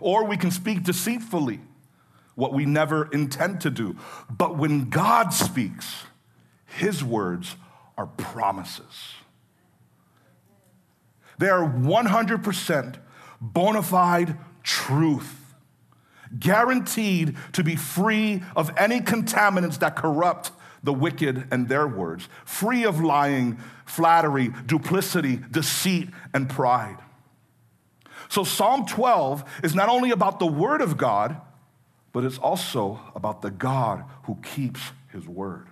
or 0.00 0.24
we 0.24 0.36
can 0.36 0.50
speak 0.50 0.82
deceitfully 0.82 1.60
what 2.34 2.52
we 2.52 2.66
never 2.66 3.10
intend 3.12 3.60
to 3.62 3.70
do. 3.70 3.96
But 4.30 4.56
when 4.56 4.90
God 4.90 5.30
speaks, 5.30 6.04
his 6.66 7.02
words 7.02 7.56
are 7.96 8.06
promises. 8.06 9.14
They 11.38 11.48
are 11.48 11.68
100% 11.68 12.96
bona 13.40 13.82
fide 13.82 14.36
truth, 14.62 15.54
guaranteed 16.38 17.36
to 17.52 17.64
be 17.64 17.76
free 17.76 18.42
of 18.54 18.70
any 18.76 19.00
contaminants 19.00 19.78
that 19.80 19.96
corrupt 19.96 20.50
the 20.82 20.92
wicked 20.92 21.48
and 21.50 21.68
their 21.68 21.86
words, 21.86 22.28
free 22.44 22.84
of 22.84 23.00
lying, 23.00 23.58
flattery, 23.84 24.52
duplicity, 24.66 25.40
deceit, 25.50 26.08
and 26.32 26.48
pride. 26.48 26.98
So, 28.28 28.44
Psalm 28.44 28.86
12 28.86 29.44
is 29.62 29.74
not 29.74 29.88
only 29.88 30.10
about 30.10 30.38
the 30.38 30.46
Word 30.46 30.80
of 30.80 30.96
God, 30.96 31.40
but 32.12 32.24
it's 32.24 32.38
also 32.38 33.00
about 33.14 33.42
the 33.42 33.50
God 33.50 34.04
who 34.24 34.36
keeps 34.42 34.80
His 35.12 35.26
Word. 35.28 35.68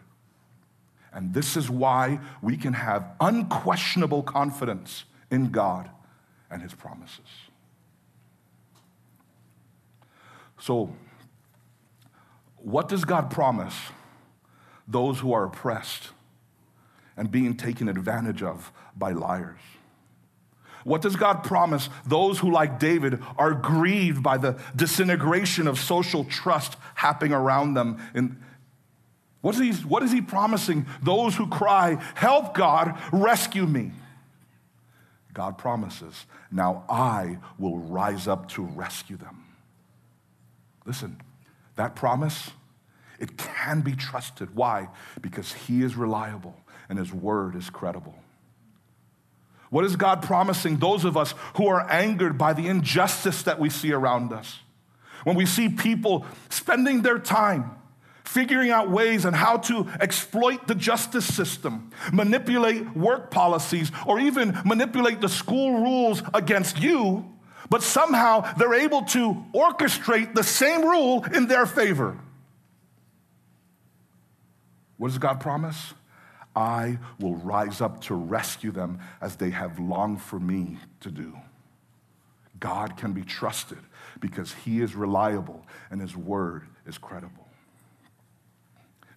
And 1.15 1.33
this 1.33 1.57
is 1.57 1.71
why 1.71 2.19
we 2.43 2.57
can 2.57 2.73
have 2.73 3.07
unquestionable 3.21 4.25
confidence 4.25 5.05
in 5.31 5.51
God 5.51 5.89
and 6.51 6.61
his 6.61 6.75
promises. 6.75 7.21
So, 10.59 10.95
what 12.57 12.89
does 12.89 13.05
God 13.05 13.31
promise 13.31 13.75
those 14.89 15.21
who 15.21 15.33
are 15.33 15.45
oppressed 15.45 16.11
and 17.17 17.31
being 17.31 17.57
taken 17.57 17.89
advantage 17.89 18.43
of 18.43 18.73
by 18.97 19.13
liars? 19.13 19.61
What 20.85 21.03
does 21.03 21.17
God 21.17 21.43
promise 21.43 21.89
those 22.07 22.39
who, 22.39 22.53
like 22.53 22.79
David, 22.79 23.23
are 23.37 23.55
grieved 23.55 24.23
by 24.23 24.37
the 24.37 24.61
disintegration 24.77 25.67
of 25.67 25.79
social 25.79 26.25
trust 26.25 26.77
happening 26.95 27.33
around 27.33 27.75
them? 27.75 28.01
In, 28.15 28.39
what, 29.41 29.55
is 29.55 29.61
he, 29.61 29.87
what 29.87 30.03
is 30.03 30.13
he 30.13 30.21
promising 30.21 30.87
those 31.03 31.35
who 31.35 31.49
cry, 31.49 31.97
Help 32.15 32.55
God, 32.55 32.99
rescue 33.13 33.67
me? 33.67 33.93
God 35.33 35.59
promises, 35.59 36.27
now 36.53 36.85
I 36.89 37.39
will 37.59 37.79
rise 37.79 38.29
up 38.29 38.49
to 38.51 38.63
rescue 38.63 39.17
them. 39.17 39.45
Listen, 40.87 41.21
that 41.77 41.97
promise, 41.97 42.51
it 43.19 43.37
can 43.37 43.81
be 43.81 43.97
trusted. 43.97 44.55
Why? 44.55 44.89
Because 45.21 45.53
He 45.53 45.83
is 45.83 45.97
reliable 45.97 46.55
and 46.89 46.99
His 46.99 47.13
word 47.13 47.57
is 47.57 47.71
credible. 47.71 48.15
What 49.75 49.85
is 49.85 49.97
God 49.97 50.23
promising 50.23 50.77
those 50.77 51.05
of 51.05 51.17
us 51.17 51.35
who 51.57 51.67
are 51.67 51.91
angered 51.91 52.39
by 52.39 52.53
the 52.53 52.69
injustice 52.69 53.43
that 53.43 53.59
we 53.59 53.71
see 53.71 53.93
around 53.93 54.33
us? 54.33 54.61
When 55.25 55.35
we 55.35 55.47
see 55.47 55.69
people 55.69 56.25
spending 56.49 57.03
their 57.03 57.19
time 57.19 57.73
figuring 58.23 58.71
out 58.71 58.89
ways 58.89 59.27
on 59.27 59.33
how 59.33 59.57
to 59.57 59.89
exploit 60.01 60.69
the 60.69 60.77
justice 60.77 61.27
system, 61.27 61.91
manipulate 62.13 62.97
work 62.97 63.33
policies, 63.33 63.91
or 64.07 64.21
even 64.21 64.57
manipulate 64.65 65.21
the 65.21 65.29
school 65.29 65.81
rules 65.81 66.23
against 66.33 66.79
you, 66.79 67.29
but 67.69 67.83
somehow 67.83 68.43
they're 68.55 68.75
able 68.75 69.03
to 69.03 69.45
orchestrate 69.53 70.37
the 70.37 70.45
same 70.45 70.83
rule 70.83 71.25
in 71.35 71.49
their 71.49 71.67
favor. 71.67 72.17
What 74.99 75.09
does 75.09 75.19
God 75.19 75.41
promise? 75.41 75.95
I 76.57 76.99
will 77.19 77.35
rise 77.37 77.81
up 77.81 78.01
to 78.03 78.15
rescue 78.15 78.71
them 78.71 79.01
as 79.21 79.37
they 79.37 79.51
have 79.51 79.79
longed 79.79 80.23
for 80.23 80.39
me 80.39 80.79
to 81.01 81.11
do. 81.11 81.37
God 82.61 82.97
can 82.97 83.13
be 83.13 83.23
trusted 83.23 83.79
because 84.21 84.53
he 84.65 84.81
is 84.81 84.95
reliable 84.95 85.67
and 85.91 86.01
his 86.01 86.17
word 86.17 86.63
is 86.87 86.97
credible. 86.97 87.49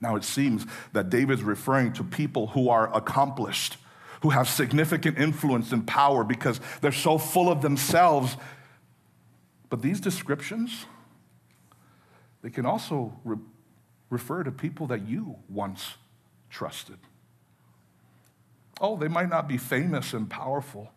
Now, 0.02 0.15
it 0.15 0.23
seems 0.23 0.65
that 0.93 1.10
David's 1.10 1.43
referring 1.43 1.93
to 1.93 2.04
people 2.04 2.47
who 2.47 2.69
are 2.69 2.95
accomplished, 2.95 3.78
who 4.21 4.30
have 4.30 4.47
significant 4.47 5.17
influence 5.17 5.71
and 5.71 5.88
power 5.88 6.23
because 6.23 6.60
they're 6.82 6.91
so 6.91 7.17
full 7.17 7.52
of 7.52 7.62
themselves. 7.62 8.38
But 9.69 9.82
these 9.82 10.00
descriptions, 10.00 10.86
they 12.41 12.50
can 12.50 12.65
also 12.65 13.13
re- 13.23 13.38
refer 14.10 14.43
to 14.43 14.52
people 14.52 14.88
that 14.88 15.08
you 15.08 15.36
once 15.50 15.95
trusted. 16.50 16.97
Oh, 18.79 18.95
they 18.97 19.07
might 19.07 19.29
not 19.29 19.47
be 19.47 19.57
famous 19.57 20.13
and 20.13 20.29
powerful, 20.29 20.91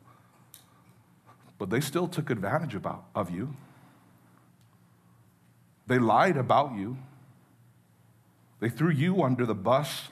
but 1.59 1.71
they 1.71 1.81
still 1.81 2.09
took 2.09 2.31
advantage 2.31 2.75
about, 2.75 3.05
of 3.15 3.31
you. 3.31 3.55
They 5.87 5.99
lied 5.99 6.37
about 6.37 6.75
you. 6.75 6.99
They 8.61 8.69
threw 8.69 8.91
you 8.91 9.23
under 9.23 9.47
the 9.47 9.55
bus, 9.55 10.09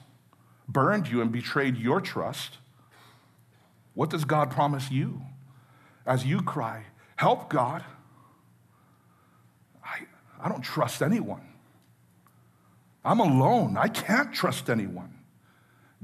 burned 0.67 1.07
you, 1.07 1.21
and 1.21 1.31
betrayed 1.31 1.77
your 1.77 2.01
trust. 2.01 2.57
What 3.93 4.09
does 4.09 4.25
God 4.25 4.49
promise 4.49 4.89
you 4.89 5.21
as 6.05 6.25
you 6.25 6.41
cry, 6.41 6.85
Help, 7.19 7.49
God? 7.49 7.83
I, 9.83 9.99
I 10.41 10.47
don't 10.47 10.61
trust 10.61 11.01
anyone. 11.01 11.41
I'm 13.03 13.19
alone. 13.19 13.75
I 13.75 13.89
can't 13.89 14.33
trust 14.33 14.69
anyone. 14.69 15.18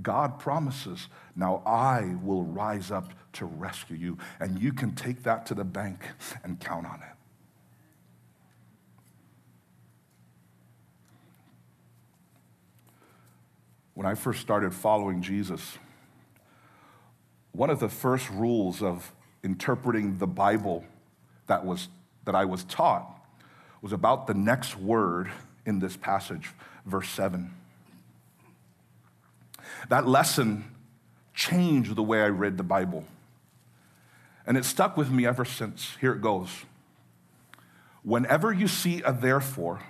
God 0.02 0.40
promises, 0.40 1.08
Now 1.36 1.62
I 1.66 2.16
will 2.22 2.44
rise 2.44 2.92
up 2.92 3.14
to 3.34 3.46
rescue 3.46 3.96
you. 3.96 4.18
And 4.40 4.62
you 4.62 4.74
can 4.74 4.94
take 4.94 5.24
that 5.24 5.46
to 5.48 5.54
the 5.54 5.64
bank 5.64 6.04
and 6.44 6.60
count 6.60 6.86
on 6.86 7.02
it. 7.02 7.16
When 13.94 14.06
I 14.06 14.16
first 14.16 14.42
started 14.42 14.74
following 14.74 15.22
Jesus, 15.22 15.78
one 17.54 17.70
of 17.70 17.80
the 17.80 17.88
first 17.88 18.30
rules 18.30 18.82
of 18.82 19.14
interpreting 19.42 20.18
the 20.18 20.28
Bible 20.28 20.84
that, 21.48 21.66
was, 21.66 21.88
that 22.26 22.36
I 22.36 22.44
was 22.44 22.66
taught 22.66 23.22
was 23.82 23.94
about 23.94 24.28
the 24.28 24.34
next 24.34 24.78
word 24.78 25.32
in 25.66 25.80
this 25.80 25.96
passage, 25.96 26.50
verse 26.86 27.08
7. 27.10 27.54
That 29.90 30.08
lesson 30.08 30.66
changed 31.34 31.96
the 31.96 32.04
way 32.04 32.22
I 32.22 32.28
read 32.28 32.58
the 32.58 32.64
Bible. 32.64 33.06
And 34.48 34.58
it 34.58 34.66
stuck 34.66 34.96
with 34.96 35.10
me 35.10 35.26
ever 35.26 35.46
since. 35.46 35.98
Here 36.00 36.14
it 36.14 36.22
goes. 36.22 36.50
Whenever 38.04 38.54
you 38.54 38.68
see 38.68 39.02
a 39.02 39.12
therefore, 39.12 39.82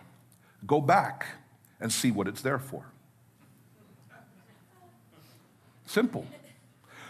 go 0.65 0.79
back 0.79 1.25
and 1.79 1.91
see 1.91 2.11
what 2.11 2.27
it's 2.27 2.41
there 2.41 2.59
for. 2.59 2.85
Simple. 5.85 6.25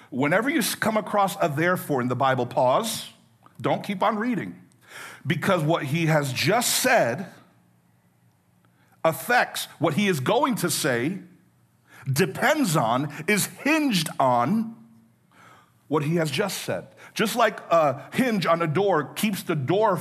Whenever 0.09 0.49
you 0.49 0.61
come 0.79 0.97
across 0.97 1.37
a 1.41 1.49
therefore 1.49 2.01
in 2.01 2.07
the 2.07 2.15
Bible, 2.15 2.45
pause. 2.45 3.09
Don't 3.59 3.83
keep 3.83 4.03
on 4.03 4.17
reading. 4.17 4.59
Because 5.25 5.61
what 5.63 5.83
he 5.83 6.07
has 6.07 6.31
just 6.33 6.81
said 6.81 7.27
affects 9.03 9.65
what 9.79 9.93
he 9.93 10.07
is 10.07 10.19
going 10.19 10.55
to 10.55 10.69
say, 10.69 11.19
depends 12.11 12.75
on, 12.75 13.13
is 13.27 13.45
hinged 13.45 14.09
on 14.19 14.75
what 15.87 16.03
he 16.03 16.15
has 16.15 16.31
just 16.31 16.59
said. 16.59 16.87
Just 17.13 17.35
like 17.35 17.59
a 17.71 18.03
hinge 18.13 18.45
on 18.45 18.61
a 18.61 18.67
door 18.67 19.13
keeps 19.13 19.43
the 19.43 19.55
door 19.55 19.99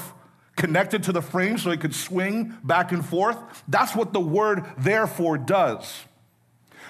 connected 0.56 1.02
to 1.04 1.12
the 1.12 1.22
frame 1.22 1.58
so 1.58 1.70
it 1.70 1.80
could 1.80 1.94
swing 1.94 2.56
back 2.62 2.92
and 2.92 3.04
forth, 3.04 3.38
that's 3.68 3.94
what 3.94 4.12
the 4.12 4.20
word 4.20 4.64
therefore 4.78 5.36
does. 5.36 6.04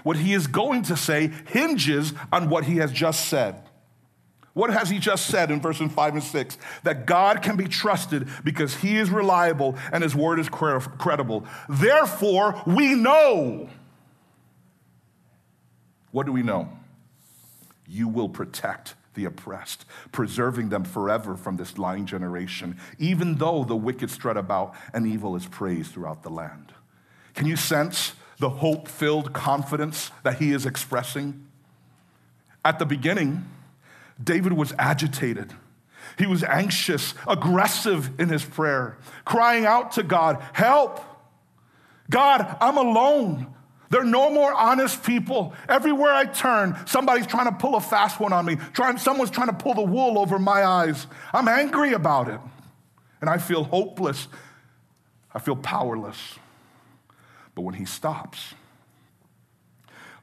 What 0.03 0.17
he 0.19 0.35
is 0.35 0.47
going 0.47 0.83
to 0.85 0.97
say 0.97 1.33
hinges 1.49 2.13
on 2.31 2.51
what 2.51 2.65
he 2.65 2.77
has 2.77 2.93
just 2.93 3.27
said. 3.27 3.69
What 4.53 4.71
has 4.71 4.89
he 4.89 4.99
just 5.01 5.27
said 5.27 5.51
in 5.51 5.61
verses 5.61 5.91
5 5.91 6.15
and 6.15 6.23
6? 6.23 6.59
That 6.85 7.07
God 7.07 7.43
can 7.43 7.57
be 7.57 7.67
trusted 7.67 8.29
because 8.45 8.77
he 8.77 8.97
is 8.97 9.11
reliable 9.11 9.77
and 9.93 10.03
his 10.03 10.15
word 10.15 10.39
is 10.39 10.49
credible. 10.49 11.45
Therefore, 11.69 12.63
we 12.65 12.95
know. 12.95 13.69
What 16.15 16.27
do 16.27 16.33
we 16.33 16.45
know? 16.45 16.69
You 17.89 18.07
will 18.07 18.29
protect 18.29 18.95
the 19.15 19.25
oppressed, 19.25 19.85
preserving 20.13 20.69
them 20.69 20.85
forever 20.85 21.37
from 21.37 21.57
this 21.57 21.77
lying 21.77 22.07
generation, 22.07 22.79
even 23.01 23.35
though 23.35 23.65
the 23.65 23.75
wicked 23.75 24.13
strut 24.13 24.37
about 24.37 24.77
and 24.93 25.09
evil 25.09 25.35
is 25.35 25.45
praised 25.47 25.91
throughout 25.91 26.23
the 26.23 26.31
land. 26.31 26.73
Can 27.35 27.49
you 27.49 27.57
sense 27.57 28.13
the 28.39 28.49
hope 28.49 28.87
filled 28.87 29.33
confidence 29.33 30.13
that 30.23 30.39
he 30.39 30.53
is 30.53 30.67
expressing? 30.67 31.49
At 32.65 32.79
the 32.79 32.87
beginning, 32.87 33.51
David 34.23 34.53
was 34.53 34.73
agitated. 34.79 35.53
He 36.17 36.27
was 36.27 36.45
anxious, 36.45 37.15
aggressive 37.27 38.21
in 38.21 38.29
his 38.29 38.45
prayer, 38.45 38.99
crying 39.25 39.67
out 39.67 39.91
to 39.93 40.05
God, 40.05 40.41
Help! 40.53 41.01
God, 42.09 42.57
I'm 42.61 42.77
alone. 42.77 43.53
There 43.91 44.01
are 44.01 44.05
no 44.05 44.31
more 44.31 44.53
honest 44.53 45.05
people. 45.05 45.55
Everywhere 45.69 46.13
I 46.13 46.25
turn, 46.25 46.77
somebody's 46.87 47.27
trying 47.27 47.47
to 47.47 47.53
pull 47.53 47.77
a 47.77 47.81
fast 47.81 48.19
one 48.19 48.33
on 48.33 48.45
me. 48.45 48.57
Trying, 48.73 48.99
someone's 48.99 49.31
trying 49.31 49.49
to 49.49 49.55
pull 49.55 49.75
the 49.75 49.83
wool 49.83 50.19
over 50.19 50.39
my 50.39 50.65
eyes. 50.65 51.07
I'm 51.33 51.49
angry 51.49 51.93
about 51.93 52.29
it. 52.29 52.41
And 53.21 53.31
I 53.31 53.39
feel 53.39 53.65
hopeless. 53.65 54.29
I 55.33 55.39
feel 55.39 55.57
powerless. 55.57 56.39
But 57.55 57.63
when 57.63 57.75
he 57.75 57.85
stops, 57.85 58.55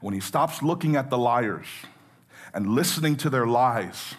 when 0.00 0.14
he 0.14 0.20
stops 0.20 0.62
looking 0.62 0.96
at 0.96 1.10
the 1.10 1.18
liars 1.18 1.66
and 2.52 2.74
listening 2.74 3.16
to 3.16 3.30
their 3.30 3.46
lies, 3.46 4.14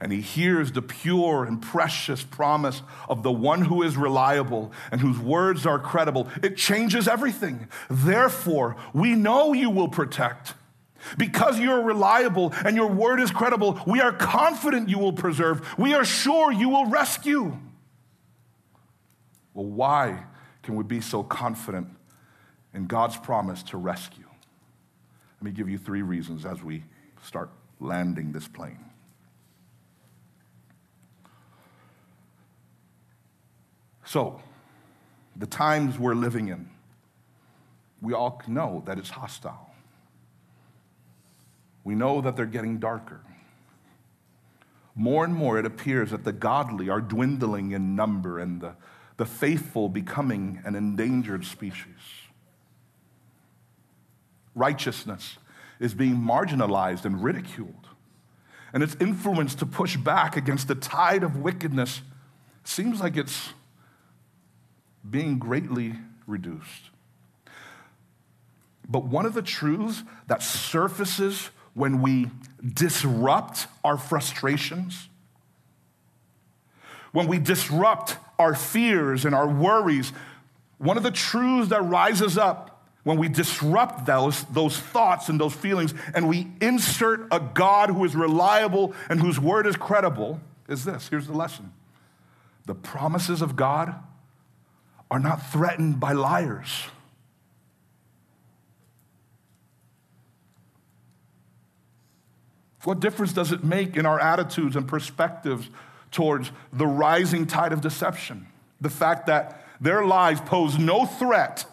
and 0.00 0.12
he 0.12 0.20
hears 0.20 0.72
the 0.72 0.82
pure 0.82 1.44
and 1.44 1.60
precious 1.60 2.22
promise 2.22 2.82
of 3.08 3.22
the 3.22 3.32
one 3.32 3.62
who 3.62 3.82
is 3.82 3.96
reliable 3.96 4.72
and 4.90 5.00
whose 5.00 5.18
words 5.18 5.66
are 5.66 5.78
credible, 5.78 6.28
it 6.42 6.56
changes 6.56 7.08
everything. 7.08 7.68
Therefore, 7.88 8.76
we 8.92 9.14
know 9.14 9.52
you 9.52 9.70
will 9.70 9.88
protect. 9.88 10.54
Because 11.16 11.60
you're 11.60 11.82
reliable 11.82 12.52
and 12.64 12.74
your 12.74 12.88
word 12.88 13.20
is 13.20 13.30
credible, 13.30 13.80
we 13.86 14.00
are 14.00 14.12
confident 14.12 14.88
you 14.88 14.98
will 14.98 15.12
preserve. 15.12 15.78
We 15.78 15.94
are 15.94 16.04
sure 16.04 16.50
you 16.50 16.68
will 16.68 16.86
rescue. 16.86 17.56
Well, 19.54 19.66
why 19.66 20.24
can 20.62 20.74
we 20.74 20.84
be 20.84 21.00
so 21.00 21.22
confident 21.22 21.88
in 22.74 22.86
God's 22.86 23.16
promise 23.16 23.62
to 23.64 23.76
rescue? 23.76 24.26
Let 25.40 25.44
me 25.44 25.50
give 25.52 25.68
you 25.68 25.78
three 25.78 26.02
reasons 26.02 26.44
as 26.44 26.62
we 26.62 26.82
start 27.22 27.50
landing 27.78 28.32
this 28.32 28.48
plane. 28.48 28.85
So, 34.06 34.40
the 35.34 35.46
times 35.46 35.98
we're 35.98 36.14
living 36.14 36.48
in, 36.48 36.70
we 38.00 38.14
all 38.14 38.40
know 38.46 38.82
that 38.86 38.98
it's 38.98 39.10
hostile. 39.10 39.74
We 41.82 41.94
know 41.96 42.20
that 42.20 42.36
they're 42.36 42.46
getting 42.46 42.78
darker. 42.78 43.20
More 44.94 45.24
and 45.24 45.34
more, 45.34 45.58
it 45.58 45.66
appears 45.66 46.12
that 46.12 46.24
the 46.24 46.32
godly 46.32 46.88
are 46.88 47.00
dwindling 47.00 47.72
in 47.72 47.96
number 47.96 48.38
and 48.38 48.60
the, 48.60 48.76
the 49.16 49.26
faithful 49.26 49.88
becoming 49.88 50.62
an 50.64 50.76
endangered 50.76 51.44
species. 51.44 51.84
Righteousness 54.54 55.36
is 55.80 55.94
being 55.94 56.16
marginalized 56.16 57.04
and 57.04 57.22
ridiculed, 57.22 57.88
and 58.72 58.82
its 58.82 58.96
influence 59.00 59.54
to 59.56 59.66
push 59.66 59.96
back 59.96 60.36
against 60.36 60.68
the 60.68 60.74
tide 60.76 61.24
of 61.24 61.36
wickedness 61.36 62.02
seems 62.64 63.00
like 63.00 63.16
it's 63.16 63.50
being 65.10 65.38
greatly 65.38 65.94
reduced. 66.26 66.90
But 68.88 69.04
one 69.04 69.26
of 69.26 69.34
the 69.34 69.42
truths 69.42 70.02
that 70.28 70.42
surfaces 70.42 71.50
when 71.74 72.00
we 72.00 72.30
disrupt 72.64 73.66
our 73.84 73.98
frustrations, 73.98 75.08
when 77.12 77.26
we 77.26 77.38
disrupt 77.38 78.16
our 78.38 78.54
fears 78.54 79.24
and 79.24 79.34
our 79.34 79.48
worries, 79.48 80.12
one 80.78 80.96
of 80.96 81.02
the 81.02 81.10
truths 81.10 81.70
that 81.70 81.82
rises 81.82 82.38
up 82.38 82.84
when 83.02 83.18
we 83.18 83.28
disrupt 83.28 84.04
those, 84.04 84.42
those 84.44 84.78
thoughts 84.78 85.28
and 85.28 85.40
those 85.40 85.54
feelings 85.54 85.94
and 86.14 86.28
we 86.28 86.48
insert 86.60 87.26
a 87.30 87.38
God 87.38 87.90
who 87.90 88.04
is 88.04 88.16
reliable 88.16 88.94
and 89.08 89.20
whose 89.20 89.38
word 89.38 89.66
is 89.66 89.76
credible 89.76 90.40
is 90.68 90.84
this. 90.84 91.08
Here's 91.08 91.26
the 91.26 91.32
lesson 91.32 91.72
the 92.66 92.74
promises 92.74 93.42
of 93.42 93.54
God 93.54 93.94
are 95.10 95.18
not 95.18 95.50
threatened 95.50 96.00
by 96.00 96.12
liars. 96.12 96.86
What 102.84 103.00
difference 103.00 103.32
does 103.32 103.50
it 103.50 103.64
make 103.64 103.96
in 103.96 104.06
our 104.06 104.20
attitudes 104.20 104.76
and 104.76 104.86
perspectives 104.86 105.68
towards 106.12 106.52
the 106.72 106.86
rising 106.86 107.46
tide 107.46 107.72
of 107.72 107.80
deception? 107.80 108.46
The 108.80 108.90
fact 108.90 109.26
that 109.26 109.64
their 109.80 110.04
lies 110.04 110.40
pose 110.40 110.78
no 110.78 111.04
threat 111.04 111.64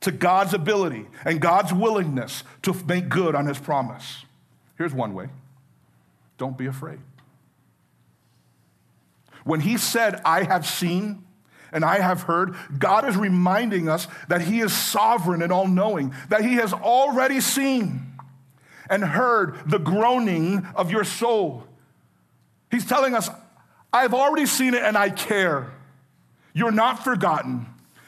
to 0.00 0.12
God's 0.12 0.52
ability 0.52 1.06
and 1.24 1.40
God's 1.40 1.72
willingness 1.72 2.44
to 2.60 2.74
make 2.86 3.08
good 3.08 3.34
on 3.34 3.46
his 3.46 3.58
promise. 3.58 4.26
Here's 4.76 4.92
one 4.92 5.14
way 5.14 5.28
don't 6.36 6.58
be 6.58 6.66
afraid. 6.66 6.98
When 9.44 9.60
he 9.60 9.78
said, 9.78 10.20
I 10.24 10.42
have 10.42 10.66
seen, 10.66 11.23
and 11.74 11.84
I 11.84 11.98
have 11.98 12.22
heard, 12.22 12.54
God 12.78 13.06
is 13.06 13.16
reminding 13.16 13.88
us 13.88 14.06
that 14.28 14.40
He 14.40 14.60
is 14.60 14.72
sovereign 14.72 15.42
and 15.42 15.52
all 15.52 15.68
knowing, 15.68 16.14
that 16.30 16.42
He 16.42 16.54
has 16.54 16.72
already 16.72 17.40
seen 17.40 18.14
and 18.88 19.04
heard 19.04 19.58
the 19.66 19.78
groaning 19.78 20.66
of 20.74 20.90
your 20.90 21.04
soul. 21.04 21.64
He's 22.70 22.86
telling 22.86 23.14
us, 23.14 23.28
I've 23.92 24.14
already 24.14 24.46
seen 24.46 24.74
it 24.74 24.82
and 24.82 24.96
I 24.96 25.10
care. 25.10 25.72
You're 26.52 26.72
not 26.72 27.04
forgotten. 27.04 27.66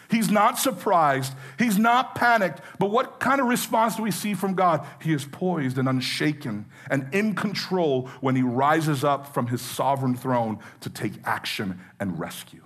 He's 0.09 0.31
not 0.31 0.59
surprised. 0.59 1.33
He's 1.59 1.79
not 1.79 2.15
panicked. 2.15 2.61
But 2.79 2.91
what 2.91 3.19
kind 3.19 3.41
of 3.41 3.49
response 3.49 3.97
do 3.97 4.03
we 4.03 4.13
see 4.13 4.35
from 4.35 4.55
God? 4.55 4.87
He 5.03 5.13
is 5.13 5.25
poised 5.25 5.79
and 5.79 5.89
unshaken 5.89 6.67
and 6.89 7.13
in 7.13 7.35
control 7.35 8.09
when 8.21 8.37
he 8.37 8.43
rises 8.43 9.03
up 9.03 9.35
from 9.35 9.49
his 9.49 9.61
sovereign 9.61 10.15
throne 10.15 10.61
to 10.81 10.91
take 10.91 11.13
action 11.25 11.81
and 11.99 12.19
rescue. 12.19 12.63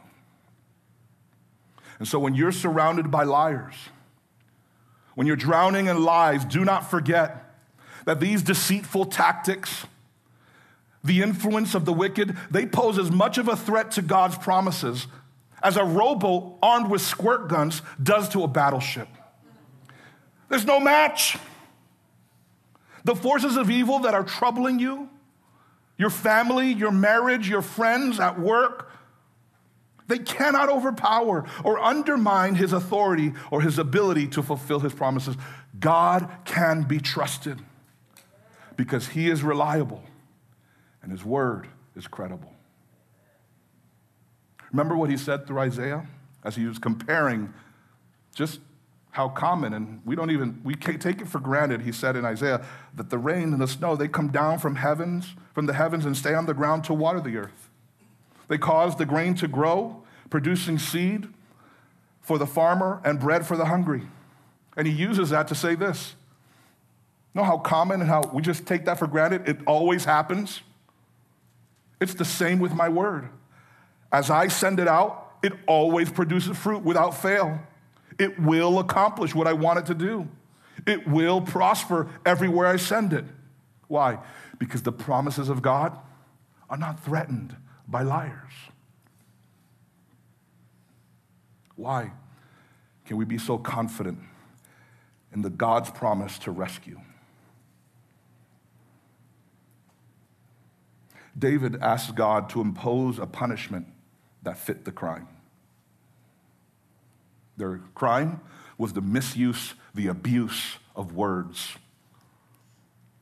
And 2.01 2.09
so 2.09 2.19
when 2.19 2.35
you're 2.35 2.51
surrounded 2.51 3.11
by 3.11 3.23
liars, 3.23 3.75
when 5.15 5.27
you're 5.27 5.37
drowning 5.37 5.87
in 5.87 6.03
lies, 6.03 6.45
do 6.45 6.65
not 6.65 6.91
forget 6.91 7.55
that 8.07 8.19
these 8.21 8.43
deceitful 8.43 9.05
tactics, 9.05 9.87
the 11.05 11.23
influence 11.23 11.75
of 11.75 11.85
the 11.85 11.93
wicked, 11.93 12.37
they 12.51 12.65
pose 12.65 12.99
as 12.99 13.11
much 13.11 13.37
of 13.37 13.49
a 13.49 13.55
threat 13.55 13.93
to 13.93 14.03
God's 14.03 14.39
promises 14.39 15.07
as 15.63 15.77
a 15.77 15.85
rowboat 15.85 16.57
armed 16.63 16.91
with 16.91 17.03
squirt 17.03 17.49
guns 17.49 17.83
does 18.03 18.31
to 18.31 18.45
a 18.45 18.49
battleship. 18.49 19.09
There's 20.49 20.65
no 20.65 20.81
match. 20.81 21.37
The 23.05 23.15
forces 23.15 23.59
of 23.59 23.71
evil 23.71 24.01
that 24.01 24.15
are 24.15 24.25
troubling 24.25 24.79
you, 24.79 25.11
your 25.99 26.11
family, 26.11 26.73
your 26.73 26.91
marriage, 26.91 27.47
your 27.47 27.61
friends 27.61 28.19
at 28.19 28.41
work, 28.41 28.90
they 30.11 30.19
cannot 30.19 30.69
overpower 30.69 31.47
or 31.65 31.79
undermine 31.79 32.57
his 32.57 32.73
authority 32.73 33.33
or 33.51 33.63
his 33.63 33.79
ability 33.79 34.27
to 34.29 34.43
fulfill 34.43 34.81
his 34.81 34.93
promises. 34.93 35.37
God 35.79 36.29
can 36.45 36.83
be 36.83 36.99
trusted 36.99 37.61
because 38.77 39.09
he 39.09 39.31
is 39.31 39.43
reliable 39.43 40.03
and 41.03 41.11
his 41.11 41.25
word 41.25 41.69
is 41.97 42.07
credible. 42.07 42.53
Remember 44.73 44.97
what 44.97 45.11
he 45.11 45.17
said 45.17 45.47
through 45.47 45.61
Isaiah 45.61 46.07
as 46.45 46.57
he 46.57 46.67
was 46.67 46.79
comparing 46.79 47.53
just 48.35 48.61
how 49.13 49.29
common 49.29 49.73
and 49.75 50.01
we 50.05 50.15
don't 50.15 50.31
even 50.31 50.61
we 50.63 50.75
can't 50.75 51.03
take 51.03 51.21
it 51.21 51.27
for 51.27 51.41
granted 51.41 51.83
he 51.83 51.91
said 51.91 52.15
in 52.15 52.25
isaiah 52.25 52.65
that 52.95 53.11
the 53.11 53.19
rain 53.19 53.53
and 53.53 53.61
the 53.61 53.67
snow 53.67 53.97
they 53.97 54.07
come 54.07 54.29
down 54.29 54.57
from 54.57 54.77
heavens 54.77 55.35
from 55.53 55.67
the 55.67 55.73
heavens 55.73 56.05
and 56.05 56.17
stay 56.17 56.33
on 56.33 56.47
the 56.47 56.55
ground 56.55 56.85
to 56.85 56.95
water 56.95 57.21
the 57.21 57.37
earth 57.37 57.70
they 58.51 58.59
cause 58.59 58.97
the 58.97 59.07
grain 59.07 59.35
to 59.37 59.47
grow 59.47 60.03
producing 60.29 60.77
seed 60.77 61.29
for 62.21 62.37
the 62.37 62.47
farmer 62.47 63.01
and 63.05 63.21
bread 63.21 63.47
for 63.47 63.57
the 63.57 63.65
hungry. 63.65 64.03
And 64.77 64.89
he 64.89 64.93
uses 64.93 65.31
that 65.31 65.47
to 65.49 65.55
say 65.55 65.77
this. 65.77 66.15
You 67.33 67.41
know 67.41 67.45
how 67.45 67.59
common 67.59 68.01
and 68.01 68.11
how 68.11 68.29
we 68.33 68.43
just 68.43 68.67
take 68.67 68.87
that 68.87 68.99
for 68.99 69.07
granted? 69.07 69.49
It 69.49 69.59
always 69.67 70.05
happens. 70.05 70.63
It's 72.01 72.15
the 72.15 72.25
same 72.25 72.59
with 72.59 72.75
my 72.75 72.89
word. 72.89 73.29
As 74.13 74.31
i 74.31 74.49
send 74.49 74.81
it 74.81 74.89
out 74.89 75.29
it 75.43 75.53
always 75.67 76.11
produces 76.11 76.57
fruit 76.59 76.83
without 76.83 77.13
fail. 77.13 77.61
It 78.19 78.39
will 78.39 78.79
accomplish 78.81 79.35
what 79.35 79.47
I 79.47 79.55
want 79.55 79.79
it 79.79 79.87
to 79.87 79.95
do. 79.95 80.29
It 80.87 81.07
will 81.07 81.41
prosper 81.41 82.11
everywhere 82.27 82.67
I 82.67 82.77
send 82.77 83.13
it. 83.13 83.25
Why? 83.87 84.19
Because 84.59 84.83
the 84.83 84.93
promises 84.93 85.49
of 85.49 85.63
God 85.63 85.97
are 86.69 86.77
not 86.77 87.03
threatened 87.03 87.57
by 87.91 88.03
liars. 88.03 88.53
Why 91.75 92.13
can 93.07 93.17
we 93.17 93.25
be 93.25 93.39
so 93.39 93.59
confident 93.59 94.21
in 95.33 95.43
the 95.43 95.51
God's 95.51 95.91
promise 95.91 96.39
to 96.41 96.51
rescue? 96.51 97.01
David 101.37 101.81
asked 101.81 102.15
God 102.15 102.49
to 102.51 102.61
impose 102.61 103.19
a 103.19 103.27
punishment 103.27 103.87
that 104.43 104.59
fit 104.59 104.85
the 104.85 104.93
crime. 104.93 105.29
Their 107.57 107.79
crime 107.95 108.41
was 108.79 108.93
the 108.93 109.01
misuse, 109.01 109.75
the 109.95 110.07
abuse 110.07 110.79
of 110.95 111.15
words. 111.15 111.77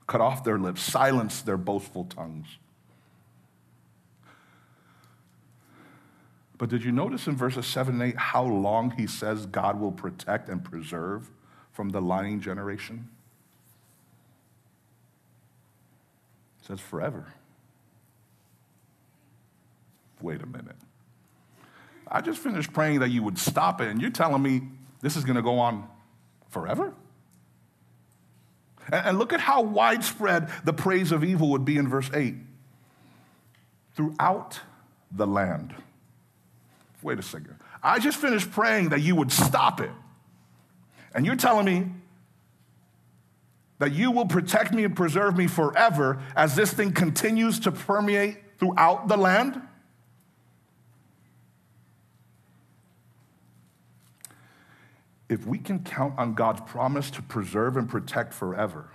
Cut 0.07 0.21
off 0.21 0.45
their 0.45 0.59
lips, 0.59 0.83
silence 0.83 1.43
their 1.43 1.57
boastful 1.57 2.05
tongues. 2.05 2.47
But 6.59 6.69
did 6.69 6.83
you 6.83 6.91
notice 6.91 7.29
in 7.29 7.37
verses 7.37 7.67
7 7.67 7.95
and 7.95 8.03
8 8.15 8.17
how 8.17 8.45
long 8.45 8.91
he 8.91 9.07
says 9.07 9.47
God 9.47 9.81
will 9.81 9.93
protect 9.93 10.49
and 10.49 10.63
preserve 10.63 11.31
from 11.73 11.91
the 11.91 12.01
lying 12.01 12.41
generation? 12.41 13.09
It 16.61 16.67
says 16.67 16.81
forever. 16.81 17.27
Wait 20.21 20.43
a 20.43 20.47
minute. 20.47 20.75
I 22.11 22.21
just 22.21 22.41
finished 22.41 22.73
praying 22.73 23.01
that 23.01 23.11
you 23.11 23.23
would 23.23 23.39
stop 23.39 23.81
it, 23.81 23.89
and 23.89 24.01
you're 24.01 24.11
telling 24.11 24.43
me 24.43 24.63
this 25.01 25.17
is 25.17 25.25
going 25.25 25.37
to 25.37 25.43
go 25.43 25.61
on 25.61 25.87
forever? 26.49 26.93
And 28.91 29.19
look 29.19 29.33
at 29.33 29.41
how 29.41 29.63
widespread 29.63 30.49
the 30.65 30.73
praise 30.73 31.13
of 31.13 31.23
evil 31.23 31.51
would 31.51 31.65
be 31.65 31.77
in 31.77 31.89
verse 31.89 32.11
8. 32.13 32.35
Throughout 33.95 34.61
the 35.13 35.27
land. 35.27 35.75
Wait 37.03 37.19
a 37.19 37.23
second. 37.23 37.57
I 37.83 37.99
just 37.99 38.19
finished 38.19 38.51
praying 38.51 38.89
that 38.91 39.01
you 39.01 39.15
would 39.15 39.31
stop 39.31 39.81
it. 39.81 39.91
And 41.15 41.25
you're 41.25 41.37
telling 41.37 41.65
me 41.65 41.87
that 43.79 43.93
you 43.93 44.11
will 44.11 44.27
protect 44.27 44.73
me 44.73 44.85
and 44.85 44.97
preserve 44.97 45.37
me 45.37 45.47
forever 45.47 46.21
as 46.35 46.57
this 46.57 46.73
thing 46.73 46.93
continues 46.93 47.61
to 47.61 47.73
permeate 47.73 48.39
throughout 48.59 49.09
the 49.09 49.17
land? 49.17 49.63
if 55.29 55.47
we 55.47 55.59
can 55.59 55.81
count 55.81 56.19
on 56.19 56.35
God's 56.35 56.61
promise 56.63 57.11
to 57.13 57.23
preserve 57.23 57.77
and 57.77 57.89
protect 57.89 58.33
forever, 58.33 58.91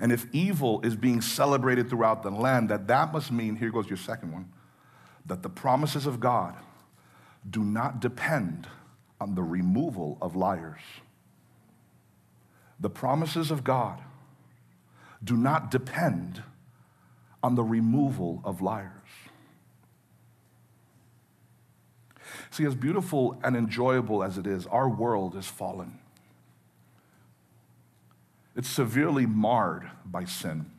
and 0.00 0.10
if 0.10 0.26
evil 0.32 0.80
is 0.82 0.96
being 0.96 1.20
celebrated 1.20 1.88
throughout 1.88 2.22
the 2.22 2.30
land, 2.30 2.70
that 2.70 2.86
that 2.88 3.12
must 3.12 3.30
mean, 3.30 3.56
here 3.56 3.70
goes 3.70 3.88
your 3.88 3.98
second 3.98 4.32
one, 4.32 4.50
that 5.26 5.42
the 5.42 5.48
promises 5.48 6.06
of 6.06 6.20
God 6.20 6.54
do 7.48 7.64
not 7.64 8.00
depend 8.00 8.66
on 9.20 9.34
the 9.34 9.42
removal 9.42 10.18
of 10.20 10.36
liars. 10.36 10.80
The 12.78 12.90
promises 12.90 13.50
of 13.50 13.64
God 13.64 14.00
do 15.22 15.36
not 15.36 15.70
depend 15.70 16.42
on 17.42 17.54
the 17.54 17.64
removal 17.64 18.40
of 18.44 18.60
liars. 18.60 18.92
See, 22.50 22.64
as 22.64 22.74
beautiful 22.74 23.38
and 23.42 23.56
enjoyable 23.56 24.22
as 24.22 24.38
it 24.38 24.46
is, 24.46 24.66
our 24.66 24.88
world 24.88 25.36
is 25.36 25.46
fallen. 25.46 25.98
It's 28.54 28.68
severely 28.68 29.26
marred 29.26 29.90
by 30.04 30.24
sin. 30.24 30.70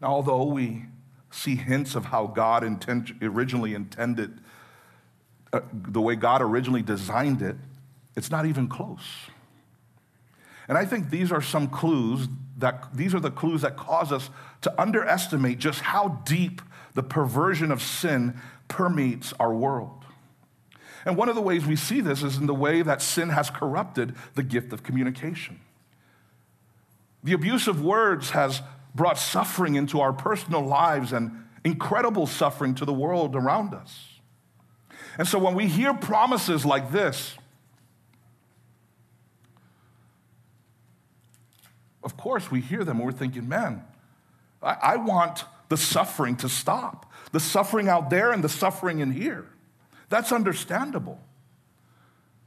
Now, 0.00 0.08
although 0.08 0.44
we 0.44 0.86
see 1.32 1.56
hints 1.56 1.94
of 1.94 2.06
how 2.06 2.26
God 2.26 2.62
intent, 2.62 3.10
originally 3.22 3.74
intended, 3.74 4.40
uh, 5.52 5.60
the 5.72 6.00
way 6.00 6.14
God 6.14 6.42
originally 6.42 6.82
designed 6.82 7.42
it, 7.42 7.56
it's 8.16 8.30
not 8.30 8.46
even 8.46 8.68
close. 8.68 9.28
And 10.68 10.78
I 10.78 10.84
think 10.84 11.10
these 11.10 11.32
are 11.32 11.42
some 11.42 11.68
clues 11.68 12.28
that 12.58 12.94
these 12.94 13.14
are 13.14 13.20
the 13.20 13.30
clues 13.30 13.62
that 13.62 13.76
cause 13.76 14.12
us 14.12 14.30
to 14.60 14.80
underestimate 14.80 15.58
just 15.58 15.80
how 15.80 16.20
deep 16.24 16.62
the 16.94 17.02
perversion 17.02 17.72
of 17.72 17.82
sin 17.82 18.40
permeates 18.68 19.32
our 19.40 19.52
world. 19.52 20.04
And 21.04 21.16
one 21.16 21.28
of 21.28 21.34
the 21.34 21.42
ways 21.42 21.66
we 21.66 21.76
see 21.76 22.00
this 22.00 22.22
is 22.22 22.36
in 22.36 22.46
the 22.46 22.54
way 22.54 22.82
that 22.82 23.02
sin 23.02 23.30
has 23.30 23.50
corrupted 23.50 24.14
the 24.34 24.42
gift 24.42 24.72
of 24.72 24.82
communication. 24.82 25.60
The 27.24 27.32
abuse 27.32 27.66
of 27.66 27.82
words 27.82 28.30
has 28.30 28.62
brought 28.94 29.18
suffering 29.18 29.74
into 29.74 30.00
our 30.00 30.12
personal 30.12 30.60
lives 30.60 31.12
and 31.12 31.44
incredible 31.64 32.26
suffering 32.26 32.74
to 32.76 32.84
the 32.84 32.92
world 32.92 33.34
around 33.34 33.74
us. 33.74 34.20
And 35.18 35.26
so 35.26 35.38
when 35.38 35.54
we 35.54 35.66
hear 35.66 35.94
promises 35.94 36.64
like 36.64 36.90
this, 36.92 37.36
of 42.02 42.16
course 42.16 42.50
we 42.50 42.60
hear 42.60 42.84
them 42.84 42.96
and 42.96 43.06
we're 43.06 43.12
thinking, 43.12 43.48
man, 43.48 43.84
I, 44.62 44.76
I 44.82 44.96
want 44.96 45.44
the 45.68 45.76
suffering 45.76 46.36
to 46.36 46.48
stop 46.48 47.12
the 47.32 47.40
suffering 47.40 47.88
out 47.88 48.10
there 48.10 48.30
and 48.30 48.44
the 48.44 48.48
suffering 48.48 49.00
in 49.00 49.10
here. 49.10 49.46
That's 50.10 50.30
understandable. 50.30 51.18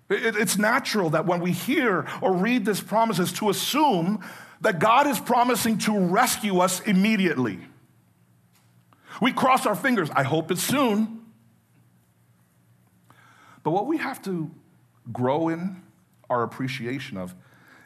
It's 0.07 0.57
natural 0.57 1.09
that 1.09 1.25
when 1.25 1.41
we 1.41 1.51
hear 1.51 2.05
or 2.21 2.33
read 2.33 2.65
these 2.65 2.79
promises 2.79 3.33
to 3.33 3.49
assume 3.49 4.23
that 4.65 4.79
God 4.79 5.05
is 5.05 5.19
promising 5.19 5.77
to 5.77 5.95
rescue 5.95 6.57
us 6.57 6.79
immediately. 6.79 7.59
We 9.21 9.31
cross 9.31 9.67
our 9.67 9.75
fingers. 9.75 10.09
I 10.09 10.23
hope 10.23 10.49
it's 10.49 10.63
soon. 10.63 11.21
But 13.61 13.71
what 13.71 13.85
we 13.85 13.97
have 13.97 14.23
to 14.23 14.49
grow 15.13 15.49
in 15.49 15.83
our 16.31 16.41
appreciation 16.41 17.15
of 17.15 17.35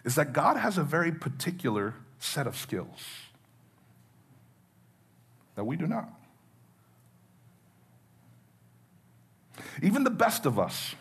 is 0.05 0.15
that 0.15 0.31
God 0.31 0.55
has 0.55 0.77
a 0.77 0.83
very 0.83 1.11
particular 1.11 1.95
set 2.17 2.47
of 2.47 2.55
skills 2.55 3.03
that 5.55 5.65
we 5.65 5.75
do 5.75 5.85
not. 5.85 6.07
Even 9.83 10.05
the 10.05 10.09
best 10.09 10.45
of 10.45 10.57
us 10.57 10.95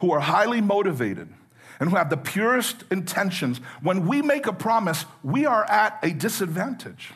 who 0.00 0.12
are 0.12 0.20
highly 0.20 0.60
motivated 0.60 1.34
and 1.80 1.90
who 1.90 1.96
have 1.96 2.10
the 2.10 2.16
purest 2.16 2.84
intentions, 2.90 3.58
when 3.82 4.06
we 4.06 4.22
make 4.22 4.46
a 4.46 4.52
promise, 4.52 5.04
we 5.22 5.46
are 5.46 5.64
at 5.64 5.98
a 6.02 6.10
disadvantage. 6.10 7.10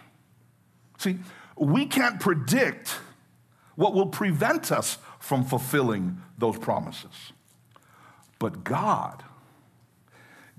See, 0.99 1.19
we 1.57 1.87
can't 1.87 2.21
predict 2.21 2.99
what 3.77 3.95
will 3.95 4.07
prevent 4.07 4.73
us 4.73 4.99
from 5.19 5.45
fulfilling 5.45 6.21
those 6.37 6.59
promises. 6.59 7.33
But 8.39 8.65
God, 8.65 9.25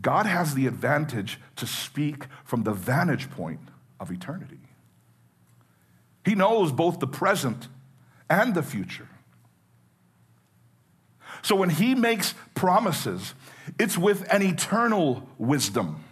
God 0.02 0.26
has 0.26 0.54
the 0.54 0.68
advantage 0.68 1.39
to 1.58 1.66
speak 1.66 2.26
from 2.43 2.64
the 2.64 2.74
vantage 2.74 3.30
point 3.30 3.60
of 4.00 4.12
eternity. 4.12 4.60
He 6.26 6.36
knows 6.36 6.72
both 6.72 7.00
the 7.00 7.08
present 7.08 7.68
and 8.30 8.54
the 8.54 8.64
future. 8.64 9.08
So 11.41 11.56
when 11.56 11.70
he 11.70 11.95
makes 11.95 12.36
promises, 12.54 13.34
it's 13.80 13.97
with 13.97 14.32
an 14.32 14.43
eternal 14.43 15.27
wisdom. 15.38 16.03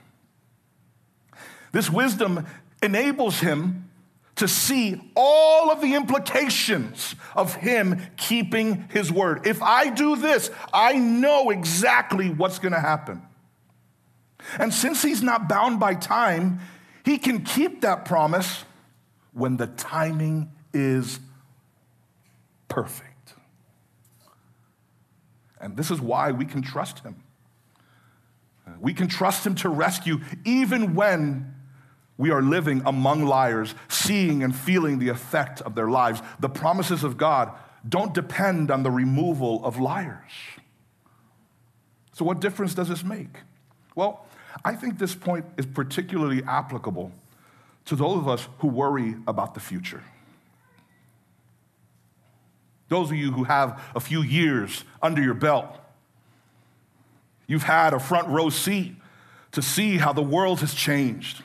This 1.73 1.89
wisdom 1.89 2.47
enables 2.81 3.41
him 3.41 3.89
to 4.37 4.47
see 4.47 5.11
all 5.15 5.69
of 5.71 5.81
the 5.81 5.95
implications 5.95 7.15
of 7.35 7.55
him 7.55 7.99
keeping 8.15 8.87
his 8.89 9.11
word. 9.11 9.45
If 9.45 9.61
I 9.61 9.89
do 9.89 10.15
this, 10.15 10.49
I 10.73 10.93
know 10.93 11.49
exactly 11.49 12.29
what's 12.29 12.59
going 12.59 12.73
to 12.73 12.79
happen. 12.79 13.21
And 14.59 14.73
since 14.73 15.01
he's 15.01 15.21
not 15.21 15.49
bound 15.49 15.79
by 15.79 15.95
time, 15.95 16.59
he 17.03 17.17
can 17.17 17.43
keep 17.43 17.81
that 17.81 18.05
promise 18.05 18.63
when 19.33 19.57
the 19.57 19.67
timing 19.67 20.51
is 20.71 21.19
perfect. 22.67 23.33
And 25.59 25.75
this 25.75 25.89
is 25.89 25.99
why 25.99 26.31
we 26.31 26.45
can 26.45 26.61
trust 26.61 26.99
him. 26.99 27.23
We 28.79 28.93
can 28.93 29.07
trust 29.07 29.45
him 29.45 29.55
to 29.55 29.69
rescue 29.69 30.19
even 30.45 30.95
when 30.95 31.53
we 32.17 32.31
are 32.31 32.41
living 32.41 32.81
among 32.85 33.25
liars, 33.25 33.75
seeing 33.87 34.43
and 34.43 34.55
feeling 34.55 34.99
the 34.99 35.09
effect 35.09 35.61
of 35.61 35.75
their 35.75 35.89
lives. 35.89 36.21
The 36.39 36.49
promises 36.49 37.03
of 37.03 37.17
God 37.17 37.51
don't 37.87 38.13
depend 38.13 38.71
on 38.71 38.83
the 38.83 38.91
removal 38.91 39.63
of 39.63 39.79
liars. 39.79 40.31
So, 42.13 42.25
what 42.25 42.39
difference 42.39 42.73
does 42.73 42.89
this 42.89 43.03
make? 43.03 43.41
Well, 43.95 44.25
I 44.65 44.75
think 44.75 44.97
this 44.97 45.13
point 45.13 45.45
is 45.57 45.65
particularly 45.65 46.43
applicable 46.43 47.11
to 47.85 47.95
those 47.95 48.17
of 48.17 48.27
us 48.27 48.47
who 48.59 48.67
worry 48.67 49.15
about 49.27 49.53
the 49.53 49.59
future. 49.59 50.03
Those 52.89 53.11
of 53.11 53.17
you 53.17 53.31
who 53.31 53.43
have 53.43 53.81
a 53.95 53.99
few 53.99 54.21
years 54.21 54.83
under 55.01 55.21
your 55.21 55.33
belt, 55.33 55.77
you've 57.47 57.63
had 57.63 57.93
a 57.93 57.99
front 57.99 58.27
row 58.27 58.49
seat 58.49 58.95
to 59.53 59.61
see 59.61 59.97
how 59.97 60.13
the 60.13 60.21
world 60.21 60.59
has 60.59 60.73
changed. 60.73 61.41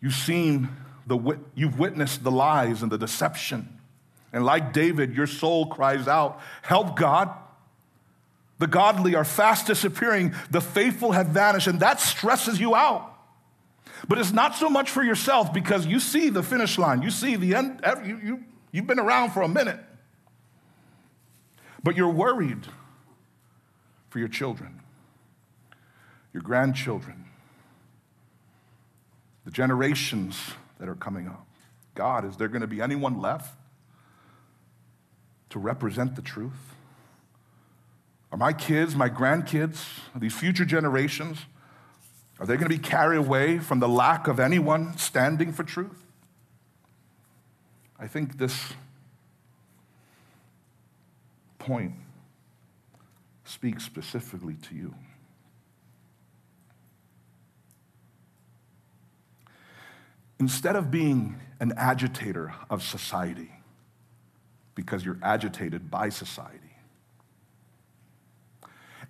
You've 0.00 0.14
seen 0.14 0.68
the, 1.06 1.38
you've 1.54 1.78
witnessed 1.78 2.22
the 2.22 2.30
lies 2.30 2.82
and 2.82 2.92
the 2.92 2.98
deception. 2.98 3.78
And 4.32 4.44
like 4.44 4.72
David, 4.72 5.14
your 5.14 5.26
soul 5.26 5.66
cries 5.66 6.06
out, 6.06 6.40
Help 6.62 6.96
God. 6.96 7.30
The 8.58 8.66
godly 8.66 9.14
are 9.14 9.24
fast 9.24 9.68
disappearing, 9.68 10.34
the 10.50 10.60
faithful 10.60 11.12
have 11.12 11.28
vanished, 11.28 11.68
and 11.68 11.78
that 11.78 12.00
stresses 12.00 12.58
you 12.58 12.74
out. 12.74 13.14
But 14.08 14.18
it's 14.18 14.32
not 14.32 14.56
so 14.56 14.68
much 14.68 14.90
for 14.90 15.02
yourself 15.02 15.52
because 15.52 15.86
you 15.86 16.00
see 16.00 16.28
the 16.28 16.42
finish 16.42 16.76
line, 16.76 17.02
you 17.02 17.10
see 17.10 17.36
the 17.36 17.54
end, 17.54 17.80
you, 18.04 18.20
you, 18.22 18.44
you've 18.72 18.86
been 18.86 18.98
around 18.98 19.30
for 19.30 19.42
a 19.42 19.48
minute. 19.48 19.80
But 21.82 21.96
you're 21.96 22.10
worried 22.10 22.66
for 24.10 24.18
your 24.18 24.28
children, 24.28 24.80
your 26.32 26.42
grandchildren, 26.42 27.26
the 29.44 29.50
generations 29.50 30.38
that 30.78 30.88
are 30.88 30.94
coming 30.94 31.28
up. 31.28 31.46
God, 31.94 32.24
is 32.24 32.36
there 32.36 32.48
going 32.48 32.60
to 32.60 32.66
be 32.66 32.80
anyone 32.80 33.20
left 33.20 33.56
to 35.50 35.58
represent 35.58 36.16
the 36.16 36.22
truth? 36.22 36.74
Are 38.30 38.38
my 38.38 38.52
kids, 38.52 38.94
my 38.94 39.08
grandkids, 39.08 39.86
these 40.14 40.34
future 40.34 40.64
generations, 40.64 41.38
are 42.38 42.46
they 42.46 42.54
going 42.54 42.70
to 42.70 42.76
be 42.76 42.78
carried 42.78 43.16
away 43.16 43.58
from 43.58 43.80
the 43.80 43.88
lack 43.88 44.28
of 44.28 44.38
anyone 44.38 44.96
standing 44.96 45.52
for 45.52 45.64
truth? 45.64 46.04
I 47.98 48.06
think 48.06 48.38
this 48.38 48.72
point 51.58 51.94
speaks 53.44 53.84
specifically 53.84 54.54
to 54.54 54.74
you. 54.74 54.94
Instead 60.38 60.76
of 60.76 60.90
being 60.90 61.40
an 61.58 61.72
agitator 61.76 62.54
of 62.70 62.82
society, 62.84 63.50
because 64.76 65.04
you're 65.04 65.18
agitated 65.20 65.90
by 65.90 66.08
society, 66.10 66.76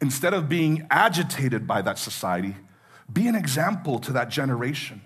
instead 0.00 0.32
of 0.32 0.48
being 0.48 0.86
agitated 0.90 1.66
by 1.66 1.82
that 1.82 1.98
society, 1.98 2.56
be 3.12 3.26
an 3.26 3.34
example 3.34 3.98
to 3.98 4.12
that 4.12 4.30
generation 4.30 5.02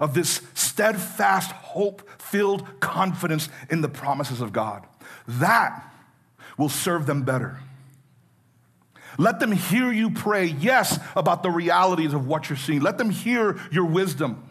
of 0.00 0.14
this 0.14 0.40
steadfast, 0.54 1.50
hope 1.52 2.08
filled 2.20 2.80
confidence 2.80 3.48
in 3.70 3.80
the 3.80 3.88
promises 3.88 4.40
of 4.40 4.52
God. 4.52 4.86
That 5.26 5.92
will 6.58 6.68
serve 6.68 7.06
them 7.06 7.22
better. 7.22 7.58
Let 9.18 9.40
them 9.40 9.52
hear 9.52 9.90
you 9.92 10.10
pray, 10.10 10.44
yes, 10.44 10.98
about 11.14 11.42
the 11.42 11.50
realities 11.50 12.12
of 12.12 12.26
what 12.26 12.50
you're 12.50 12.56
seeing. 12.56 12.80
Let 12.80 12.98
them 12.98 13.10
hear 13.10 13.58
your 13.70 13.86
wisdom. 13.86 14.42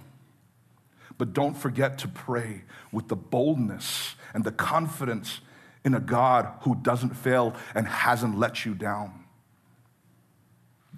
But 1.18 1.34
don't 1.34 1.56
forget 1.56 2.00
to 2.00 2.08
pray 2.08 2.64
with 2.92 3.08
the 3.08 3.16
boldness 3.16 4.16
and 4.34 4.44
the 4.44 4.52
confidence 4.52 5.40
in 5.84 5.94
a 5.94 6.00
God 6.00 6.52
who 6.62 6.76
doesn't 6.76 7.16
fail 7.16 7.56
and 7.74 7.88
hasn't 7.88 8.38
let 8.38 8.66
you 8.66 8.74
down 8.74 9.24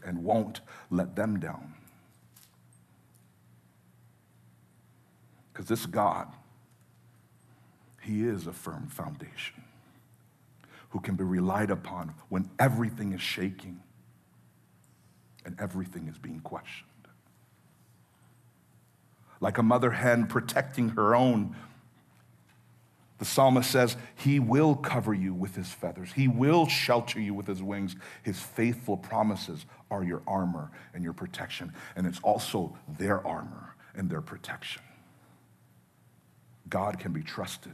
and 0.03 0.23
won't 0.23 0.61
let 0.89 1.15
them 1.15 1.39
down. 1.39 1.73
Because 5.57 5.69
this 5.69 5.87
God, 5.87 6.27
He 8.03 8.23
is 8.23 8.45
a 8.45 8.53
firm 8.53 8.89
foundation 8.89 9.63
who 10.89 10.99
can 10.99 11.15
be 11.15 11.23
relied 11.23 11.71
upon 11.71 12.13
when 12.29 12.47
everything 12.59 13.11
is 13.11 13.21
shaking 13.21 13.81
and 15.43 15.59
everything 15.59 16.07
is 16.07 16.19
being 16.19 16.41
questioned. 16.41 16.87
Like 19.41 19.57
a 19.57 19.63
mother 19.63 19.89
hen 19.89 20.27
protecting 20.27 20.89
her 20.89 21.15
own 21.15 21.55
the 23.17 23.25
psalmist 23.25 23.71
says, 23.71 23.97
He 24.13 24.39
will 24.39 24.75
cover 24.75 25.11
you 25.11 25.33
with 25.33 25.55
His 25.55 25.71
feathers. 25.71 26.13
He 26.13 26.27
will 26.27 26.67
shelter 26.67 27.19
you 27.19 27.33
with 27.33 27.47
His 27.47 27.63
wings. 27.63 27.95
His 28.21 28.39
faithful 28.39 28.95
promises 28.95 29.65
are 29.89 30.03
your 30.03 30.21
armor 30.27 30.69
and 30.93 31.03
your 31.03 31.13
protection. 31.13 31.73
And 31.95 32.05
it's 32.05 32.19
also 32.19 32.77
their 32.87 33.25
armor 33.25 33.73
and 33.95 34.07
their 34.07 34.21
protection. 34.21 34.83
God 36.69 36.99
can 36.99 37.11
be 37.11 37.23
trusted 37.23 37.73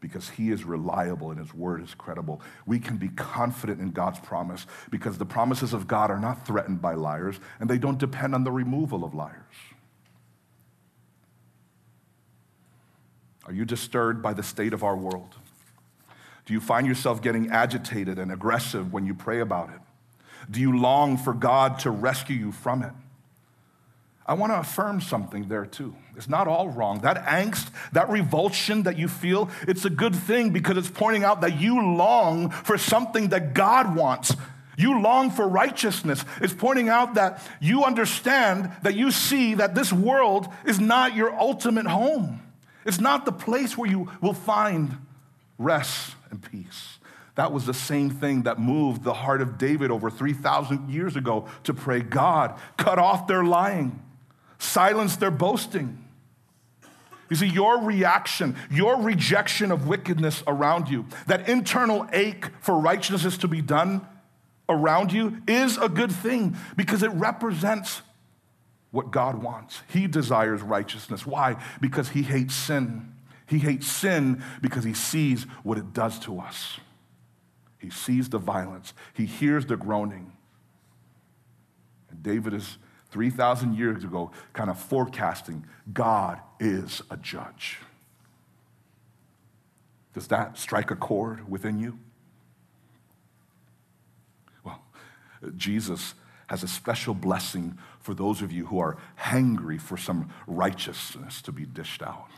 because 0.00 0.28
He 0.28 0.50
is 0.50 0.64
reliable 0.64 1.30
and 1.30 1.38
His 1.38 1.54
word 1.54 1.82
is 1.82 1.94
credible. 1.94 2.42
We 2.66 2.78
can 2.78 2.98
be 2.98 3.08
confident 3.08 3.80
in 3.80 3.90
God's 3.90 4.20
promise 4.20 4.66
because 4.90 5.18
the 5.18 5.26
promises 5.26 5.72
of 5.72 5.88
God 5.88 6.10
are 6.10 6.20
not 6.20 6.46
threatened 6.46 6.82
by 6.82 6.94
liars 6.94 7.40
and 7.58 7.70
they 7.70 7.78
don't 7.78 7.98
depend 7.98 8.34
on 8.34 8.44
the 8.44 8.52
removal 8.52 9.04
of 9.04 9.14
liars. 9.14 9.34
Are 13.46 13.52
you 13.52 13.64
disturbed 13.64 14.22
by 14.22 14.32
the 14.32 14.42
state 14.42 14.72
of 14.72 14.82
our 14.82 14.96
world? 14.96 15.34
Do 16.46 16.52
you 16.52 16.60
find 16.60 16.86
yourself 16.86 17.22
getting 17.22 17.50
agitated 17.50 18.18
and 18.18 18.30
aggressive 18.30 18.92
when 18.92 19.06
you 19.06 19.14
pray 19.14 19.40
about 19.40 19.70
it? 19.70 19.80
Do 20.50 20.60
you 20.60 20.78
long 20.78 21.16
for 21.16 21.32
God 21.32 21.78
to 21.80 21.90
rescue 21.90 22.36
you 22.36 22.52
from 22.52 22.82
it? 22.82 22.92
I 24.26 24.34
want 24.34 24.52
to 24.52 24.58
affirm 24.58 25.00
something 25.00 25.48
there 25.48 25.66
too. 25.66 25.94
It's 26.16 26.28
not 26.28 26.48
all 26.48 26.68
wrong. 26.68 27.00
That 27.00 27.26
angst, 27.26 27.70
that 27.92 28.08
revulsion 28.08 28.84
that 28.84 28.98
you 28.98 29.08
feel, 29.08 29.50
it's 29.68 29.84
a 29.84 29.90
good 29.90 30.14
thing 30.14 30.50
because 30.50 30.78
it's 30.78 30.90
pointing 30.90 31.24
out 31.24 31.42
that 31.42 31.60
you 31.60 31.94
long 31.94 32.50
for 32.50 32.78
something 32.78 33.28
that 33.28 33.52
God 33.52 33.94
wants. 33.94 34.34
You 34.76 35.00
long 35.00 35.30
for 35.30 35.46
righteousness. 35.46 36.24
It's 36.40 36.54
pointing 36.54 36.88
out 36.88 37.14
that 37.14 37.42
you 37.60 37.84
understand 37.84 38.72
that 38.82 38.94
you 38.94 39.10
see 39.10 39.54
that 39.54 39.74
this 39.74 39.92
world 39.92 40.48
is 40.64 40.80
not 40.80 41.14
your 41.14 41.32
ultimate 41.38 41.86
home. 41.86 42.40
It's 42.84 43.00
not 43.00 43.24
the 43.24 43.32
place 43.32 43.76
where 43.76 43.90
you 43.90 44.10
will 44.20 44.34
find 44.34 44.96
rest 45.58 46.14
and 46.30 46.42
peace. 46.42 46.98
That 47.36 47.52
was 47.52 47.66
the 47.66 47.74
same 47.74 48.10
thing 48.10 48.42
that 48.42 48.60
moved 48.60 49.02
the 49.02 49.14
heart 49.14 49.42
of 49.42 49.58
David 49.58 49.90
over 49.90 50.10
3,000 50.10 50.90
years 50.90 51.16
ago 51.16 51.48
to 51.64 51.74
pray, 51.74 52.00
God, 52.00 52.58
cut 52.76 52.98
off 52.98 53.26
their 53.26 53.44
lying, 53.44 54.00
silence 54.64 55.16
their 55.16 55.30
boasting. 55.30 56.04
You 57.30 57.36
see, 57.36 57.48
your 57.48 57.82
reaction, 57.82 58.56
your 58.70 59.00
rejection 59.00 59.72
of 59.72 59.88
wickedness 59.88 60.42
around 60.46 60.88
you, 60.88 61.06
that 61.26 61.48
internal 61.48 62.06
ache 62.12 62.46
for 62.60 62.78
righteousness 62.78 63.38
to 63.38 63.48
be 63.48 63.62
done 63.62 64.06
around 64.68 65.12
you 65.12 65.42
is 65.46 65.78
a 65.78 65.88
good 65.88 66.12
thing 66.12 66.56
because 66.76 67.02
it 67.02 67.10
represents 67.12 68.02
what 68.90 69.10
God 69.10 69.42
wants. 69.42 69.82
He 69.88 70.06
desires 70.06 70.62
righteousness. 70.62 71.26
Why? 71.26 71.56
Because 71.80 72.10
he 72.10 72.22
hates 72.22 72.54
sin. 72.54 73.12
He 73.46 73.58
hates 73.58 73.86
sin 73.86 74.42
because 74.62 74.84
he 74.84 74.94
sees 74.94 75.44
what 75.62 75.78
it 75.78 75.92
does 75.92 76.18
to 76.20 76.38
us. 76.40 76.78
He 77.78 77.90
sees 77.90 78.28
the 78.28 78.38
violence, 78.38 78.94
he 79.12 79.26
hears 79.26 79.66
the 79.66 79.76
groaning. 79.76 80.32
And 82.10 82.22
David 82.22 82.54
is 82.54 82.78
3,000 83.14 83.74
years 83.74 84.02
ago 84.02 84.32
kind 84.54 84.68
of 84.68 84.76
forecasting 84.76 85.64
God 85.92 86.40
is 86.58 87.00
a 87.12 87.16
judge. 87.16 87.78
Does 90.14 90.26
that 90.26 90.58
strike 90.58 90.90
a 90.90 90.96
chord 90.96 91.48
within 91.48 91.78
you? 91.78 91.96
Well, 94.64 94.82
Jesus 95.56 96.14
has 96.48 96.64
a 96.64 96.68
special 96.68 97.14
blessing 97.14 97.78
for 98.00 98.14
those 98.14 98.42
of 98.42 98.50
you 98.50 98.66
who 98.66 98.80
are 98.80 98.96
hangry 99.16 99.80
for 99.80 99.96
some 99.96 100.32
righteousness 100.48 101.40
to 101.42 101.52
be 101.52 101.64
dished 101.64 102.02
out. 102.02 102.30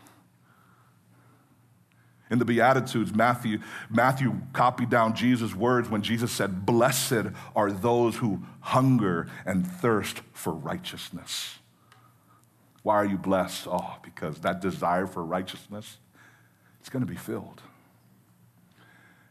In 2.29 2.39
the 2.39 2.45
Beatitudes, 2.45 3.13
Matthew, 3.13 3.59
Matthew 3.89 4.41
copied 4.51 4.89
down 4.89 5.15
Jesus' 5.15 5.55
words 5.55 5.89
when 5.89 6.01
Jesus 6.01 6.31
said, 6.31 6.65
Blessed 6.65 7.27
are 7.55 7.71
those 7.71 8.17
who 8.17 8.43
hunger 8.59 9.27
and 9.45 9.65
thirst 9.65 10.21
for 10.33 10.53
righteousness. 10.53 11.59
Why 12.83 12.95
are 12.95 13.05
you 13.05 13.17
blessed? 13.17 13.67
Oh, 13.67 13.97
because 14.03 14.39
that 14.39 14.61
desire 14.61 15.07
for 15.07 15.23
righteousness, 15.23 15.97
it's 16.79 16.89
going 16.89 17.05
to 17.05 17.11
be 17.11 17.17
filled. 17.17 17.61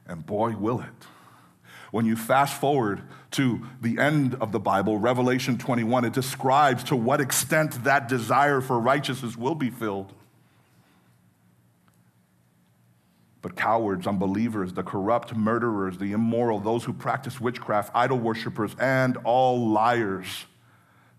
And 0.07 0.25
boy, 0.25 0.57
will 0.57 0.81
it. 0.81 1.07
When 1.91 2.05
you 2.05 2.17
fast 2.17 2.61
forward 2.61 3.03
to 3.33 3.67
the 3.81 3.99
end 3.99 4.35
of 4.41 4.53
the 4.53 4.59
Bible, 4.59 4.99
Revelation 4.99 5.57
21, 5.57 6.05
it 6.05 6.13
describes 6.13 6.85
to 6.85 6.97
what 6.97 7.21
extent 7.21 7.85
that 7.85 8.09
desire 8.09 8.61
for 8.61 8.79
righteousness 8.79 9.37
will 9.37 9.55
be 9.55 9.71
filled. 9.71 10.13
But 13.47 13.55
cowards, 13.55 14.09
unbelievers, 14.09 14.73
the 14.73 14.83
corrupt, 14.83 15.33
murderers, 15.37 15.99
the 15.99 16.11
immoral, 16.11 16.59
those 16.59 16.83
who 16.83 16.93
practice 16.93 17.41
witchcraft, 17.41 17.93
idol 17.95 18.19
worshippers, 18.19 18.75
and 18.81 19.17
all 19.19 19.69
liars, 19.69 20.47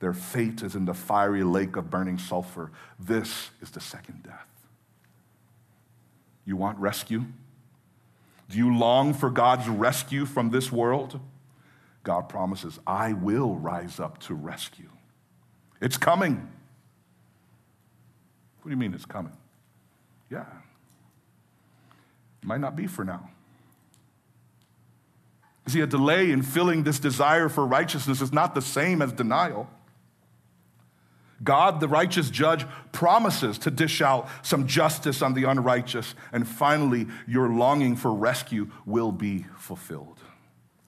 their 0.02 0.12
fate 0.12 0.62
is 0.62 0.76
in 0.76 0.84
the 0.84 0.94
fiery 0.94 1.46
lake 1.46 1.78
of 1.78 1.90
burning 1.90 2.18
sulfur. 2.18 2.70
This 3.00 3.52
is 3.62 3.72
the 3.72 3.80
second 3.80 4.24
death. 4.24 4.46
You 6.44 6.58
want 6.58 6.78
rescue? 6.80 7.24
Do 8.50 8.58
you 8.58 8.76
long 8.76 9.14
for 9.14 9.30
God's 9.30 9.70
rescue 9.70 10.26
from 10.26 10.50
this 10.50 10.70
world? 10.70 11.22
God 12.04 12.28
promises, 12.28 12.78
I 12.86 13.14
will 13.14 13.56
rise 13.56 14.02
up 14.02 14.20
to 14.24 14.34
rescue. 14.34 14.90
It's 15.80 15.96
coming. 15.98 16.46
What 18.58 18.66
do 18.66 18.70
you 18.72 18.76
mean 18.76 18.94
it's 18.94 19.06
coming? 19.06 19.38
Yeah. 20.30 20.44
Might 22.44 22.62
not 22.62 22.76
be 22.76 22.88
for 22.88 23.04
now. 23.04 23.30
See, 25.68 25.82
a 25.82 25.88
delay 25.88 26.32
in 26.32 26.44
filling 26.44 26.84
this 26.84 26.98
desire 26.98 27.50
for 27.50 27.66
righteousness 27.66 28.22
is 28.22 28.32
not 28.32 28.56
the 28.56 28.62
same 28.62 29.02
as 29.02 29.12
denial. 29.12 29.70
God, 31.44 31.82
the 31.82 31.88
righteous 31.88 32.30
judge, 32.30 32.66
promises 32.92 33.58
to 33.60 33.72
dish 33.72 34.02
out 34.02 34.28
some 34.42 34.66
justice 34.66 35.22
on 35.22 35.34
the 35.34 35.44
unrighteous, 35.44 36.16
and 36.32 36.48
finally, 36.48 37.08
your 37.28 37.50
longing 37.50 37.96
for 37.96 38.14
rescue 38.14 38.72
will 38.86 39.12
be 39.12 39.46
fulfilled. 39.58 40.20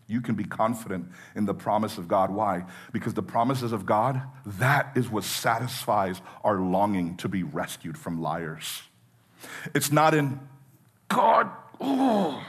You 0.08 0.22
can 0.22 0.34
be 0.34 0.44
confident 0.44 1.08
in 1.36 1.46
the 1.46 1.54
promise 1.54 2.00
of 2.00 2.08
God. 2.08 2.32
Why? 2.32 2.66
Because 2.92 3.14
the 3.14 3.22
promises 3.22 3.72
of 3.72 3.86
God, 3.86 4.24
that 4.44 4.92
is 4.96 5.08
what 5.08 5.24
satisfies 5.24 6.20
our 6.44 6.60
longing 6.60 7.16
to 7.18 7.30
be 7.30 7.44
rescued 7.44 7.96
from 7.96 8.20
liars. 8.20 8.82
It's 9.76 9.92
not 9.92 10.16
in 10.16 10.40
God, 11.10 11.50
oh, 11.82 12.44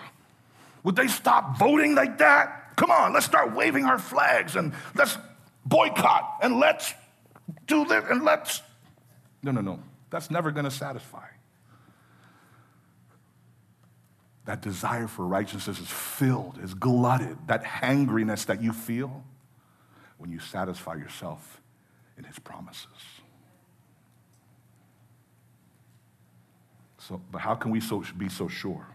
would 0.83 0.97
they 0.97 1.09
stop 1.09 1.59
voting 1.59 1.95
like 1.95 2.19
that? 2.19 2.77
Come 2.77 2.91
on, 2.91 3.13
let's 3.13 3.27
start 3.27 3.55
waving 3.55 3.85
our 3.85 3.99
flags 3.99 4.57
and 4.57 4.73
let's 4.95 5.19
boycott 5.67 6.39
and 6.43 6.59
let's 6.59 6.95
do 7.67 7.85
this 7.85 8.05
and 8.09 8.25
let's. 8.25 8.63
No, 9.43 9.51
no, 9.51 9.61
no. 9.61 9.81
That's 10.11 10.31
never 10.31 10.51
going 10.51 10.65
to 10.65 10.71
satisfy. 10.71 11.27
That 14.47 14.63
desire 14.63 15.07
for 15.07 15.27
righteousness 15.27 15.79
is 15.79 15.89
filled, 15.89 16.59
is 16.63 16.75
glutted. 16.75 17.37
That 17.47 17.63
hangriness 17.63 18.47
that 18.47 18.63
you 18.63 18.73
feel 18.73 19.23
when 20.19 20.31
you 20.31 20.39
satisfy 20.41 20.95
yourself 20.95 21.61
in 22.19 22.25
his 22.25 22.39
promises. 22.39 22.87
So, 27.11 27.21
but 27.33 27.41
how 27.41 27.57
can 27.57 27.73
we 27.73 27.81
so, 27.81 28.05
be 28.17 28.29
so 28.29 28.47
sure? 28.47 28.87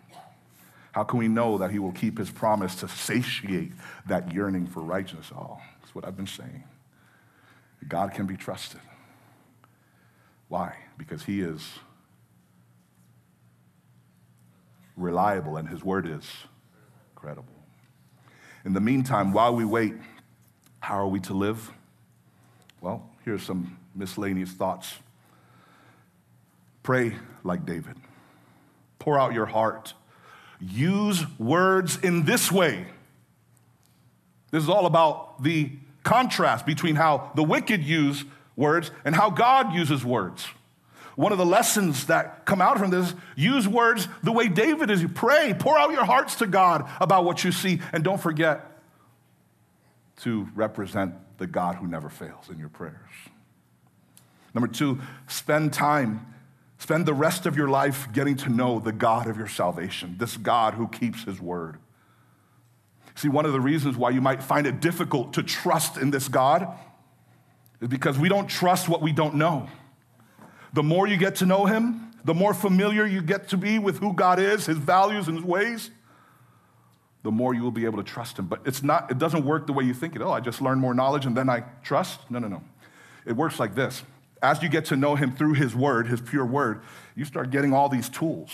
How 0.94 1.04
can 1.04 1.20
we 1.20 1.28
know 1.28 1.58
that 1.58 1.72
he 1.72 1.80
will 1.80 1.92
keep 1.92 2.18
his 2.18 2.32
promise 2.32 2.74
to 2.76 2.88
satiate 2.88 3.74
that 4.08 4.34
yearning 4.34 4.68
for 4.68 4.80
righteousness? 4.80 5.32
Oh, 5.36 5.58
that's 5.82 5.94
what 5.94 6.06
I've 6.06 6.16
been 6.16 6.26
saying. 6.26 6.64
God 7.90 8.14
can 8.14 8.26
be 8.26 8.38
trusted. 8.38 8.80
Why? 10.48 10.78
Because 10.98 11.24
he 11.26 11.42
is 11.42 11.62
reliable 14.96 15.58
and 15.58 15.68
his 15.68 15.84
word 15.84 16.08
is 16.08 16.26
credible. 17.16 17.52
In 18.64 18.72
the 18.72 18.80
meantime, 18.80 19.34
while 19.34 19.54
we 19.54 19.66
wait, 19.66 19.94
how 20.80 20.96
are 20.96 21.08
we 21.08 21.20
to 21.20 21.34
live? 21.34 21.70
Well, 22.80 23.10
here's 23.26 23.44
some 23.44 23.78
miscellaneous 23.94 24.52
thoughts. 24.52 24.94
Pray 26.82 27.16
like 27.44 27.66
David. 27.66 27.98
Pour 29.06 29.20
out 29.20 29.36
your 29.36 29.46
heart. 29.46 29.94
Use 30.60 31.24
words 31.38 31.98
in 31.98 32.26
this 32.26 32.52
way. 32.52 32.88
This 34.50 34.64
is 34.64 34.70
all 34.70 34.88
about 34.88 35.44
the 35.44 35.70
contrast 36.02 36.66
between 36.66 36.96
how 36.96 37.30
the 37.36 37.44
wicked 37.44 37.84
use 37.84 38.26
words 38.56 38.90
and 39.06 39.14
how 39.16 39.30
God 39.30 39.76
uses 39.76 40.04
words. 40.04 40.48
One 41.16 41.32
of 41.32 41.38
the 41.38 41.46
lessons 41.46 42.08
that 42.08 42.46
come 42.46 42.62
out 42.62 42.80
from 42.80 42.90
this 42.90 43.14
use 43.36 43.68
words 43.68 44.08
the 44.24 44.32
way 44.32 44.48
David 44.48 44.90
is. 44.90 45.04
You 45.04 45.08
pray, 45.08 45.54
pour 45.54 45.78
out 45.78 45.92
your 45.92 46.06
hearts 46.06 46.38
to 46.38 46.48
God 46.48 46.90
about 47.00 47.26
what 47.26 47.44
you 47.44 47.52
see, 47.52 47.82
and 47.94 48.04
don't 48.04 48.20
forget 48.20 48.82
to 50.22 50.50
represent 50.56 51.14
the 51.38 51.46
God 51.46 51.76
who 51.76 51.86
never 51.86 52.10
fails 52.10 52.50
in 52.50 52.58
your 52.58 52.70
prayers. 52.70 52.96
Number 54.56 54.68
two, 54.68 55.00
spend 55.28 55.74
time, 55.74 56.34
spend 56.78 57.06
the 57.06 57.14
rest 57.14 57.46
of 57.46 57.56
your 57.56 57.68
life 57.68 58.12
getting 58.12 58.36
to 58.38 58.50
know 58.50 58.80
the 58.80 58.92
God 58.92 59.28
of 59.28 59.38
your 59.38 59.48
salvation, 59.48 60.16
this 60.18 60.38
God 60.38 60.74
who 60.74 60.88
keeps 60.88 61.24
his 61.24 61.40
word. 61.40 61.78
See, 63.16 63.30
one 63.30 63.46
of 63.46 63.54
the 63.54 63.62
reasons 63.62 63.96
why 63.96 64.10
you 64.10 64.22
might 64.22 64.44
find 64.44 64.68
it 64.68 64.82
difficult 64.82 65.34
to 65.34 65.44
trust 65.44 65.98
in 65.98 66.12
this 66.12 66.28
God 66.28 66.68
is 67.82 67.88
because 67.88 68.20
we 68.20 68.28
don't 68.28 68.48
trust 68.48 68.90
what 68.90 69.02
we 69.02 69.14
don't 69.14 69.36
know. 69.36 69.70
The 70.74 70.84
more 70.84 71.08
you 71.08 71.16
get 71.16 71.36
to 71.36 71.46
know 71.46 71.66
Him, 71.66 72.12
the 72.26 72.34
more 72.34 72.54
familiar 72.54 73.06
you 73.06 73.22
get 73.22 73.50
to 73.50 73.58
be 73.58 73.80
with 73.80 74.00
who 74.00 74.14
God 74.14 74.40
is, 74.40 74.66
His 74.66 74.78
values, 74.78 75.30
and 75.30 75.38
His 75.38 75.46
ways, 75.46 75.92
the 77.24 77.32
more 77.32 77.54
you 77.54 77.64
will 77.64 77.72
be 77.72 77.86
able 77.86 77.98
to 77.98 78.04
trust 78.04 78.38
Him. 78.38 78.48
But 78.48 78.62
it's 78.66 78.84
not, 78.84 79.10
it 79.10 79.18
doesn't 79.18 79.46
work 79.46 79.68
the 79.68 79.74
way 79.74 79.86
you 79.86 79.94
think 79.94 80.16
it. 80.16 80.22
Oh, 80.22 80.32
I 80.32 80.42
just 80.42 80.62
learn 80.62 80.80
more 80.80 80.94
knowledge 80.94 81.26
and 81.26 81.36
then 81.38 81.50
I 81.50 81.62
trust. 81.84 82.20
No, 82.30 82.40
no, 82.40 82.50
no. 82.50 82.62
It 83.26 83.34
works 83.34 83.60
like 83.60 83.76
this. 83.76 84.04
As 84.46 84.62
you 84.62 84.70
get 84.70 84.86
to 84.86 84.96
know 84.96 85.16
Him 85.16 85.36
through 85.36 85.54
His 85.54 85.76
Word, 85.76 86.08
His 86.08 86.22
pure 86.22 86.46
Word, 86.46 86.82
you 87.16 87.26
start 87.26 87.50
getting 87.50 87.74
all 87.74 87.90
these 87.90 88.10
tools, 88.10 88.52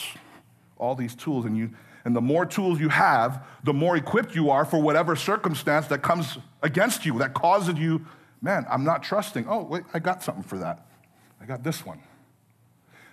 all 0.77 0.95
these 0.95 1.13
tools, 1.13 1.43
and 1.43 1.57
you 1.57 1.71
and 2.05 2.15
the 2.15 2.21
more 2.21 2.45
tools 2.45 2.79
you 2.79 2.87
have, 2.87 3.45
the 3.65 3.73
more 3.73 3.97
equipped 3.97 4.33
you 4.33 4.49
are 4.49 4.63
for 4.63 4.81
whatever 4.81 5.17
circumstance 5.17 5.87
that 5.87 6.01
comes 6.01 6.37
against 6.63 7.05
you, 7.05 7.19
that 7.19 7.33
causes 7.33 7.77
you, 7.77 8.05
man, 8.41 8.65
I'm 8.69 8.85
not 8.85 9.03
trusting. 9.03 9.45
Oh, 9.47 9.63
wait, 9.63 9.83
I 9.93 9.99
got 9.99 10.23
something 10.23 10.43
for 10.43 10.57
that. 10.59 10.87
I 11.41 11.45
got 11.45 11.61
this 11.61 11.85
one. 11.85 11.99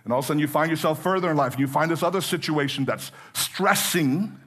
And 0.05 0.13
all 0.13 0.21
of 0.21 0.25
a 0.25 0.29
sudden 0.29 0.41
you 0.41 0.47
find 0.47 0.71
yourself 0.71 1.03
further 1.03 1.33
in 1.33 1.37
life 1.37 1.55
and 1.55 1.61
you 1.61 1.67
find 1.67 1.91
this 1.91 2.05
other 2.05 2.21
situation 2.21 2.85
that's 2.85 3.11
stressing 3.35 4.39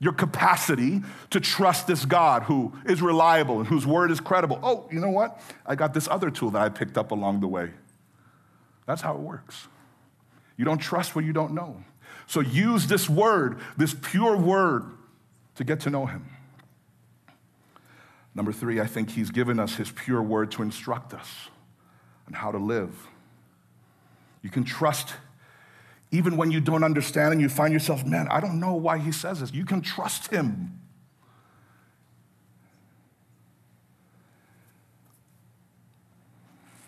your 0.00 0.12
capacity 0.12 1.02
to 1.30 1.40
trust 1.40 1.86
this 1.86 2.04
God 2.04 2.44
who 2.44 2.72
is 2.86 3.02
reliable 3.02 3.58
and 3.58 3.66
whose 3.66 3.86
word 3.86 4.10
is 4.10 4.20
credible. 4.20 4.58
Oh, 4.62 4.88
you 4.92 5.00
know 5.00 5.10
what? 5.10 5.40
I 5.66 5.74
got 5.74 5.92
this 5.92 6.06
other 6.08 6.30
tool 6.30 6.50
that 6.50 6.62
I 6.62 6.68
picked 6.68 6.96
up 6.96 7.10
along 7.10 7.40
the 7.40 7.48
way. 7.48 7.70
That's 8.86 9.02
how 9.02 9.14
it 9.14 9.20
works. 9.20 9.66
You 10.56 10.64
don't 10.64 10.78
trust 10.78 11.16
what 11.16 11.24
you 11.24 11.32
don't 11.32 11.52
know. 11.52 11.82
So 12.26 12.40
use 12.40 12.86
this 12.86 13.08
word, 13.08 13.58
this 13.76 13.94
pure 13.94 14.36
word, 14.36 14.84
to 15.56 15.64
get 15.64 15.80
to 15.80 15.90
know 15.90 16.06
him. 16.06 16.26
Number 18.34 18.52
three, 18.52 18.80
I 18.80 18.86
think 18.86 19.10
he's 19.10 19.30
given 19.30 19.58
us 19.58 19.74
his 19.74 19.90
pure 19.90 20.22
word 20.22 20.52
to 20.52 20.62
instruct 20.62 21.12
us 21.12 21.28
on 22.28 22.34
how 22.34 22.52
to 22.52 22.58
live. 22.58 23.08
You 24.42 24.50
can 24.50 24.62
trust 24.62 25.14
even 26.10 26.36
when 26.36 26.50
you 26.50 26.60
don't 26.60 26.84
understand 26.84 27.32
and 27.32 27.40
you 27.40 27.48
find 27.48 27.72
yourself, 27.72 28.04
man, 28.04 28.28
I 28.30 28.40
don't 28.40 28.60
know 28.60 28.74
why 28.74 28.98
he 28.98 29.12
says 29.12 29.40
this. 29.40 29.52
You 29.52 29.64
can 29.64 29.82
trust 29.82 30.30
him. 30.30 30.80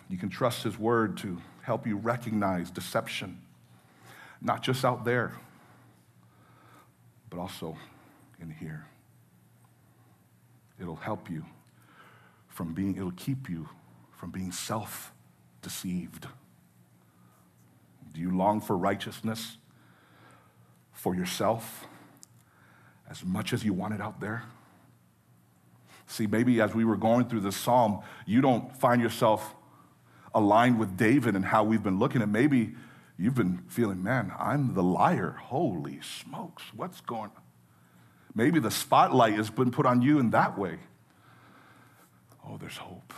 You 0.09 0.17
can 0.17 0.29
trust 0.29 0.63
his 0.63 0.77
word 0.77 1.17
to 1.17 1.41
help 1.63 1.87
you 1.87 1.97
recognize 1.97 2.69
deception 2.71 3.41
not 4.41 4.63
just 4.63 4.83
out 4.83 5.05
there, 5.05 5.31
but 7.29 7.39
also 7.39 7.77
in 8.41 8.49
here. 8.49 8.85
It'll 10.79 10.95
help 10.95 11.29
you 11.29 11.45
from 12.47 12.73
being, 12.73 12.97
it'll 12.97 13.11
keep 13.11 13.49
you 13.49 13.69
from 14.17 14.31
being 14.31 14.51
self 14.51 15.13
deceived. 15.61 16.27
Do 18.13 18.21
you 18.21 18.35
long 18.35 18.61
for 18.61 18.77
righteousness 18.77 19.57
for 20.91 21.15
yourself 21.15 21.85
as 23.09 23.23
much 23.23 23.53
as 23.53 23.63
you 23.63 23.73
want 23.73 23.93
it 23.93 24.01
out 24.01 24.19
there? 24.19 24.43
See, 26.07 26.27
maybe 26.27 26.59
as 26.59 26.75
we 26.75 26.83
were 26.83 26.97
going 26.97 27.29
through 27.29 27.39
this 27.39 27.55
psalm, 27.55 28.01
you 28.25 28.41
don't 28.41 28.75
find 28.75 29.01
yourself 29.01 29.55
aligned 30.33 30.77
with 30.77 30.97
David 30.97 31.35
and 31.35 31.45
how 31.45 31.63
we've 31.63 31.83
been 31.83 31.99
looking 31.99 32.21
at. 32.21 32.27
Maybe 32.27 32.75
you've 33.17 33.35
been 33.35 33.63
feeling, 33.67 34.03
man, 34.03 34.31
I'm 34.37 34.73
the 34.73 34.83
liar. 34.83 35.37
Holy 35.39 36.01
smokes, 36.01 36.63
what's 36.75 36.99
going 37.01 37.31
on? 37.35 37.41
Maybe 38.35 38.59
the 38.59 38.71
spotlight 38.71 39.35
has 39.35 39.49
been 39.49 39.71
put 39.71 39.85
on 39.85 40.01
you 40.01 40.19
in 40.19 40.31
that 40.31 40.57
way. 40.57 40.79
Oh, 42.45 42.57
there's 42.57 42.77
hope. 42.77 43.13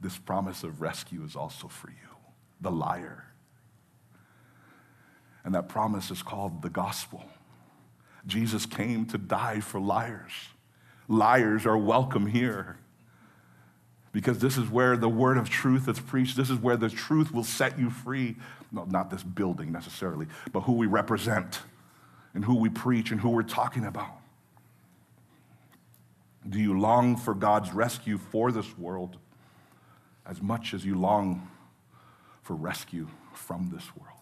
This 0.00 0.18
promise 0.18 0.62
of 0.62 0.80
rescue 0.80 1.24
is 1.24 1.36
also 1.36 1.68
for 1.68 1.90
you, 1.90 2.08
the 2.60 2.70
liar. 2.70 3.27
And 5.48 5.54
that 5.54 5.66
promise 5.66 6.10
is 6.10 6.22
called 6.22 6.60
the 6.60 6.68
gospel. 6.68 7.24
Jesus 8.26 8.66
came 8.66 9.06
to 9.06 9.16
die 9.16 9.60
for 9.60 9.80
liars. 9.80 10.32
Liars 11.08 11.64
are 11.64 11.78
welcome 11.78 12.26
here 12.26 12.76
because 14.12 14.40
this 14.40 14.58
is 14.58 14.68
where 14.68 14.94
the 14.98 15.08
word 15.08 15.38
of 15.38 15.48
truth 15.48 15.88
is 15.88 16.00
preached. 16.00 16.36
This 16.36 16.50
is 16.50 16.58
where 16.58 16.76
the 16.76 16.90
truth 16.90 17.32
will 17.32 17.44
set 17.44 17.78
you 17.78 17.88
free. 17.88 18.36
No, 18.70 18.84
not 18.84 19.08
this 19.08 19.22
building 19.22 19.72
necessarily, 19.72 20.26
but 20.52 20.60
who 20.60 20.74
we 20.74 20.86
represent 20.86 21.62
and 22.34 22.44
who 22.44 22.56
we 22.56 22.68
preach 22.68 23.10
and 23.10 23.18
who 23.18 23.30
we're 23.30 23.42
talking 23.42 23.86
about. 23.86 24.18
Do 26.46 26.60
you 26.60 26.78
long 26.78 27.16
for 27.16 27.32
God's 27.32 27.72
rescue 27.72 28.18
for 28.18 28.52
this 28.52 28.76
world 28.76 29.16
as 30.26 30.42
much 30.42 30.74
as 30.74 30.84
you 30.84 30.94
long 30.94 31.48
for 32.42 32.54
rescue 32.54 33.08
from 33.32 33.70
this 33.72 33.96
world? 33.96 34.17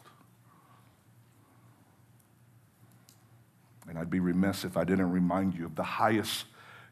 And 3.88 3.98
I'd 3.98 4.10
be 4.10 4.20
remiss 4.20 4.64
if 4.64 4.76
I 4.76 4.84
didn't 4.84 5.10
remind 5.10 5.54
you 5.54 5.66
of 5.66 5.76
the 5.76 5.82
highest 5.82 6.46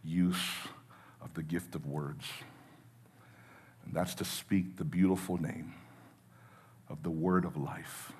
use 0.05 0.45
of 1.21 1.35
the 1.35 1.43
gift 1.43 1.75
of 1.75 1.87
words. 1.87 2.27
And 3.85 3.95
that's 3.95 4.15
to 4.17 4.25
speak 4.25 4.77
the 4.77 4.85
beautiful 4.85 5.41
name 5.41 5.75
of 6.89 7.03
the 7.03 7.11
word 7.11 7.45
of 7.45 7.57
life, 7.57 8.13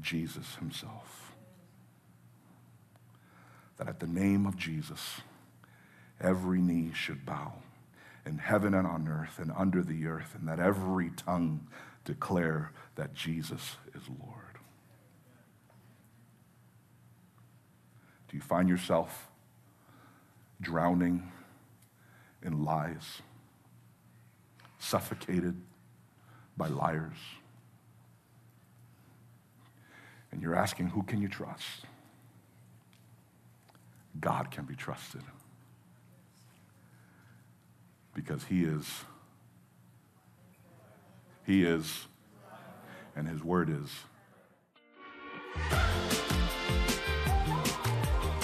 Jesus 0.00 0.56
himself. 0.56 1.32
That 3.78 3.88
at 3.88 4.00
the 4.00 4.06
name 4.06 4.46
of 4.46 4.56
Jesus, 4.56 5.20
every 6.20 6.60
knee 6.60 6.92
should 6.94 7.26
bow 7.26 7.54
in 8.24 8.38
heaven 8.38 8.74
and 8.74 8.86
on 8.86 9.06
earth 9.06 9.38
and 9.38 9.52
under 9.56 9.82
the 9.82 10.06
earth, 10.06 10.34
and 10.38 10.48
that 10.48 10.58
every 10.58 11.10
tongue 11.10 11.66
declare 12.04 12.72
that 12.96 13.14
Jesus 13.14 13.76
is 13.94 14.02
Lord. 14.08 14.58
Do 18.25 18.25
you 18.36 18.42
find 18.42 18.68
yourself 18.68 19.28
drowning 20.60 21.32
in 22.42 22.64
lies, 22.64 23.22
suffocated 24.78 25.56
by 26.54 26.68
liars? 26.68 27.16
And 30.30 30.42
you're 30.42 30.54
asking, 30.54 30.88
who 30.88 31.02
can 31.02 31.22
you 31.22 31.28
trust? 31.28 31.86
God 34.20 34.50
can 34.50 34.64
be 34.64 34.74
trusted 34.74 35.22
because 38.14 38.44
He 38.44 38.64
is. 38.64 39.04
He 41.46 41.64
is, 41.64 42.06
and 43.14 43.26
His 43.26 43.42
word 43.42 43.70
is. 43.70 43.90